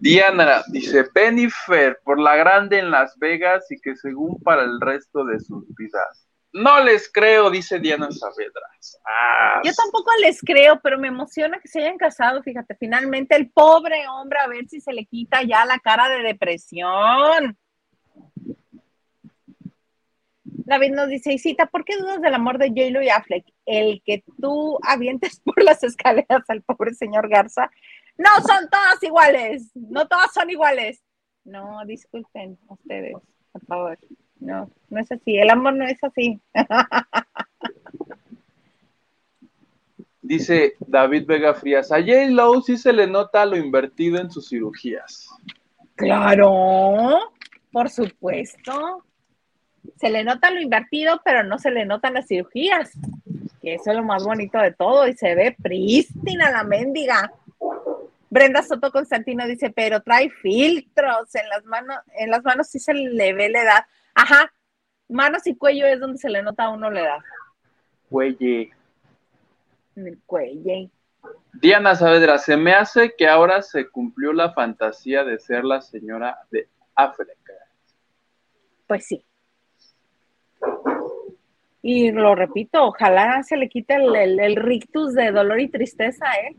Diana 0.00 0.62
dice, 0.68 1.06
Benifer 1.14 1.98
por 2.04 2.20
la 2.20 2.36
grande 2.36 2.78
en 2.78 2.90
Las 2.90 3.18
Vegas 3.18 3.64
y 3.70 3.80
que 3.80 3.96
según 3.96 4.38
para 4.40 4.62
el 4.62 4.78
resto 4.78 5.24
de 5.24 5.40
sus 5.40 5.64
vidas. 5.74 6.23
No 6.54 6.84
les 6.84 7.10
creo, 7.10 7.50
dice 7.50 7.80
Diana 7.80 8.08
Saavedra. 8.12 8.62
Ah, 9.04 9.60
Yo 9.64 9.72
tampoco 9.74 10.08
les 10.20 10.40
creo, 10.40 10.78
pero 10.80 10.98
me 10.98 11.08
emociona 11.08 11.58
que 11.58 11.66
se 11.66 11.80
hayan 11.80 11.98
casado. 11.98 12.44
Fíjate, 12.44 12.76
finalmente 12.76 13.34
el 13.34 13.50
pobre 13.50 14.06
hombre, 14.06 14.38
a 14.38 14.46
ver 14.46 14.68
si 14.68 14.80
se 14.80 14.92
le 14.92 15.04
quita 15.04 15.42
ya 15.42 15.66
la 15.66 15.80
cara 15.80 16.08
de 16.08 16.22
depresión. 16.22 17.58
David 20.44 20.92
nos 20.92 21.08
dice, 21.08 21.32
Isita, 21.32 21.66
¿por 21.66 21.84
qué 21.84 21.96
dudas 21.96 22.22
del 22.22 22.34
amor 22.34 22.58
de 22.58 22.68
J-Lo 22.68 23.02
y 23.02 23.08
Affleck? 23.08 23.44
El 23.66 24.00
que 24.04 24.22
tú 24.40 24.78
avientes 24.82 25.40
por 25.44 25.60
las 25.60 25.82
escaleras 25.82 26.44
al 26.46 26.62
pobre 26.62 26.94
señor 26.94 27.28
Garza. 27.28 27.68
No 28.16 28.30
son 28.46 28.70
todas 28.70 29.02
iguales, 29.02 29.72
no 29.74 30.06
todas 30.06 30.32
son 30.32 30.50
iguales. 30.50 31.02
No, 31.42 31.84
disculpen 31.84 32.60
ustedes, 32.68 33.16
por 33.50 33.66
favor. 33.66 33.98
No, 34.44 34.70
no 34.90 35.00
es 35.00 35.10
así. 35.10 35.38
El 35.38 35.48
amor 35.48 35.74
no 35.74 35.86
es 35.86 36.04
así. 36.04 36.38
Dice 40.20 40.74
David 40.80 41.26
Vega 41.26 41.54
Frías, 41.54 41.90
a 41.90 41.96
J. 41.96 42.26
Lowe 42.28 42.62
sí 42.62 42.76
se 42.76 42.92
le 42.92 43.06
nota 43.06 43.46
lo 43.46 43.56
invertido 43.56 44.18
en 44.18 44.30
sus 44.30 44.48
cirugías. 44.48 45.28
Claro, 45.96 47.32
por 47.72 47.88
supuesto. 47.88 49.04
Se 49.96 50.10
le 50.10 50.24
nota 50.24 50.50
lo 50.50 50.60
invertido, 50.60 51.20
pero 51.24 51.42
no 51.42 51.58
se 51.58 51.70
le 51.70 51.86
notan 51.86 52.14
las 52.14 52.26
cirugías. 52.26 52.92
Que 53.62 53.74
eso 53.74 53.90
es 53.90 53.96
lo 53.96 54.02
más 54.02 54.24
bonito 54.24 54.58
de 54.58 54.72
todo 54.72 55.08
y 55.08 55.14
se 55.14 55.34
ve 55.34 55.56
prístina 55.62 56.50
la 56.50 56.64
mendiga. 56.64 57.32
Brenda 58.28 58.62
Soto 58.62 58.90
Constantino 58.90 59.46
dice, 59.46 59.70
pero 59.70 60.02
trae 60.02 60.28
filtros 60.28 61.34
en 61.34 61.48
las 61.48 61.64
manos, 61.64 61.98
en 62.18 62.30
las 62.30 62.42
manos 62.44 62.68
sí 62.68 62.78
se 62.78 62.92
le 62.92 63.32
ve 63.32 63.48
la 63.48 63.62
edad. 63.62 63.84
Ajá, 64.14 64.52
manos 65.08 65.46
y 65.46 65.56
cuello 65.56 65.86
es 65.86 66.00
donde 66.00 66.18
se 66.18 66.30
le 66.30 66.42
nota 66.42 66.64
a 66.64 66.70
uno 66.70 66.90
la 66.90 67.00
edad. 67.00 67.18
Güey. 68.10 68.70
En 69.96 70.06
el 70.06 70.18
cuello. 70.26 70.90
Diana 71.54 71.94
Saavedra, 71.94 72.38
se 72.38 72.56
me 72.56 72.72
hace 72.74 73.14
que 73.16 73.26
ahora 73.28 73.62
se 73.62 73.88
cumplió 73.88 74.32
la 74.32 74.52
fantasía 74.52 75.24
de 75.24 75.38
ser 75.38 75.64
la 75.64 75.80
señora 75.80 76.38
de 76.50 76.68
África. 76.94 77.52
Pues 78.86 79.06
sí. 79.06 79.24
Y 81.82 82.10
lo 82.12 82.34
repito, 82.34 82.84
ojalá 82.84 83.42
se 83.42 83.56
le 83.56 83.68
quite 83.68 83.94
el, 83.94 84.14
el- 84.16 84.40
el 84.40 84.56
rictus 84.56 85.14
de 85.14 85.30
dolor 85.32 85.60
y 85.60 85.68
tristeza, 85.68 86.24
¿eh? 86.34 86.56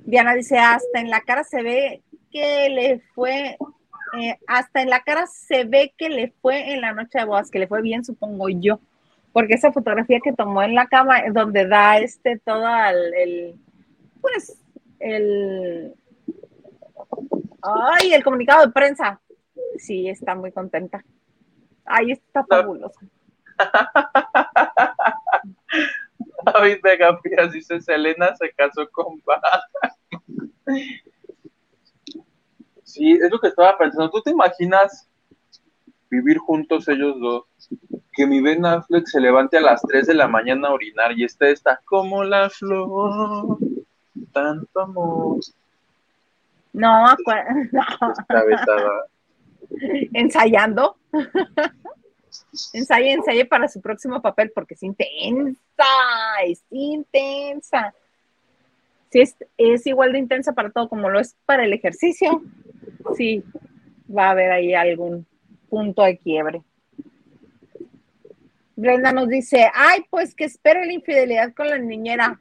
Diana 0.00 0.34
dice, 0.34 0.58
hasta 0.58 1.00
en 1.00 1.10
la 1.10 1.20
cara 1.20 1.44
se 1.44 1.62
ve 1.62 2.02
que 2.30 2.68
le 2.70 3.00
fue, 3.14 3.56
eh, 4.20 4.36
hasta 4.46 4.82
en 4.82 4.90
la 4.90 5.00
cara 5.00 5.26
se 5.26 5.64
ve 5.64 5.92
que 5.96 6.08
le 6.08 6.32
fue 6.42 6.72
en 6.72 6.80
la 6.80 6.92
noche 6.92 7.18
de 7.18 7.24
bodas, 7.24 7.50
que 7.50 7.58
le 7.58 7.66
fue 7.68 7.82
bien, 7.82 8.04
supongo 8.04 8.48
yo. 8.48 8.80
Porque 9.32 9.54
esa 9.54 9.72
fotografía 9.72 10.20
que 10.22 10.32
tomó 10.32 10.62
en 10.62 10.74
la 10.74 10.86
cama, 10.86 11.20
eh, 11.20 11.30
donde 11.32 11.66
da 11.66 11.98
este 11.98 12.38
todo 12.38 12.66
el, 12.88 13.14
el- 13.14 13.54
pues, 14.20 14.58
el, 14.98 15.94
ay, 17.62 18.12
el 18.14 18.24
comunicado 18.24 18.66
de 18.66 18.72
prensa. 18.72 19.20
Sí, 19.78 20.08
está 20.08 20.34
muy 20.34 20.52
contenta. 20.52 21.04
Ay, 21.84 22.12
está 22.12 22.44
fabulosa. 22.44 23.00
David 26.44 26.78
Vega 26.82 27.16
Frías 27.18 27.52
dice, 27.52 27.80
Selena 27.80 28.34
se 28.36 28.52
casó 28.52 28.88
con 28.90 29.20
Batman. 29.24 29.60
Sí, 32.96 33.12
es 33.12 33.30
lo 33.30 33.38
que 33.38 33.48
estaba 33.48 33.76
pensando. 33.76 34.10
¿Tú 34.10 34.22
te 34.22 34.30
imaginas 34.30 35.06
vivir 36.10 36.38
juntos 36.38 36.88
ellos 36.88 37.20
dos? 37.20 37.44
Que 38.14 38.26
mi 38.26 38.40
Ben 38.40 38.64
Affleck 38.64 39.06
se 39.06 39.20
levante 39.20 39.58
a 39.58 39.60
las 39.60 39.82
3 39.82 40.06
de 40.06 40.14
la 40.14 40.26
mañana 40.28 40.68
a 40.68 40.72
orinar 40.72 41.12
y 41.12 41.24
esté 41.24 41.50
esta 41.50 41.78
como 41.84 42.24
la 42.24 42.48
flor, 42.48 43.58
tanto 44.32 44.80
amor. 44.80 45.40
No, 46.72 47.04
no. 47.72 48.12
Está 48.18 48.44
besada. 48.44 49.06
ensayando. 50.14 50.96
ensaye, 52.72 53.12
ensaye 53.12 53.44
para 53.44 53.68
su 53.68 53.82
próximo 53.82 54.22
papel 54.22 54.52
porque 54.54 54.72
es 54.72 54.82
intensa, 54.82 55.84
es 56.46 56.64
intensa. 56.70 57.92
Sí, 59.10 59.20
es, 59.20 59.36
es 59.58 59.86
igual 59.86 60.12
de 60.12 60.18
intensa 60.18 60.54
para 60.54 60.70
todo 60.70 60.88
como 60.88 61.10
lo 61.10 61.20
es 61.20 61.36
para 61.44 61.66
el 61.66 61.74
ejercicio. 61.74 62.42
Sí, 63.14 63.44
va 64.08 64.28
a 64.28 64.30
haber 64.30 64.50
ahí 64.50 64.74
algún 64.74 65.26
punto 65.68 66.02
de 66.02 66.18
quiebre. 66.18 66.62
Brenda 68.76 69.12
nos 69.12 69.28
dice, 69.28 69.70
ay, 69.74 70.04
pues 70.10 70.34
que 70.34 70.44
espere 70.44 70.84
la 70.84 70.92
infidelidad 70.92 71.54
con 71.54 71.68
la 71.68 71.78
niñera. 71.78 72.38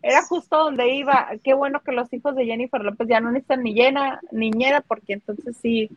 Era 0.00 0.22
justo 0.22 0.56
donde 0.56 0.94
iba. 0.94 1.28
Qué 1.42 1.52
bueno 1.54 1.80
que 1.80 1.90
los 1.90 2.12
hijos 2.12 2.36
de 2.36 2.46
Jennifer 2.46 2.80
López 2.80 3.08
ya 3.08 3.20
no 3.20 3.32
necesitan 3.32 3.64
ni 3.64 3.74
llena, 3.74 4.20
niñera, 4.30 4.80
porque 4.80 5.14
entonces 5.14 5.56
sí, 5.60 5.90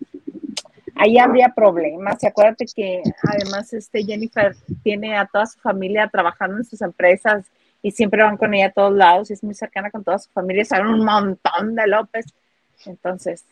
ahí 0.96 1.20
habría 1.20 1.50
problemas. 1.50 2.24
Y 2.24 2.28
acuérdate 2.28 2.66
que 2.76 3.04
además 3.24 3.72
este 3.74 4.04
Jennifer 4.04 4.56
tiene 4.84 5.16
a 5.16 5.28
toda 5.28 5.46
su 5.46 5.60
familia 5.60 6.08
trabajando 6.08 6.58
en 6.58 6.66
sus 6.66 6.82
empresas 6.82 7.46
y 7.84 7.92
siempre 7.92 8.24
van 8.24 8.38
con 8.38 8.54
ella 8.54 8.68
a 8.68 8.72
todos 8.72 8.94
lados 8.94 9.30
y 9.30 9.34
es 9.34 9.44
muy 9.44 9.54
cercana 9.54 9.92
con 9.92 10.04
toda 10.04 10.18
su 10.18 10.32
familia. 10.32 10.66
Saben 10.66 10.88
un 10.88 11.06
montón 11.06 11.76
de 11.76 11.86
López. 11.86 12.26
Entonces, 12.88 13.46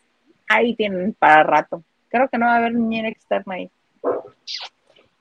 ahí 0.49 0.75
tienen 0.75 1.13
para 1.13 1.43
rato. 1.43 1.83
Creo 2.09 2.27
que 2.27 2.37
no 2.37 2.47
va 2.47 2.55
a 2.55 2.57
haber 2.57 2.73
niñera 2.73 3.07
externa 3.07 3.55
ahí. 3.55 3.71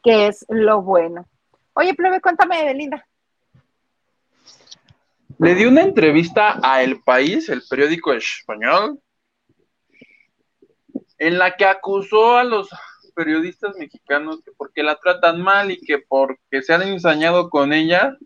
Que 0.02 0.26
es 0.26 0.44
lo 0.48 0.82
bueno. 0.82 1.26
Oye, 1.74 1.94
plebe, 1.94 2.20
cuéntame 2.20 2.58
de 2.58 2.64
Belinda. 2.64 3.06
Le 5.38 5.54
dio 5.54 5.68
una 5.68 5.82
entrevista 5.82 6.58
a 6.62 6.82
El 6.82 7.00
País, 7.02 7.48
el 7.48 7.62
periódico 7.68 8.12
español, 8.12 8.98
en 11.18 11.38
la 11.38 11.54
que 11.54 11.64
acusó 11.64 12.36
a 12.36 12.44
los 12.44 12.68
periodistas 13.14 13.76
mexicanos 13.76 14.42
que 14.44 14.52
porque 14.56 14.82
la 14.82 14.96
tratan 14.96 15.40
mal 15.40 15.70
y 15.70 15.80
que 15.80 15.98
porque 15.98 16.62
se 16.62 16.72
han 16.72 16.82
ensañado 16.82 17.50
con 17.50 17.72
ella 17.72 18.16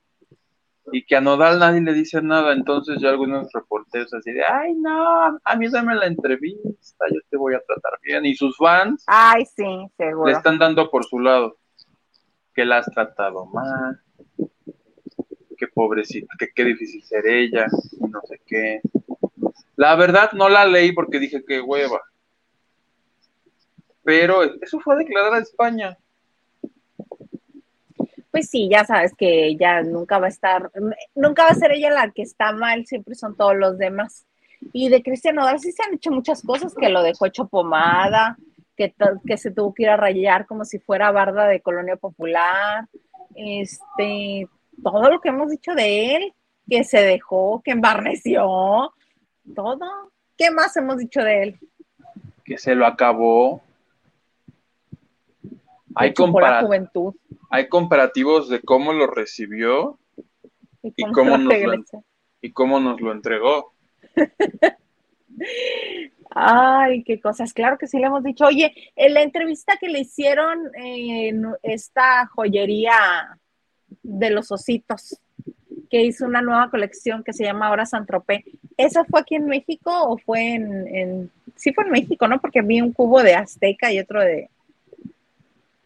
y 0.91 1.05
que 1.05 1.17
a 1.17 1.21
Nodal 1.21 1.59
nadie 1.59 1.81
le 1.81 1.93
dice 1.93 2.21
nada. 2.23 2.53
Entonces 2.53 3.01
ya 3.01 3.11
algunos 3.11 3.53
reporteros 3.53 4.13
así 4.15 4.33
de, 4.33 4.45
ay 4.45 4.75
no, 4.75 5.39
a 5.45 5.57
mí 5.57 5.69
dame 5.69 5.95
la 5.95 6.07
entrevista, 6.07 7.07
yo 7.13 7.21
te 7.31 7.37
voy 7.37 7.55
a 7.55 7.61
tratar 7.61 7.99
bien. 8.03 8.27
Y 8.27 8.35
sus 8.35 8.57
fans 8.57 9.05
Ay, 9.07 9.45
sí, 9.45 9.63
le 9.65 9.91
seguro. 9.97 10.31
están 10.31 10.59
dando 10.59 10.91
por 10.91 11.05
su 11.05 11.21
lado, 11.21 11.57
que 12.55 12.65
la 12.65 12.79
has 12.79 12.87
tratado 12.91 13.47
mal, 13.47 14.01
que 15.57 15.69
pobrecita, 15.69 16.35
que 16.39 16.49
qué 16.55 16.65
difícil 16.65 17.03
ser 17.03 17.27
ella, 17.27 17.67
y 17.93 18.05
no 18.09 18.21
sé 18.25 18.41
qué. 18.47 18.81
La 19.77 19.95
verdad 19.95 20.33
no 20.33 20.49
la 20.49 20.67
leí 20.67 20.93
porque 20.93 21.19
dije 21.19 21.45
que 21.45 21.61
hueva. 21.61 22.01
Pero 24.05 24.43
eso 24.61 24.81
fue 24.81 24.95
a 24.95 24.99
declarar 24.99 25.35
a 25.35 25.39
España. 25.39 25.97
Pues 28.33 28.49
sí, 28.49 28.69
ya 28.69 28.85
sabes 28.85 29.15
que 29.17 29.47
ella 29.47 29.83
nunca 29.83 30.19
va 30.19 30.27
a 30.27 30.31
estar, 30.31 30.73
nunca 31.15 31.45
va 31.45 31.51
a 31.51 31.55
ser 31.55 31.71
ella 31.71 31.91
la 31.91 32.11
que 32.11 32.23
está 32.23 32.53
mal, 32.53 32.85
siempre 32.87 33.15
son 33.15 33.37
todos 33.37 33.55
los 33.55 33.79
demás. 33.79 34.27
Y 34.73 34.89
de 34.89 35.03
Cristian 35.03 35.37
Nodal 35.37 35.61
sí 35.61 35.71
se 35.71 35.85
han 35.85 35.95
hecho 35.95 36.11
muchas 36.11 36.43
cosas, 36.43 36.75
que 36.75 36.89
lo 36.89 37.03
dejó 37.03 37.27
hecho 37.27 37.47
pomada, 37.47 38.37
que, 38.77 38.93
que 39.25 39.37
se 39.37 39.53
tuvo 39.53 39.73
que 39.73 39.85
ir 39.85 39.91
a 39.91 39.97
rayar 39.97 40.47
como 40.47 40.65
si 40.65 40.81
fuera 40.81 41.13
barda 41.13 41.47
de 41.47 41.61
colonia 41.61 41.97
popular, 41.97 42.89
este, 43.37 44.49
todo 44.83 45.11
lo 45.11 45.21
que 45.21 45.29
hemos 45.29 45.51
dicho 45.51 45.75
de 45.75 46.17
él, 46.17 46.35
que 46.69 46.83
se 46.83 47.03
dejó, 47.03 47.61
que 47.63 47.71
embarneció, 47.71 48.93
todo. 49.55 50.11
¿Qué 50.37 50.51
más 50.51 50.77
hemos 50.77 50.99
dicho 50.99 51.21
de 51.23 51.43
él? 51.43 51.59
que 52.45 52.59
se 52.59 52.75
lo 52.75 52.87
acabó. 52.87 53.63
Hay, 55.95 56.13
la 56.17 56.63
juventud. 56.63 57.15
comparativos 57.69 58.49
de 58.49 58.61
cómo 58.61 58.93
lo 58.93 59.07
recibió 59.07 59.99
¿Y 60.83 61.03
cómo 61.13 61.39
nos 61.39 61.55
lo- 61.61 61.85
y 62.41 62.53
cómo 62.53 62.81
nos 62.81 63.01
lo 63.01 63.13
entregó. 63.13 63.73
Ay, 66.31 67.05
qué 67.05 67.21
cosas. 67.21 67.53
Claro 67.53 67.79
que 67.79 67.87
sí 67.87 67.99
le 67.99 68.07
hemos 68.07 68.25
dicho. 68.25 68.47
Oye, 68.47 68.73
en 68.97 69.15
la 69.15 69.23
entrevista 69.23 69.77
que 69.81 69.89
le 69.89 70.01
hicieron 70.01 70.71
en 70.75 71.47
esta 71.63 72.27
joyería 72.27 73.39
de 74.03 74.31
los 74.31 74.51
ositos, 74.51 75.19
que 75.91 76.03
hizo 76.03 76.25
una 76.25 76.41
nueva 76.41 76.71
colección 76.71 77.23
que 77.23 77.35
se 77.35 77.45
llama 77.45 77.69
ahora 77.69 77.85
Santropé, 77.85 78.45
¿esa 78.79 79.05
fue 79.05 79.21
aquí 79.21 79.35
en 79.35 79.47
México 79.47 79.91
o 79.93 80.17
fue 80.19 80.55
en, 80.55 80.89
en- 80.89 81.31
Sí 81.55 81.73
fue 81.75 81.85
en 81.85 81.91
México, 81.91 82.27
¿no? 82.27 82.41
Porque 82.41 82.63
vi 82.63 82.81
un 82.81 82.93
cubo 82.93 83.23
de 83.23 83.35
Azteca 83.35 83.93
y 83.93 83.99
otro 84.01 84.21
de, 84.21 84.49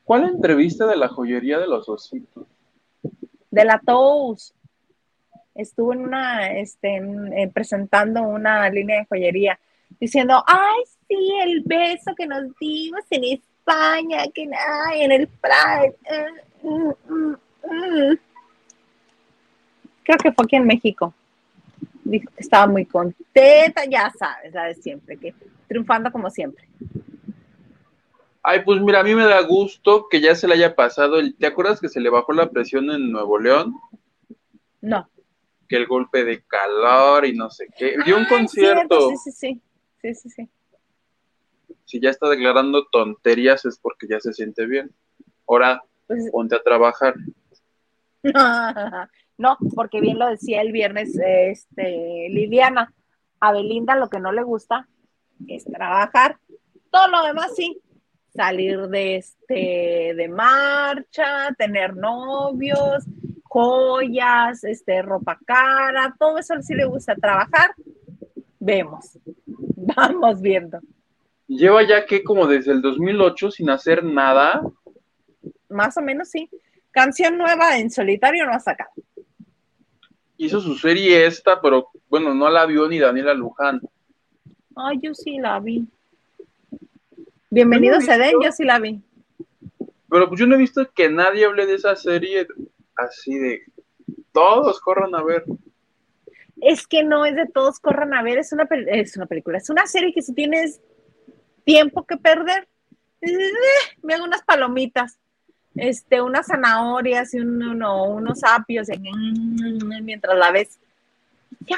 ¿Cuál 0.07 0.22
entrevista 0.22 0.86
de 0.86 0.96
la 0.96 1.09
joyería 1.09 1.59
de 1.59 1.66
los 1.66 1.88
ositos? 1.88 2.46
de 3.50 3.64
la 3.64 3.80
Tous. 3.84 4.54
Estuvo 5.54 5.94
en 5.94 6.00
una, 6.00 6.52
este, 6.52 6.94
en 6.94 7.50
presentando 7.52 8.22
una 8.22 8.68
línea 8.68 9.00
de 9.00 9.07
joyería, 9.07 9.59
diciendo, 9.98 10.44
ay, 10.46 10.82
sí, 11.09 11.32
el 11.42 11.62
beso 11.64 12.14
que 12.14 12.26
nos 12.26 12.44
dimos 12.61 13.00
en 13.11 13.24
España, 13.24 14.24
que 14.32 14.48
ay, 14.86 15.00
en 15.00 15.12
el 15.12 15.26
Pride. 15.26 15.96
eh, 16.09 16.26
mm, 16.62 17.12
mm, 17.12 17.32
mm". 17.32 18.18
Creo 20.04 20.18
que 20.18 20.32
fue 20.32 20.44
aquí 20.44 20.57
en 20.57 20.66
México. 20.66 21.12
Dijo 22.04 22.30
que 22.36 22.42
estaba 22.42 22.68
muy 22.68 22.84
contenta, 22.84 23.84
ya 23.88 24.12
sabes, 24.16 24.54
la 24.54 24.66
de 24.66 24.74
siempre, 24.76 25.16
que 25.16 25.34
triunfando 25.66 26.12
como 26.12 26.30
siempre. 26.30 26.68
Ay, 28.49 28.61
pues 28.64 28.80
mira, 28.80 29.01
a 29.01 29.03
mí 29.03 29.12
me 29.12 29.24
da 29.24 29.40
gusto 29.42 30.07
que 30.09 30.20
ya 30.20 30.36
se 30.36 30.47
le 30.47 30.55
haya 30.55 30.76
pasado. 30.76 31.18
el- 31.18 31.36
¿Te 31.36 31.49
acuerdas 31.49 31.80
que 31.80 31.88
se 31.88 31.99
le 32.01 32.11
bajó 32.11 32.32
la 32.32 32.49
presión 32.49 32.88
en 32.92 33.11
Nuevo 33.11 33.40
León? 33.40 33.74
No. 34.80 35.09
Que 35.68 35.74
el 35.76 35.86
golpe 35.88 36.22
de 36.24 36.44
calor 36.44 37.24
y 37.26 37.34
no 37.34 37.51
sé 37.51 37.66
qué. 37.76 37.97
Dio 38.05 38.16
un 38.16 38.22
Ah, 38.22 38.28
concierto. 38.28 39.01
cierto, 39.01 39.09
Sí, 39.11 39.16
sí, 39.16 39.32
sí. 39.32 39.62
Sí, 40.01 40.14
sí, 40.14 40.30
sí. 40.30 40.49
Si 41.86 42.01
ya 42.01 42.11
está 42.11 42.28
declarando 42.28 42.86
tonterías 42.86 43.64
es 43.64 43.78
porque 43.80 44.07
ya 44.09 44.20
se 44.20 44.32
siente 44.32 44.64
bien. 44.66 44.92
Ahora 45.49 45.82
Pues, 46.07 46.30
ponte 46.30 46.55
a 46.55 46.62
trabajar. 46.62 47.14
No, 49.38 49.59
porque 49.74 50.01
bien 50.01 50.18
lo 50.18 50.28
decía 50.30 50.62
el 50.62 50.72
viernes 50.72 51.14
este, 51.20 52.28
Liliana. 52.30 52.94
A 53.40 53.53
Belinda 53.53 53.94
lo 53.97 54.09
que 54.09 54.18
no 54.18 54.32
le 54.32 54.42
gusta 54.42 54.88
es 55.47 55.64
trabajar. 55.64 56.38
Todo 56.90 57.09
lo 57.09 57.22
demás 57.22 57.55
sí. 57.55 57.78
Salir 58.37 58.89
de 58.89 59.16
este 59.16 60.14
de 60.14 60.28
marcha, 60.28 61.55
tener 61.57 61.97
novios, 61.97 63.05
joyas, 63.45 64.62
este, 64.64 65.01
ropa 65.01 65.39
cara, 65.47 66.14
todo 66.18 66.39
eso 66.39 66.55
sí 66.61 66.74
le 66.74 66.84
gusta 66.84 67.14
trabajar. 67.14 67.70
vemos. 68.59 69.18
Vamos 69.47 70.41
viendo. 70.41 70.78
Lleva 71.47 71.82
ya 71.87 72.05
que 72.05 72.22
como 72.22 72.47
desde 72.47 72.72
el 72.72 72.82
2008 72.82 73.51
sin 73.53 73.70
hacer 73.70 74.05
nada. 74.05 74.62
Más 75.68 75.97
o 75.97 76.03
menos 76.03 76.28
sí. 76.28 76.51
Canción 76.91 77.39
nueva 77.39 77.78
en 77.78 77.91
solitario 77.91 78.45
no 78.47 78.53
ha 78.53 78.61
sacado. 78.61 78.91
Hizo 80.39 80.61
su 80.61 80.74
serie 80.74 81.26
esta, 81.26 81.61
pero 81.61 81.89
bueno, 82.09 82.34
no 82.34 82.51
la 82.51 82.66
vio 82.66 82.89
ni 82.89 82.99
Daniela 82.99 83.32
Luján. 83.32 83.80
Ay, 84.74 84.99
yo 85.03 85.14
sí 85.14 85.39
la 85.39 85.59
vi. 85.61 85.87
Bienvenidos 87.51 88.05
no 88.05 88.11
he 88.12 88.14
a 88.14 88.18
Den, 88.18 88.26
visto. 88.38 88.44
yo 88.44 88.53
sí 88.53 88.64
la 88.64 88.78
vi. 88.78 89.01
Pero 90.09 90.28
pues 90.28 90.40
yo 90.40 90.47
no 90.47 90.55
he 90.55 90.59
visto 90.59 90.90
que 90.92 91.09
nadie 91.09 91.44
hable 91.47 91.66
de 91.66 91.74
esa 91.74 91.97
serie 91.97 92.47
así 92.97 93.36
de 93.38 93.62
todos 94.32 94.80
corran 94.80 95.14
a 95.14 95.22
ver. 95.22 95.44
Es 96.61 96.86
que 96.86 97.03
no 97.03 97.24
es 97.24 97.36
de 97.36 97.47
todos 97.47 97.78
corran 97.80 98.14
a 98.14 98.22
ver, 98.22 98.38
es 98.38 98.53
una, 98.53 98.66
es 98.88 99.16
una 99.16 99.26
película, 99.26 99.59
es 99.59 99.68
una 99.68 99.86
serie 99.86 100.12
que 100.14 100.22
si 100.22 100.32
tienes 100.32 100.80
tiempo 101.64 102.05
que 102.07 102.16
perder, 102.16 102.66
eh, 103.20 103.28
me 104.03 104.14
hago 104.14 104.24
unas 104.24 104.42
palomitas, 104.42 105.18
este, 105.74 106.22
unas 106.22 106.47
zanahorias 106.47 107.34
y 107.34 107.40
un- 107.40 107.62
uno- 107.62 108.05
unos 108.05 108.42
apios 108.44 108.88
y 108.88 108.99
mientras 110.03 110.36
la 110.38 110.51
ves. 110.51 110.78
Ya. 111.66 111.76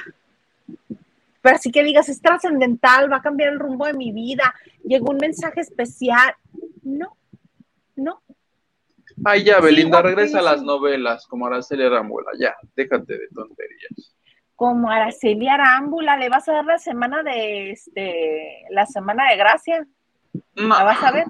Pero 1.49 1.57
así 1.57 1.73
que 1.73 1.83
digas, 1.83 2.11
es 2.11 2.21
trascendental, 2.21 3.11
va 3.11 3.17
a 3.17 3.23
cambiar 3.23 3.55
el 3.55 3.59
rumbo 3.59 3.87
de 3.87 3.95
mi 3.95 4.13
vida, 4.13 4.55
llegó 4.85 5.13
un 5.13 5.17
mensaje 5.17 5.63
especial. 5.63 6.35
No, 6.83 7.17
no. 7.97 8.21
Ay, 9.25 9.45
ya, 9.45 9.59
Belinda, 9.59 10.03
regresa 10.03 10.41
a 10.41 10.43
las 10.43 10.63
novelas 10.63 11.27
como 11.27 11.47
Araceli 11.47 11.85
Arámbula. 11.85 12.33
Ya, 12.39 12.55
déjate 12.77 13.15
de 13.15 13.29
tonterías. 13.35 14.15
Como 14.57 14.91
Araceli 14.91 15.49
Arámbula, 15.49 16.19
le 16.19 16.29
vas 16.29 16.47
a 16.51 16.53
dar 16.53 16.67
la 16.67 16.79
semana 16.79 17.23
de 17.23 17.71
este, 17.71 18.67
la 18.69 18.85
semana 18.85 19.31
de 19.31 19.39
gracia. 19.39 19.87
No, 20.55 20.69
¿La 20.69 20.85
vas 20.85 21.03
a 21.03 21.13
ver? 21.13 21.25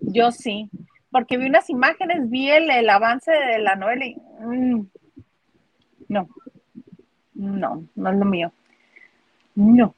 Yo 0.00 0.32
sí, 0.32 0.68
porque 1.10 1.38
vi 1.38 1.46
unas 1.46 1.70
imágenes, 1.70 2.28
vi 2.28 2.50
el, 2.50 2.70
el 2.70 2.90
avance 2.90 3.32
de 3.32 3.58
la 3.58 3.74
novela 3.74 4.04
y 4.04 4.16
mm, 4.38 4.86
no, 6.08 6.28
no, 7.32 7.88
no 7.94 8.10
es 8.10 8.18
lo 8.18 8.24
mío. 8.26 8.52
No. 9.54 9.94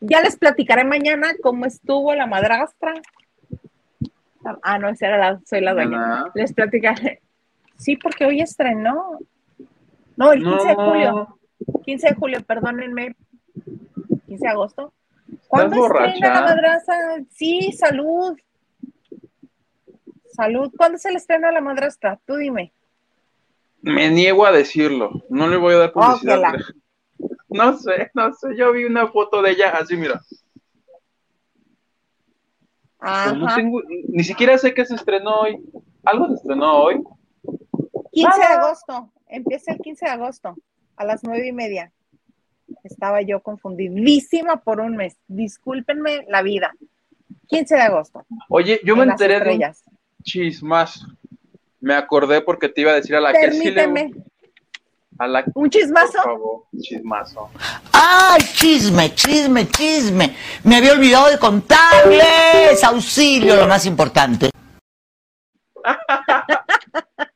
Ya 0.00 0.20
les 0.20 0.36
platicaré 0.36 0.84
mañana 0.84 1.34
cómo 1.42 1.66
estuvo 1.66 2.14
la 2.14 2.26
madrastra. 2.26 2.94
Ah, 4.62 4.78
no, 4.78 4.88
esa 4.88 5.06
era 5.06 5.18
la, 5.18 5.40
soy 5.44 5.60
la 5.60 5.74
dueña. 5.74 5.98
Nada. 5.98 6.32
Les 6.34 6.52
platicaré. 6.52 7.20
Sí, 7.76 7.96
porque 7.96 8.24
hoy 8.24 8.40
estrenó. 8.40 9.18
No, 10.16 10.32
el 10.32 10.42
15 10.42 10.68
de 10.68 10.74
julio. 10.74 11.38
15 11.84 12.08
de 12.08 12.14
julio, 12.14 12.42
perdónenme. 12.44 13.16
15 14.26 14.44
de 14.44 14.48
agosto. 14.48 14.92
¿Cuándo 15.48 15.76
borracha? 15.76 16.14
estrena 16.14 16.34
la 16.34 16.46
madrastra? 16.46 16.96
Sí, 17.30 17.72
salud. 17.72 18.38
Salud. 20.32 20.72
¿Cuándo 20.76 20.98
se 20.98 21.10
le 21.10 21.16
estrena 21.16 21.50
la 21.50 21.60
madrastra? 21.60 22.18
Tú 22.24 22.36
dime. 22.36 22.72
Me 23.82 24.10
niego 24.10 24.46
a 24.46 24.52
decirlo. 24.52 25.24
No 25.28 25.48
le 25.48 25.56
voy 25.56 25.74
a 25.74 25.78
dar 25.78 25.92
publicidad. 25.92 26.38
Ójala. 26.38 26.64
No 27.48 27.76
sé, 27.76 28.10
no 28.14 28.32
sé. 28.32 28.56
Yo 28.56 28.72
vi 28.72 28.84
una 28.84 29.08
foto 29.08 29.42
de 29.42 29.52
ella 29.52 29.70
así, 29.70 29.96
mira. 29.96 30.20
Ajá. 32.98 33.30
Pero 33.30 33.36
no 33.36 33.54
tengo, 33.54 33.82
ni 34.08 34.24
siquiera 34.24 34.58
sé 34.58 34.74
qué 34.74 34.84
se 34.84 34.94
estrenó 34.94 35.40
hoy. 35.40 35.62
¿Algo 36.04 36.28
se 36.28 36.34
estrenó 36.34 36.76
hoy? 36.78 37.02
15 38.12 38.38
de 38.38 38.46
agosto. 38.46 39.12
Empieza 39.28 39.72
el 39.72 39.78
15 39.78 40.06
de 40.06 40.10
agosto 40.10 40.56
a 40.96 41.04
las 41.04 41.22
nueve 41.22 41.46
y 41.46 41.52
media. 41.52 41.92
Estaba 42.82 43.22
yo 43.22 43.40
confundidísima 43.40 44.56
por 44.62 44.80
un 44.80 44.96
mes. 44.96 45.16
Discúlpenme 45.28 46.24
la 46.28 46.42
vida. 46.42 46.74
15 47.48 47.74
de 47.74 47.80
agosto. 47.82 48.26
Oye, 48.48 48.80
yo 48.84 48.94
en 48.94 49.00
me 49.00 49.04
enteré 49.12 49.40
de 49.40 49.54
un 49.54 49.62
chismazo. 50.22 51.06
Me 51.80 51.94
acordé 51.94 52.40
porque 52.40 52.68
te 52.68 52.80
iba 52.80 52.92
a 52.92 52.96
decir 52.96 53.14
a 53.14 53.20
la 53.20 53.32
que 53.32 53.52
sí 53.52 53.70
le... 53.70 54.10
Permíteme. 55.16 55.24
A 55.24 55.26
la 55.26 55.44
Un 55.46 55.52
por 55.52 55.70
chismazo. 55.70 56.22
favor, 56.22 56.64
chismazo. 56.80 57.50
¡Ay, 57.92 58.40
chisme, 58.54 59.14
chisme, 59.14 59.68
chisme! 59.68 60.36
Me 60.64 60.76
había 60.76 60.92
olvidado 60.92 61.30
de 61.30 61.38
contarles. 61.38 62.82
Auxilio, 62.84 63.56
lo 63.56 63.66
más 63.66 63.86
importante. 63.86 64.50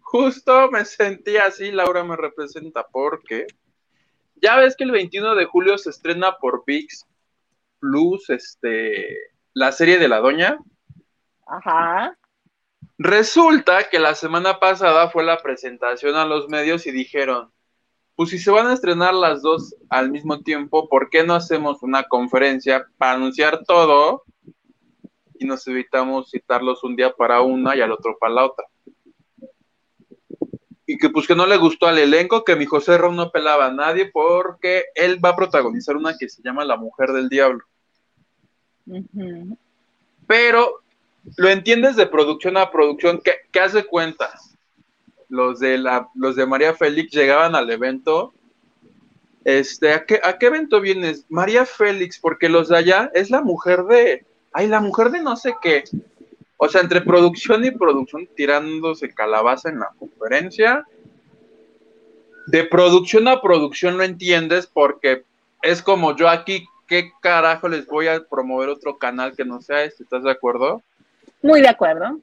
Justo 0.00 0.70
me 0.70 0.84
sentí 0.84 1.36
así, 1.36 1.70
Laura 1.70 2.02
me 2.02 2.16
representa, 2.16 2.84
porque 2.90 3.46
ya 4.42 4.56
ves 4.56 4.74
que 4.76 4.84
el 4.84 4.90
21 4.90 5.34
de 5.36 5.44
julio 5.44 5.78
se 5.78 5.90
estrena 5.90 6.36
por 6.38 6.64
VIX 6.66 7.06
Plus 7.78 8.28
este, 8.30 9.16
la 9.54 9.72
serie 9.72 9.98
de 9.98 10.08
la 10.08 10.18
doña. 10.18 10.58
Ajá. 11.46 12.16
Resulta 13.02 13.88
que 13.88 13.98
la 13.98 14.14
semana 14.14 14.60
pasada 14.60 15.08
fue 15.08 15.24
la 15.24 15.38
presentación 15.38 16.16
a 16.16 16.26
los 16.26 16.50
medios 16.50 16.86
y 16.86 16.90
dijeron, 16.90 17.50
pues 18.14 18.28
si 18.28 18.38
se 18.38 18.50
van 18.50 18.66
a 18.66 18.74
estrenar 18.74 19.14
las 19.14 19.40
dos 19.40 19.74
al 19.88 20.10
mismo 20.10 20.42
tiempo, 20.42 20.86
¿por 20.86 21.08
qué 21.08 21.24
no 21.24 21.34
hacemos 21.34 21.82
una 21.82 22.02
conferencia 22.02 22.86
para 22.98 23.12
anunciar 23.12 23.64
todo 23.64 24.24
y 25.38 25.46
nos 25.46 25.66
evitamos 25.66 26.30
citarlos 26.30 26.84
un 26.84 26.94
día 26.94 27.10
para 27.10 27.40
una 27.40 27.74
y 27.74 27.80
al 27.80 27.90
otro 27.90 28.18
para 28.20 28.34
la 28.34 28.44
otra? 28.44 28.66
Y 30.84 30.98
que 30.98 31.08
pues 31.08 31.26
que 31.26 31.34
no 31.34 31.46
le 31.46 31.56
gustó 31.56 31.86
al 31.86 31.96
elenco, 31.96 32.44
que 32.44 32.54
mi 32.54 32.66
José 32.66 32.98
Ron 32.98 33.16
no 33.16 33.30
pelaba 33.30 33.68
a 33.68 33.72
nadie 33.72 34.10
porque 34.12 34.84
él 34.94 35.24
va 35.24 35.30
a 35.30 35.36
protagonizar 35.36 35.96
una 35.96 36.18
que 36.18 36.28
se 36.28 36.42
llama 36.42 36.66
La 36.66 36.76
Mujer 36.76 37.12
del 37.12 37.30
Diablo. 37.30 37.64
Pero 40.26 40.79
lo 41.36 41.48
entiendes 41.48 41.96
de 41.96 42.06
producción 42.06 42.56
a 42.56 42.70
producción. 42.70 43.20
¿Qué, 43.22 43.60
hace 43.60 43.84
cuenta? 43.84 44.30
Los 45.28 45.60
de, 45.60 45.78
la, 45.78 46.08
los 46.14 46.36
de 46.36 46.46
María 46.46 46.74
Félix 46.74 47.12
llegaban 47.12 47.54
al 47.54 47.70
evento. 47.70 48.32
Este, 49.44 49.92
¿a 49.92 50.04
qué, 50.04 50.20
¿A 50.22 50.38
qué 50.38 50.46
evento 50.46 50.80
vienes? 50.80 51.26
María 51.28 51.64
Félix, 51.64 52.18
porque 52.18 52.48
los 52.48 52.68
de 52.68 52.78
allá 52.78 53.10
es 53.14 53.30
la 53.30 53.42
mujer 53.42 53.84
de. 53.84 54.24
Ay, 54.52 54.66
la 54.66 54.80
mujer 54.80 55.10
de 55.10 55.22
no 55.22 55.36
sé 55.36 55.54
qué. 55.62 55.84
O 56.56 56.68
sea, 56.68 56.80
entre 56.80 57.00
producción 57.00 57.64
y 57.64 57.70
producción 57.70 58.28
tirándose 58.34 59.14
calabaza 59.14 59.68
en 59.70 59.80
la 59.80 59.90
conferencia. 59.98 60.84
De 62.46 62.64
producción 62.64 63.28
a 63.28 63.40
producción 63.40 63.96
lo 63.96 64.02
entiendes 64.02 64.66
porque 64.66 65.24
es 65.62 65.82
como 65.82 66.16
yo 66.16 66.28
aquí, 66.28 66.66
¿qué 66.88 67.12
carajo 67.20 67.68
les 67.68 67.86
voy 67.86 68.08
a 68.08 68.24
promover 68.24 68.68
otro 68.68 68.98
canal 68.98 69.36
que 69.36 69.44
no 69.44 69.60
sea 69.62 69.84
este? 69.84 70.02
¿Estás 70.02 70.24
de 70.24 70.32
acuerdo? 70.32 70.82
Muy 71.42 71.60
de 71.60 71.68
acuerdo. 71.68 72.20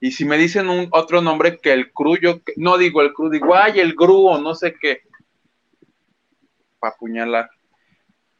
Y 0.00 0.12
si 0.12 0.24
me 0.24 0.38
dicen 0.38 0.68
un 0.68 0.88
otro 0.92 1.20
nombre 1.20 1.58
que 1.58 1.72
el 1.72 1.92
cru, 1.92 2.16
yo 2.16 2.40
no 2.56 2.78
digo 2.78 3.02
el 3.02 3.12
cru, 3.12 3.28
digo, 3.28 3.54
ay, 3.54 3.80
el 3.80 3.94
gru 3.94 4.28
o 4.28 4.38
no 4.38 4.54
sé 4.54 4.74
qué. 4.80 5.02
Para 6.78 6.94
apuñalar. 6.94 7.50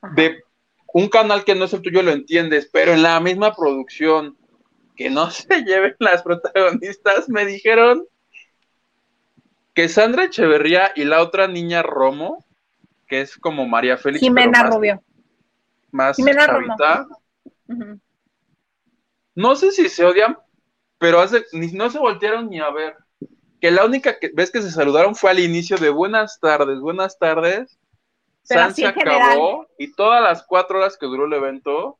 Ajá. 0.01 0.15
De 0.15 0.43
un 0.93 1.09
canal 1.09 1.45
que 1.45 1.55
no 1.55 1.67
es 1.67 1.73
el 1.73 1.83
tuyo 1.83 2.03
lo 2.03 2.11
entiendes, 2.11 2.69
pero 2.73 2.93
en 2.93 3.03
la 3.03 3.21
misma 3.21 3.55
producción, 3.55 4.37
que 4.97 5.11
no 5.11 5.31
se 5.31 5.63
lleven 5.65 5.97
las 5.99 6.23
protagonistas, 6.23 7.29
me 7.29 7.45
dijeron 7.45 8.07
que 9.75 9.89
Sandra 9.89 10.25
Echeverría 10.25 10.93
y 10.97 11.05
la 11.05 11.23
otra 11.23 11.47
niña 11.47 11.83
Romo, 11.83 12.45
que 13.07 13.21
es 13.21 13.37
como 13.37 13.67
María 13.67 13.97
Félix, 13.97 14.21
Jimena 14.21 14.63
más, 14.63 14.75
Rubio. 14.75 15.03
más 15.91 16.17
Jimena 16.17 16.47
Romo. 16.47 16.77
chavita. 16.77 17.07
No 19.35 19.55
sé 19.57 19.73
si 19.73 19.89
se 19.89 20.05
odian, 20.05 20.37
pero 20.99 21.21
hace, 21.21 21.45
ni, 21.53 21.69
no 21.69 21.91
se 21.91 21.99
voltearon 21.99 22.51
ni 22.51 22.61
a 22.61 22.71
ver. 22.71 22.97
Que 23.61 23.71
la 23.71 23.85
única 23.85 24.19
que, 24.19 24.31
vez 24.35 24.51
que 24.51 24.63
se 24.63 24.71
saludaron 24.71 25.15
fue 25.15 25.31
al 25.31 25.39
inicio 25.39 25.77
de 25.77 25.91
buenas 25.91 26.39
tardes, 26.41 26.81
buenas 26.81 27.19
tardes. 27.19 27.79
Pero 28.49 28.61
San 28.63 28.75
se 28.75 28.93
general. 28.93 29.23
acabó 29.23 29.67
y 29.79 29.93
todas 29.93 30.23
las 30.23 30.45
cuatro 30.47 30.79
horas 30.79 30.97
que 30.99 31.07
duró 31.07 31.27
el 31.27 31.33
evento, 31.33 31.99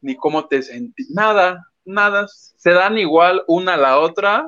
ni 0.00 0.16
cómo 0.16 0.46
te 0.46 0.62
sentí, 0.62 1.04
nada, 1.10 1.64
nada, 1.84 2.26
se 2.28 2.70
dan 2.70 2.98
igual 2.98 3.42
una 3.46 3.74
a 3.74 3.78
la 3.78 3.98
otra. 3.98 4.46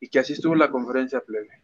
Y 0.00 0.08
que 0.08 0.18
así 0.18 0.32
estuvo 0.32 0.54
la 0.54 0.70
conferencia 0.70 1.20
plebe. 1.20 1.62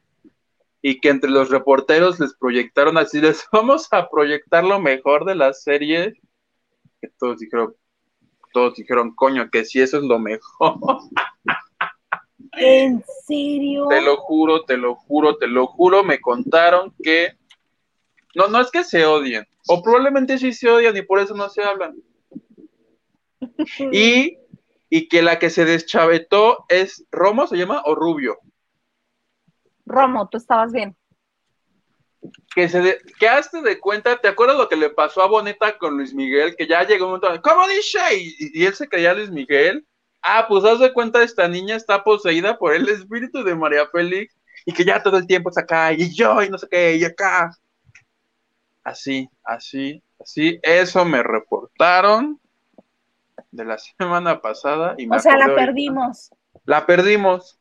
Y 0.83 1.01
que 1.01 1.09
entre 1.09 1.31
los 1.31 1.51
reporteros 1.51 2.21
les 2.21 2.35
proyectaron 2.35 2.99
así, 2.99 3.21
les 3.21 3.47
vamos 3.53 3.89
a 3.93 4.09
proyectar 4.09 4.65
lo 4.65 4.81
mejor 4.81 5.25
de 5.25 5.35
la 5.35 5.53
serie. 5.53 6.21
Que 7.01 7.09
todos 7.19 7.39
dijeron, 7.39 7.75
todos 8.53 8.75
dijeron, 8.75 9.15
coño, 9.15 9.51
que 9.51 9.65
si 9.65 9.81
eso 9.81 9.99
es 9.99 10.03
lo 10.05 10.19
mejor. 10.19 10.79
¿En 12.53 13.05
serio? 13.27 13.87
Te 13.89 14.01
lo 14.01 14.17
juro, 14.17 14.65
te 14.65 14.77
lo 14.77 14.95
juro, 14.95 15.37
te 15.37 15.47
lo 15.47 15.67
juro, 15.67 16.03
me 16.05 16.21
contaron 16.21 16.95
que 17.03 17.37
no, 18.35 18.49
no 18.49 18.61
es 18.61 18.71
que 18.71 18.85
se 18.85 19.05
odien, 19.07 19.47
o 19.67 19.83
probablemente 19.83 20.39
sí 20.39 20.53
se 20.53 20.71
odian 20.71 20.97
y 20.97 21.03
por 21.03 21.21
eso 21.21 21.35
no 21.35 21.49
se 21.49 21.63
hablan. 21.63 21.97
Y, 23.93 24.39
y 24.91 25.09
que 25.09 25.23
la 25.23 25.39
que 25.39 25.49
se 25.49 25.65
deschavetó 25.65 26.67
es 26.69 27.07
Romo, 27.11 27.47
se 27.47 27.57
llama, 27.57 27.83
o 27.87 27.95
Rubio. 27.95 28.39
Romo, 29.87 30.29
tú 30.29 30.37
estabas 30.37 30.73
bien. 30.73 30.97
Que 32.55 32.69
se 32.69 32.81
de, 32.81 32.99
que 33.19 33.29
hazte 33.29 33.61
de 33.63 33.79
cuenta, 33.79 34.17
¿te 34.17 34.29
acuerdas 34.29 34.57
lo 34.57 34.69
que 34.69 34.77
le 34.77 34.91
pasó 34.91 35.23
a 35.23 35.27
Boneta 35.27 35.77
con 35.79 35.97
Luis 35.97 36.15
Miguel? 36.15 36.57
Que 36.57 36.67
ya 36.67 36.83
llegó 36.85 37.07
un 37.07 37.21
momento, 37.21 37.43
¿cómo 37.43 37.67
dice? 37.69 37.99
Y, 38.19 38.61
y 38.61 38.67
él 38.67 38.75
se 38.75 38.89
creía 38.89 39.15
Luis 39.15 39.31
Miguel. 39.31 39.87
Ah, 40.23 40.47
pues 40.49 40.65
haz 40.65 40.81
de 40.81 40.93
cuenta, 40.93 41.23
esta 41.23 41.47
niña 41.47 41.77
está 41.77 42.03
poseída 42.03 42.59
por 42.59 42.75
el 42.75 42.89
espíritu 42.89 43.45
de 43.45 43.55
María 43.55 43.87
Félix 43.87 44.37
y 44.65 44.73
que 44.73 44.85
ya 44.85 45.03
todo 45.03 45.19
el 45.19 45.27
tiempo 45.27 45.51
está 45.51 45.61
acá 45.63 45.93
y 45.93 46.13
yo 46.13 46.43
y 46.43 46.51
no 46.51 46.59
sé 46.59 46.67
qué 46.69 46.97
y 46.97 47.05
acá. 47.05 47.57
Así, 48.83 49.29
así, 49.45 50.03
así. 50.21 50.59
Eso 50.63 51.05
me 51.05 51.23
reportaron 51.23 52.41
de 53.53 53.65
la 53.65 53.79
semana 53.99 54.41
pasada 54.41 54.95
y 54.99 55.07
me 55.07 55.17
O 55.17 55.21
sea, 55.21 55.37
la 55.37 55.45
ahorita. 55.45 55.67
perdimos. 55.67 56.31
La 56.65 56.87
perdimos. 56.87 57.59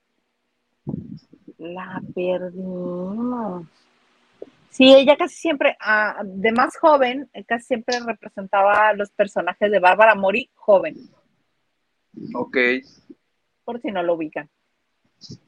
La 1.57 2.01
perdimos. 2.13 3.65
Sí, 4.75 4.93
ella 4.93 5.15
casi 5.15 5.37
siempre, 5.37 5.77
ah, 5.79 6.21
de 6.25 6.51
más 6.51 6.75
joven, 6.75 7.29
eh, 7.31 7.45
casi 7.45 7.67
siempre 7.67 7.97
representaba 8.05 8.89
a 8.89 8.93
los 8.93 9.09
personajes 9.09 9.71
de 9.71 9.79
Bárbara 9.79 10.15
Mori 10.15 10.49
joven, 10.53 10.95
Ok. 12.33 12.57
por 13.63 13.79
si 13.79 13.89
no 13.89 14.03
lo 14.03 14.15
ubican. 14.15 14.49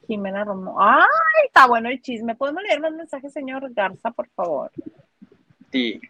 Jimena 0.06 0.44
Romo. 0.44 0.80
¡Ay! 0.80 1.04
Está 1.44 1.66
bueno 1.66 1.90
el 1.90 2.00
chisme. 2.00 2.36
¿Podemos 2.36 2.62
leer 2.62 2.80
más 2.80 2.92
mensajes, 2.92 3.30
señor 3.30 3.70
Garza, 3.74 4.10
por 4.12 4.30
favor? 4.30 4.70
Sí. 5.70 6.00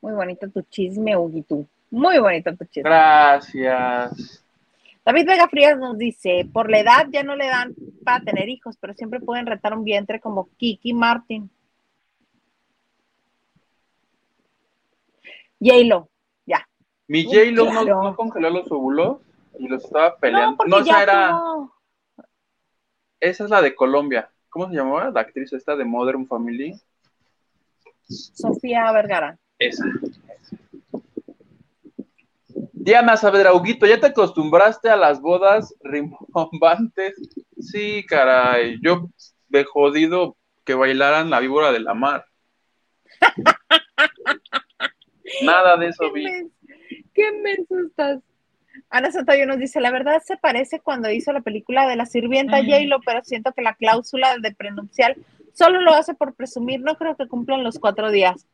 Muy 0.00 0.12
bonito 0.12 0.48
tu 0.50 0.62
chisme, 0.62 1.16
Huguito. 1.16 1.66
Muy 1.90 2.20
bonito 2.20 2.54
tu 2.56 2.64
chisme. 2.66 2.88
Gracias. 2.88 4.41
David 5.04 5.26
Vega 5.26 5.48
Frías 5.48 5.78
nos 5.78 5.98
dice, 5.98 6.48
por 6.52 6.70
la 6.70 6.78
edad 6.78 7.06
ya 7.10 7.24
no 7.24 7.34
le 7.34 7.46
dan 7.46 7.74
para 8.04 8.24
tener 8.24 8.48
hijos, 8.48 8.76
pero 8.80 8.94
siempre 8.94 9.20
pueden 9.20 9.46
retar 9.46 9.76
un 9.76 9.82
vientre 9.82 10.20
como 10.20 10.48
Kiki 10.56 10.92
Martin. 10.92 11.50
J-Lo, 15.60 16.08
ya. 16.46 16.68
Mi 17.08 17.26
Uy, 17.26 17.52
J-Lo 17.54 17.72
no, 17.72 18.02
no 18.02 18.16
congeló 18.16 18.50
los 18.50 18.70
óvulos 18.70 19.18
y 19.58 19.68
los 19.68 19.84
estaba 19.84 20.10
No, 20.10 20.16
peleando. 20.20 20.64
No, 20.66 20.78
esa 20.78 20.86
ya 20.86 21.02
era. 21.02 21.40
Esa 23.20 23.44
es 23.44 23.50
la 23.50 23.62
de 23.62 23.74
Colombia. 23.74 24.30
¿Cómo 24.48 24.68
se 24.68 24.74
llamaba? 24.74 25.10
La 25.10 25.20
actriz 25.20 25.52
esta 25.52 25.76
de 25.76 25.84
Modern 25.84 26.26
Family. 26.26 26.80
Sofía 28.08 28.90
Vergara. 28.92 29.38
Esa. 29.58 29.84
Diana 32.84 33.16
Saavedra, 33.16 33.54
Huguito, 33.54 33.86
¿ya 33.86 34.00
te 34.00 34.06
acostumbraste 34.06 34.90
a 34.90 34.96
las 34.96 35.20
bodas 35.20 35.72
rimbombantes? 35.84 37.14
Sí, 37.56 38.04
caray. 38.08 38.80
Yo 38.82 39.08
de 39.48 39.62
jodido 39.62 40.36
que 40.64 40.74
bailaran 40.74 41.30
la 41.30 41.38
víbora 41.38 41.70
de 41.70 41.78
la 41.78 41.94
mar. 41.94 42.24
Nada 45.44 45.76
de 45.76 45.90
eso 45.90 46.12
¿Qué, 46.12 46.14
vi. 46.20 46.24
qué 47.14 47.30
menso 47.40 47.78
estás. 47.86 48.18
Ana 48.90 49.12
Santoyo 49.12 49.46
nos 49.46 49.58
dice, 49.58 49.80
la 49.80 49.92
verdad 49.92 50.20
se 50.26 50.36
parece 50.36 50.80
cuando 50.80 51.08
hizo 51.08 51.32
la 51.32 51.40
película 51.40 51.86
de 51.86 51.94
la 51.94 52.04
sirvienta 52.04 52.62
Mm. 52.62 52.66
J-Lo, 52.66 53.00
pero 53.06 53.22
siento 53.22 53.52
que 53.52 53.62
la 53.62 53.76
cláusula 53.76 54.38
de 54.42 54.56
prenupcial 54.56 55.14
solo 55.52 55.80
lo 55.82 55.92
hace 55.94 56.14
por 56.14 56.34
presumir, 56.34 56.80
no 56.80 56.96
creo 56.96 57.16
que 57.16 57.28
cumplan 57.28 57.62
los 57.62 57.78
cuatro 57.78 58.10
días. 58.10 58.44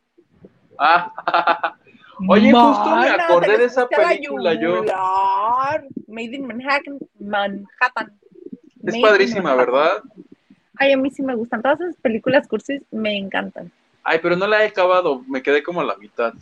Ah, 0.77 1.73
Oye, 2.27 2.51
justo 2.51 2.95
me 2.95 3.09
acordé 3.09 3.57
de 3.57 3.65
esa 3.65 3.87
película 3.87 4.53
yo. 4.53 4.83
Made 6.07 6.35
in 6.35 6.47
Manhattan. 6.47 6.99
Manhattan. 7.19 8.19
Es 8.83 8.93
Made 8.93 9.01
padrísima, 9.01 9.55
Manhattan. 9.55 9.73
¿verdad? 9.73 10.03
Ay, 10.77 10.93
a 10.93 10.97
mí 10.97 11.11
sí 11.11 11.21
me 11.21 11.35
gustan. 11.35 11.61
Todas 11.61 11.79
esas 11.81 11.95
películas 11.97 12.47
cursis 12.47 12.81
me 12.91 13.17
encantan. 13.17 13.71
Ay, 14.03 14.19
pero 14.21 14.35
no 14.35 14.47
la 14.47 14.63
he 14.63 14.67
acabado. 14.67 15.23
Me 15.27 15.41
quedé 15.41 15.61
como 15.61 15.81
a 15.81 15.85
la 15.85 15.95
mitad. 15.97 16.33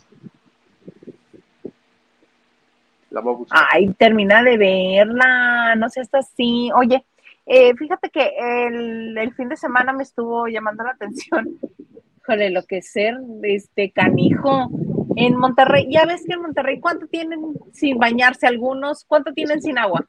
La 3.10 3.20
voy 3.20 3.34
a 3.34 3.36
buscar. 3.36 3.68
Ay, 3.72 3.88
termina 3.94 4.42
de 4.42 4.56
verla. 4.56 5.74
No 5.76 5.88
seas 5.88 6.08
así. 6.12 6.70
Oye, 6.74 7.04
eh, 7.46 7.74
fíjate 7.74 8.10
que 8.10 8.30
el, 8.38 9.16
el 9.16 9.34
fin 9.34 9.48
de 9.48 9.56
semana 9.56 9.92
me 9.92 10.02
estuvo 10.02 10.46
llamando 10.48 10.84
la 10.84 10.90
atención. 10.90 11.58
Híjole, 12.22 12.50
lo 12.50 12.62
que 12.64 12.78
es 12.78 12.92
ser 12.92 13.16
este 13.42 13.90
canijo. 13.90 14.68
En 15.20 15.36
Monterrey, 15.36 15.88
ya 15.90 16.06
ves 16.06 16.24
que 16.24 16.34
en 16.34 16.42
Monterrey, 16.42 16.78
¿cuánto 16.78 17.08
tienen 17.08 17.40
sin 17.72 17.98
bañarse 17.98 18.46
algunos? 18.46 19.04
¿Cuánto 19.04 19.32
tienen 19.32 19.60
sin 19.60 19.76
agua? 19.76 20.06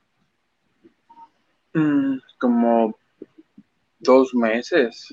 Mm, 1.73 2.17
como 2.37 2.93
dos 3.97 4.35
meses 4.35 5.07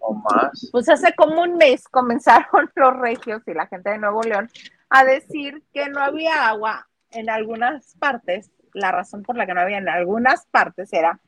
o 0.00 0.14
más. 0.14 0.68
Pues 0.72 0.88
hace 0.88 1.14
como 1.14 1.40
un 1.40 1.56
mes 1.56 1.86
comenzaron 1.86 2.68
los 2.74 2.96
regios 2.96 3.42
y 3.46 3.54
la 3.54 3.68
gente 3.68 3.90
de 3.90 3.98
Nuevo 3.98 4.22
León 4.22 4.50
a 4.90 5.04
decir 5.04 5.62
que 5.72 5.88
no 5.88 6.00
había 6.00 6.48
agua 6.48 6.88
en 7.12 7.30
algunas 7.30 7.94
partes. 8.00 8.50
La 8.74 8.90
razón 8.90 9.22
por 9.22 9.36
la 9.36 9.46
que 9.46 9.54
no 9.54 9.60
había 9.60 9.78
en 9.78 9.88
algunas 9.88 10.46
partes 10.46 10.92
era 10.92 11.20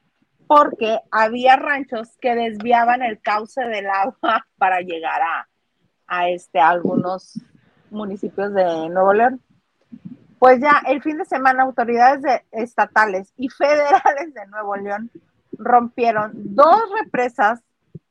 porque 0.48 0.98
había 1.12 1.54
ranchos 1.54 2.16
que 2.20 2.34
desviaban 2.34 3.02
el 3.02 3.20
cauce 3.20 3.62
del 3.62 3.86
agua 3.86 4.48
para 4.58 4.80
llegar 4.80 5.22
a, 5.22 5.48
a 6.08 6.28
este, 6.28 6.58
a 6.58 6.70
algunos 6.70 7.38
municipios 7.94 8.52
de 8.52 8.88
Nuevo 8.90 9.12
León. 9.14 9.40
Pues 10.38 10.60
ya 10.60 10.82
el 10.86 11.00
fin 11.02 11.16
de 11.18 11.24
semana 11.24 11.62
autoridades 11.62 12.20
de- 12.22 12.42
estatales 12.52 13.32
y 13.36 13.48
federales 13.48 14.34
de 14.34 14.46
Nuevo 14.48 14.76
León 14.76 15.10
rompieron 15.56 16.32
dos 16.34 16.80
represas 17.02 17.62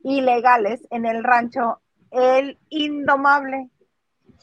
ilegales 0.04 0.82
en 0.90 1.06
el 1.06 1.24
rancho 1.24 1.80
El 2.12 2.58
Indomable, 2.70 3.70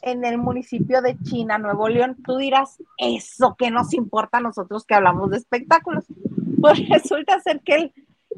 en 0.02 0.24
el 0.24 0.38
municipio 0.38 1.02
de 1.02 1.18
China, 1.18 1.58
Nuevo 1.58 1.88
León. 1.88 2.16
Tú 2.24 2.36
dirás, 2.36 2.78
eso 2.98 3.56
que 3.58 3.70
nos 3.70 3.92
importa 3.94 4.38
a 4.38 4.42
nosotros 4.42 4.84
que 4.84 4.94
hablamos 4.94 5.30
de 5.30 5.38
espectáculos. 5.38 6.04
Pues 6.60 6.86
resulta 6.90 7.40
ser 7.40 7.60
que 7.60 7.74
el, 7.74 7.92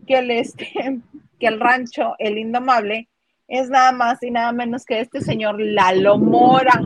que 0.06 0.18
el, 0.18 0.30
este, 0.30 1.00
que 1.40 1.46
el 1.48 1.58
rancho 1.58 2.14
El 2.20 2.38
Indomable 2.38 3.08
es 3.52 3.68
nada 3.68 3.92
más 3.92 4.22
y 4.22 4.30
nada 4.30 4.50
menos 4.52 4.86
que 4.86 4.98
este 4.98 5.20
señor 5.20 5.60
Lalo 5.60 6.16
Mora, 6.16 6.80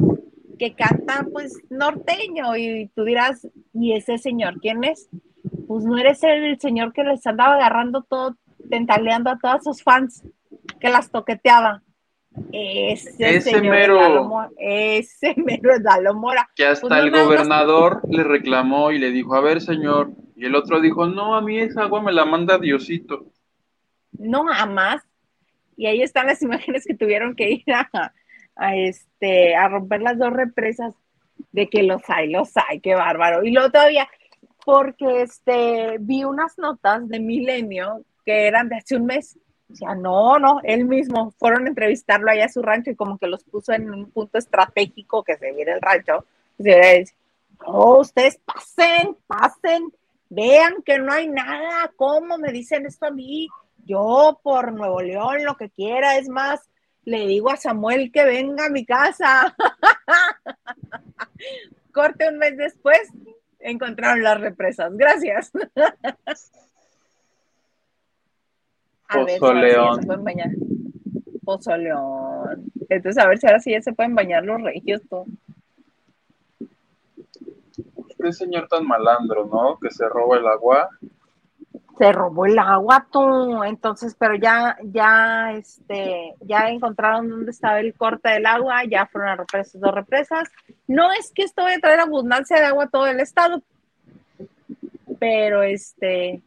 que 0.58 0.74
canta 0.74 1.24
pues 1.32 1.56
norteño 1.70 2.56
y 2.56 2.90
tú 2.92 3.04
dirás, 3.04 3.46
¿y 3.72 3.92
ese 3.92 4.18
señor 4.18 4.58
quién 4.60 4.82
es? 4.82 5.08
Pues 5.68 5.84
no 5.84 5.96
eres 5.96 6.24
el 6.24 6.58
señor 6.58 6.92
que 6.92 7.04
les 7.04 7.24
andaba 7.24 7.54
agarrando 7.54 8.02
todo, 8.02 8.36
tentaleando 8.68 9.30
a 9.30 9.38
todas 9.38 9.62
sus 9.62 9.80
fans, 9.80 10.24
que 10.80 10.88
las 10.88 11.12
toqueteaba. 11.12 11.84
Ese, 12.50 13.14
Ese 13.36 13.52
señor 13.52 13.76
mero. 13.76 14.00
Lalo 14.00 14.24
Mora. 14.24 14.50
Ese 14.58 15.36
mero 15.36 15.72
es 15.72 15.82
Lalo 15.82 16.14
Mora. 16.14 16.50
Que 16.56 16.66
hasta 16.66 16.88
Pues 16.88 16.90
no, 16.90 16.98
el 17.00 17.10
gobernador 17.12 18.02
le 18.10 18.24
reclamó 18.24 18.90
y 18.90 18.98
le 18.98 19.12
dijo, 19.12 19.36
a 19.36 19.40
ver, 19.40 19.60
señor. 19.60 20.10
Y 20.34 20.46
el 20.46 20.56
otro 20.56 20.80
dijo, 20.80 21.06
no, 21.06 21.36
a 21.36 21.42
mí 21.42 21.60
esa 21.60 21.82
agua 21.82 22.02
me 22.02 22.12
la 22.12 22.24
manda 22.24 22.58
Diosito. 22.58 23.26
no 24.18 24.44
jamás. 24.46 25.05
Y 25.76 25.86
ahí 25.86 26.02
están 26.02 26.26
las 26.26 26.42
imágenes 26.42 26.84
que 26.86 26.94
tuvieron 26.94 27.34
que 27.34 27.50
ir 27.50 27.64
a, 28.56 28.76
este, 28.76 29.54
a 29.54 29.68
romper 29.68 30.02
las 30.02 30.18
dos 30.18 30.32
represas 30.32 30.94
de 31.52 31.68
que 31.68 31.82
los 31.82 32.02
hay, 32.08 32.30
los 32.30 32.52
hay, 32.56 32.80
qué 32.80 32.94
bárbaro. 32.94 33.44
Y 33.44 33.52
luego 33.52 33.70
todavía, 33.70 34.08
porque 34.64 35.22
este, 35.22 35.96
vi 36.00 36.24
unas 36.24 36.58
notas 36.58 37.08
de 37.08 37.20
Milenio 37.20 38.02
que 38.24 38.46
eran 38.46 38.68
de 38.68 38.76
hace 38.76 38.96
un 38.96 39.06
mes. 39.06 39.38
O 39.70 39.74
sea, 39.74 39.94
no, 39.94 40.38
no, 40.38 40.60
él 40.62 40.84
mismo 40.84 41.32
fueron 41.38 41.66
a 41.66 41.68
entrevistarlo 41.68 42.30
allá 42.30 42.46
a 42.46 42.48
su 42.48 42.62
rancho 42.62 42.90
y 42.90 42.96
como 42.96 43.18
que 43.18 43.26
los 43.26 43.42
puso 43.44 43.72
en 43.72 43.92
un 43.92 44.10
punto 44.10 44.38
estratégico 44.38 45.24
que 45.24 45.36
se 45.36 45.52
viera 45.52 45.74
el 45.74 45.82
rancho. 45.82 46.24
Y 46.58 46.62
se 46.62 46.68
viera 46.70 46.92
dice, 46.92 47.14
no, 47.60 47.98
ustedes 47.98 48.38
pasen, 48.44 49.16
pasen, 49.26 49.92
vean 50.28 50.82
que 50.84 50.98
no 50.98 51.12
hay 51.12 51.28
nada, 51.28 51.90
¿cómo 51.96 52.38
me 52.38 52.52
dicen 52.52 52.86
esto 52.86 53.06
a 53.06 53.10
mí? 53.10 53.48
Yo 53.86 54.40
por 54.42 54.72
Nuevo 54.72 55.00
León, 55.00 55.44
lo 55.44 55.56
que 55.56 55.70
quiera, 55.70 56.18
es 56.18 56.28
más, 56.28 56.68
le 57.04 57.26
digo 57.26 57.50
a 57.50 57.56
Samuel 57.56 58.10
que 58.12 58.24
venga 58.24 58.66
a 58.66 58.70
mi 58.70 58.84
casa. 58.84 59.56
Corte 61.92 62.28
un 62.28 62.38
mes 62.38 62.56
después, 62.56 63.00
encontraron 63.60 64.22
las 64.22 64.40
represas. 64.40 64.94
Gracias. 64.96 65.52
A 69.08 69.22
ver 69.22 69.38
se 69.38 70.06
pueden 70.06 70.24
bañar. 70.24 70.50
Pozoleón. 71.44 72.72
Entonces, 72.88 73.22
a 73.22 73.28
ver 73.28 73.38
si 73.38 73.46
ahora 73.46 73.60
sí 73.60 73.70
ya 73.70 73.80
se 73.80 73.92
pueden 73.92 74.16
bañar 74.16 74.44
los 74.44 74.60
regios. 74.60 75.00
tú. 75.08 75.24
Qué 78.20 78.32
señor 78.32 78.66
tan 78.66 78.84
malandro, 78.84 79.46
¿no? 79.46 79.78
Que 79.78 79.90
se 79.90 80.08
roba 80.08 80.38
el 80.38 80.46
agua. 80.48 80.90
Se 81.98 82.12
robó 82.12 82.46
el 82.46 82.58
agua 82.58 83.06
tú, 83.10 83.64
entonces, 83.64 84.14
pero 84.18 84.34
ya, 84.34 84.76
ya, 84.82 85.52
este, 85.52 86.34
ya 86.40 86.68
encontraron 86.68 87.28
dónde 87.28 87.50
estaba 87.50 87.80
el 87.80 87.94
corte 87.94 88.28
del 88.28 88.44
agua, 88.44 88.84
ya 88.84 89.06
fueron 89.06 89.30
a 89.30 89.36
represas, 89.36 89.80
dos 89.80 89.94
represas. 89.94 90.48
No 90.86 91.10
es 91.12 91.32
que 91.34 91.42
esto 91.42 91.62
vaya 91.62 91.78
a 91.78 91.80
traer 91.80 92.00
abundancia 92.00 92.58
de 92.58 92.66
agua 92.66 92.84
a 92.84 92.90
todo 92.90 93.06
el 93.06 93.20
estado, 93.20 93.62
pero 95.18 95.62
este, 95.62 96.42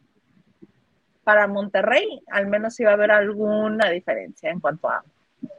para 1.24 1.48
Monterrey, 1.48 2.22
al 2.30 2.46
menos 2.46 2.78
iba 2.78 2.90
a 2.90 2.94
haber 2.94 3.10
alguna 3.10 3.90
diferencia 3.90 4.50
en 4.50 4.60
cuanto 4.60 4.88
a... 4.88 5.02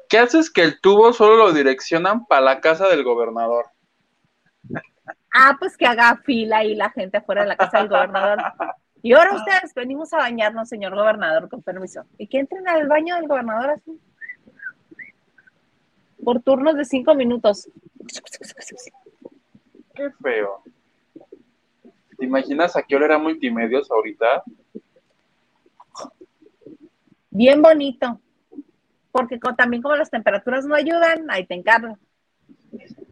¿Qué 0.07 0.19
haces 0.19 0.49
que 0.49 0.63
el 0.63 0.79
tubo 0.79 1.11
solo 1.11 1.35
lo 1.35 1.53
direccionan 1.53 2.25
para 2.25 2.41
la 2.41 2.61
casa 2.61 2.87
del 2.87 3.03
gobernador? 3.03 3.65
Ah, 5.33 5.55
pues 5.59 5.75
que 5.75 5.85
haga 5.85 6.17
fila 6.23 6.63
y 6.63 6.75
la 6.75 6.89
gente 6.91 7.17
afuera 7.17 7.41
de 7.41 7.49
la 7.49 7.57
casa 7.57 7.79
del 7.79 7.89
gobernador. 7.89 8.39
Y 9.03 9.13
ahora 9.13 9.35
ustedes 9.35 9.73
venimos 9.73 10.13
a 10.13 10.17
bañarnos, 10.17 10.69
señor 10.69 10.95
gobernador, 10.95 11.49
con 11.49 11.61
permiso. 11.63 12.03
Y 12.17 12.27
que 12.27 12.39
entren 12.39 12.67
al 12.67 12.87
baño 12.87 13.15
del 13.15 13.27
gobernador 13.27 13.71
así. 13.71 13.99
Por 16.23 16.41
turnos 16.41 16.75
de 16.75 16.85
cinco 16.85 17.15
minutos. 17.15 17.67
Qué 19.95 20.11
feo. 20.21 20.63
¿Te 22.17 22.25
imaginas 22.25 22.75
a 22.75 22.83
qué 22.83 22.95
hora 22.95 23.05
era 23.05 23.17
multimedios 23.17 23.89
ahorita? 23.89 24.43
Bien 27.31 27.61
bonito. 27.61 28.21
Porque 29.11 29.39
también 29.57 29.81
como 29.81 29.95
las 29.95 30.11
temperaturas 30.11 30.65
no 30.65 30.75
ayudan, 30.75 31.29
ahí 31.29 31.45
te 31.47 31.55
encargo. 31.55 31.97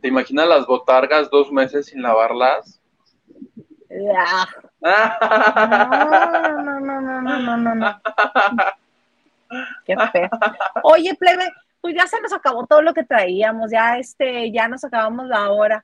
¿Te 0.01 0.07
imaginas 0.07 0.47
las 0.47 0.67
botargas 0.67 1.29
dos 1.31 1.51
meses 1.51 1.87
sin 1.87 2.03
lavarlas? 2.03 2.78
No, 3.89 3.99
no, 6.79 6.79
no, 6.79 7.21
no, 7.21 7.21
no, 7.21 7.57
no, 7.57 7.75
no. 7.75 8.01
Qué 9.85 9.95
feo. 10.11 10.29
Oye, 10.83 11.15
plebe, 11.15 11.51
pues 11.81 11.95
ya 11.95 12.05
se 12.05 12.21
nos 12.21 12.31
acabó 12.33 12.67
todo 12.67 12.81
lo 12.81 12.93
que 12.93 13.03
traíamos, 13.03 13.71
ya 13.71 13.97
este, 13.97 14.51
ya 14.51 14.67
nos 14.67 14.83
acabamos 14.83 15.27
la 15.27 15.49
hora. 15.51 15.83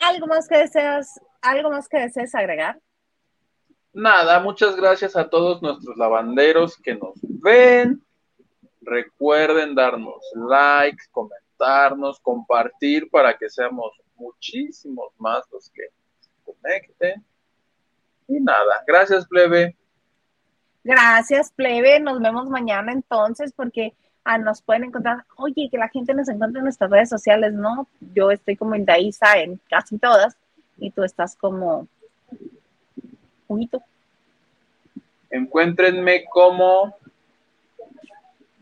¿Algo 0.00 0.26
más 0.26 0.48
que 0.48 0.58
deseas, 0.58 1.20
algo 1.40 1.70
más 1.70 1.88
que 1.88 1.98
desees 1.98 2.34
agregar? 2.34 2.78
Nada, 3.92 4.40
muchas 4.40 4.76
gracias 4.76 5.16
a 5.16 5.28
todos 5.28 5.60
nuestros 5.62 5.96
lavanderos 5.96 6.76
que 6.78 6.94
nos 6.94 7.14
ven. 7.22 8.02
Recuerden 8.80 9.74
darnos 9.74 10.22
like, 10.34 10.96
comentarnos, 11.10 12.18
compartir 12.20 13.10
para 13.10 13.36
que 13.36 13.50
seamos 13.50 13.92
muchísimos 14.22 15.12
más 15.18 15.44
los 15.52 15.68
que 15.70 15.82
se 16.20 16.30
conecten. 16.44 17.24
Y 18.28 18.40
nada, 18.40 18.82
gracias, 18.86 19.26
plebe. 19.26 19.76
Gracias, 20.84 21.52
plebe. 21.52 22.00
Nos 22.00 22.20
vemos 22.20 22.48
mañana 22.48 22.92
entonces, 22.92 23.52
porque 23.52 23.94
ah, 24.24 24.38
nos 24.38 24.62
pueden 24.62 24.84
encontrar. 24.84 25.24
Oye, 25.36 25.68
que 25.70 25.78
la 25.78 25.88
gente 25.88 26.14
nos 26.14 26.28
encuentre 26.28 26.60
en 26.60 26.64
nuestras 26.64 26.90
redes 26.90 27.08
sociales, 27.08 27.52
¿no? 27.52 27.88
Yo 28.14 28.30
estoy 28.30 28.56
como 28.56 28.74
Indaiza 28.74 29.38
en 29.38 29.60
casi 29.68 29.98
todas, 29.98 30.36
y 30.78 30.90
tú 30.90 31.04
estás 31.04 31.36
como 31.36 31.86
Juguito. 33.46 33.82
Encuéntrenme 35.30 36.24
como 36.30 36.96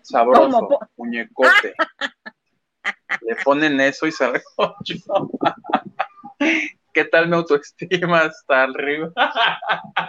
sabroso, 0.03 0.69
muñecote. 0.97 1.75
Le 3.23 3.37
ponen 3.45 3.81
eso 3.81 4.07
y 4.07 4.13
salgo 4.13 4.41
yo. 4.85 4.97
¿Qué 6.93 7.05
tal 7.05 7.29
mi 7.29 7.37
autoestima 7.37 8.23
hasta 8.23 8.65
arriba? 8.65 9.11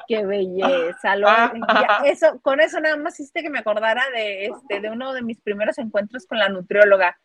Qué 0.08 0.26
belleza. 0.26 1.16
lo- 1.16 1.28
ya, 1.28 2.02
eso, 2.06 2.40
con 2.42 2.60
eso 2.60 2.80
nada 2.80 2.98
más 2.98 3.20
hiciste 3.20 3.44
que 3.44 3.50
me 3.50 3.60
acordara 3.60 4.04
de, 4.16 4.46
este, 4.48 4.80
de 4.80 4.90
uno 4.90 5.14
de 5.14 5.22
mis 5.22 5.40
primeros 5.42 5.78
encuentros 5.78 6.26
con 6.26 6.40
la 6.40 6.50
nutrióloga. 6.50 7.20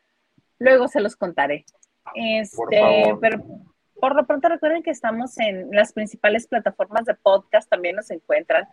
Luego 0.58 0.88
se 0.88 1.00
los 1.00 1.16
contaré. 1.16 1.64
Este, 2.14 2.78
favor. 2.80 3.18
pero 3.20 3.44
por 4.00 4.14
lo 4.14 4.26
pronto 4.26 4.48
recuerden 4.48 4.82
que 4.82 4.90
estamos 4.90 5.38
en 5.38 5.68
las 5.72 5.92
principales 5.92 6.46
plataformas 6.46 7.04
de 7.06 7.14
podcast, 7.14 7.68
también 7.68 7.96
nos 7.96 8.10
encuentran. 8.10 8.68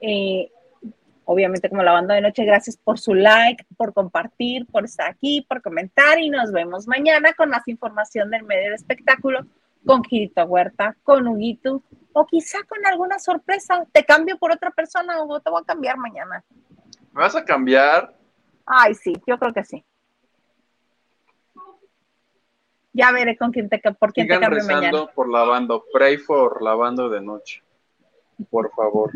Eh, 0.00 0.50
obviamente 1.24 1.68
como 1.68 1.82
la 1.82 1.92
banda 1.92 2.14
de 2.14 2.20
noche, 2.20 2.44
gracias 2.44 2.76
por 2.76 2.98
su 2.98 3.14
like, 3.14 3.64
por 3.76 3.92
compartir, 3.92 4.66
por 4.66 4.84
estar 4.84 5.08
aquí, 5.08 5.44
por 5.48 5.62
comentar 5.62 6.18
y 6.18 6.30
nos 6.30 6.52
vemos 6.52 6.86
mañana 6.86 7.32
con 7.34 7.50
más 7.50 7.66
información 7.68 8.30
del 8.30 8.44
medio 8.44 8.64
del 8.64 8.74
espectáculo 8.74 9.46
con 9.84 10.04
Girito 10.04 10.44
Huerta, 10.44 10.96
con 11.02 11.26
Huguito 11.26 11.82
o 12.12 12.26
quizá 12.26 12.58
con 12.68 12.84
alguna 12.86 13.18
sorpresa. 13.18 13.84
Te 13.92 14.04
cambio 14.04 14.38
por 14.38 14.52
otra 14.52 14.70
persona 14.70 15.20
o 15.22 15.40
te 15.40 15.50
voy 15.50 15.60
a 15.62 15.64
cambiar 15.64 15.96
mañana. 15.96 16.44
¿Me 17.12 17.20
vas 17.20 17.36
a 17.36 17.44
cambiar? 17.44 18.14
Ay, 18.64 18.94
sí, 18.94 19.12
yo 19.26 19.38
creo 19.38 19.52
que 19.52 19.64
sí. 19.64 19.84
Ya 22.94 23.10
veré 23.10 23.36
con 23.36 23.50
quién 23.50 23.68
te, 23.68 23.78
por 23.78 24.12
quién 24.12 24.28
te 24.28 24.34
Sigan 24.34 24.50
cambio 24.50 24.64
mañana. 24.66 25.06
por 25.14 25.28
lavando. 25.28 25.84
Pray 25.92 26.18
for 26.18 26.62
lavando 26.62 27.08
de 27.08 27.22
noche. 27.22 27.62
Por 28.50 28.70
favor. 28.72 29.10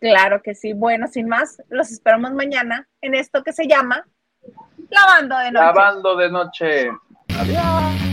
Claro 0.00 0.42
que 0.42 0.54
sí. 0.54 0.72
Bueno, 0.72 1.06
sin 1.08 1.28
más, 1.28 1.62
los 1.68 1.90
esperamos 1.90 2.32
mañana 2.32 2.88
en 3.02 3.14
esto 3.14 3.42
que 3.42 3.52
se 3.52 3.68
llama 3.68 4.06
Lavando 4.88 5.38
de 5.38 5.52
Noche. 5.52 5.66
Lavando 5.66 6.16
de 6.16 6.30
noche. 6.30 6.90
Adiós. 7.38 8.09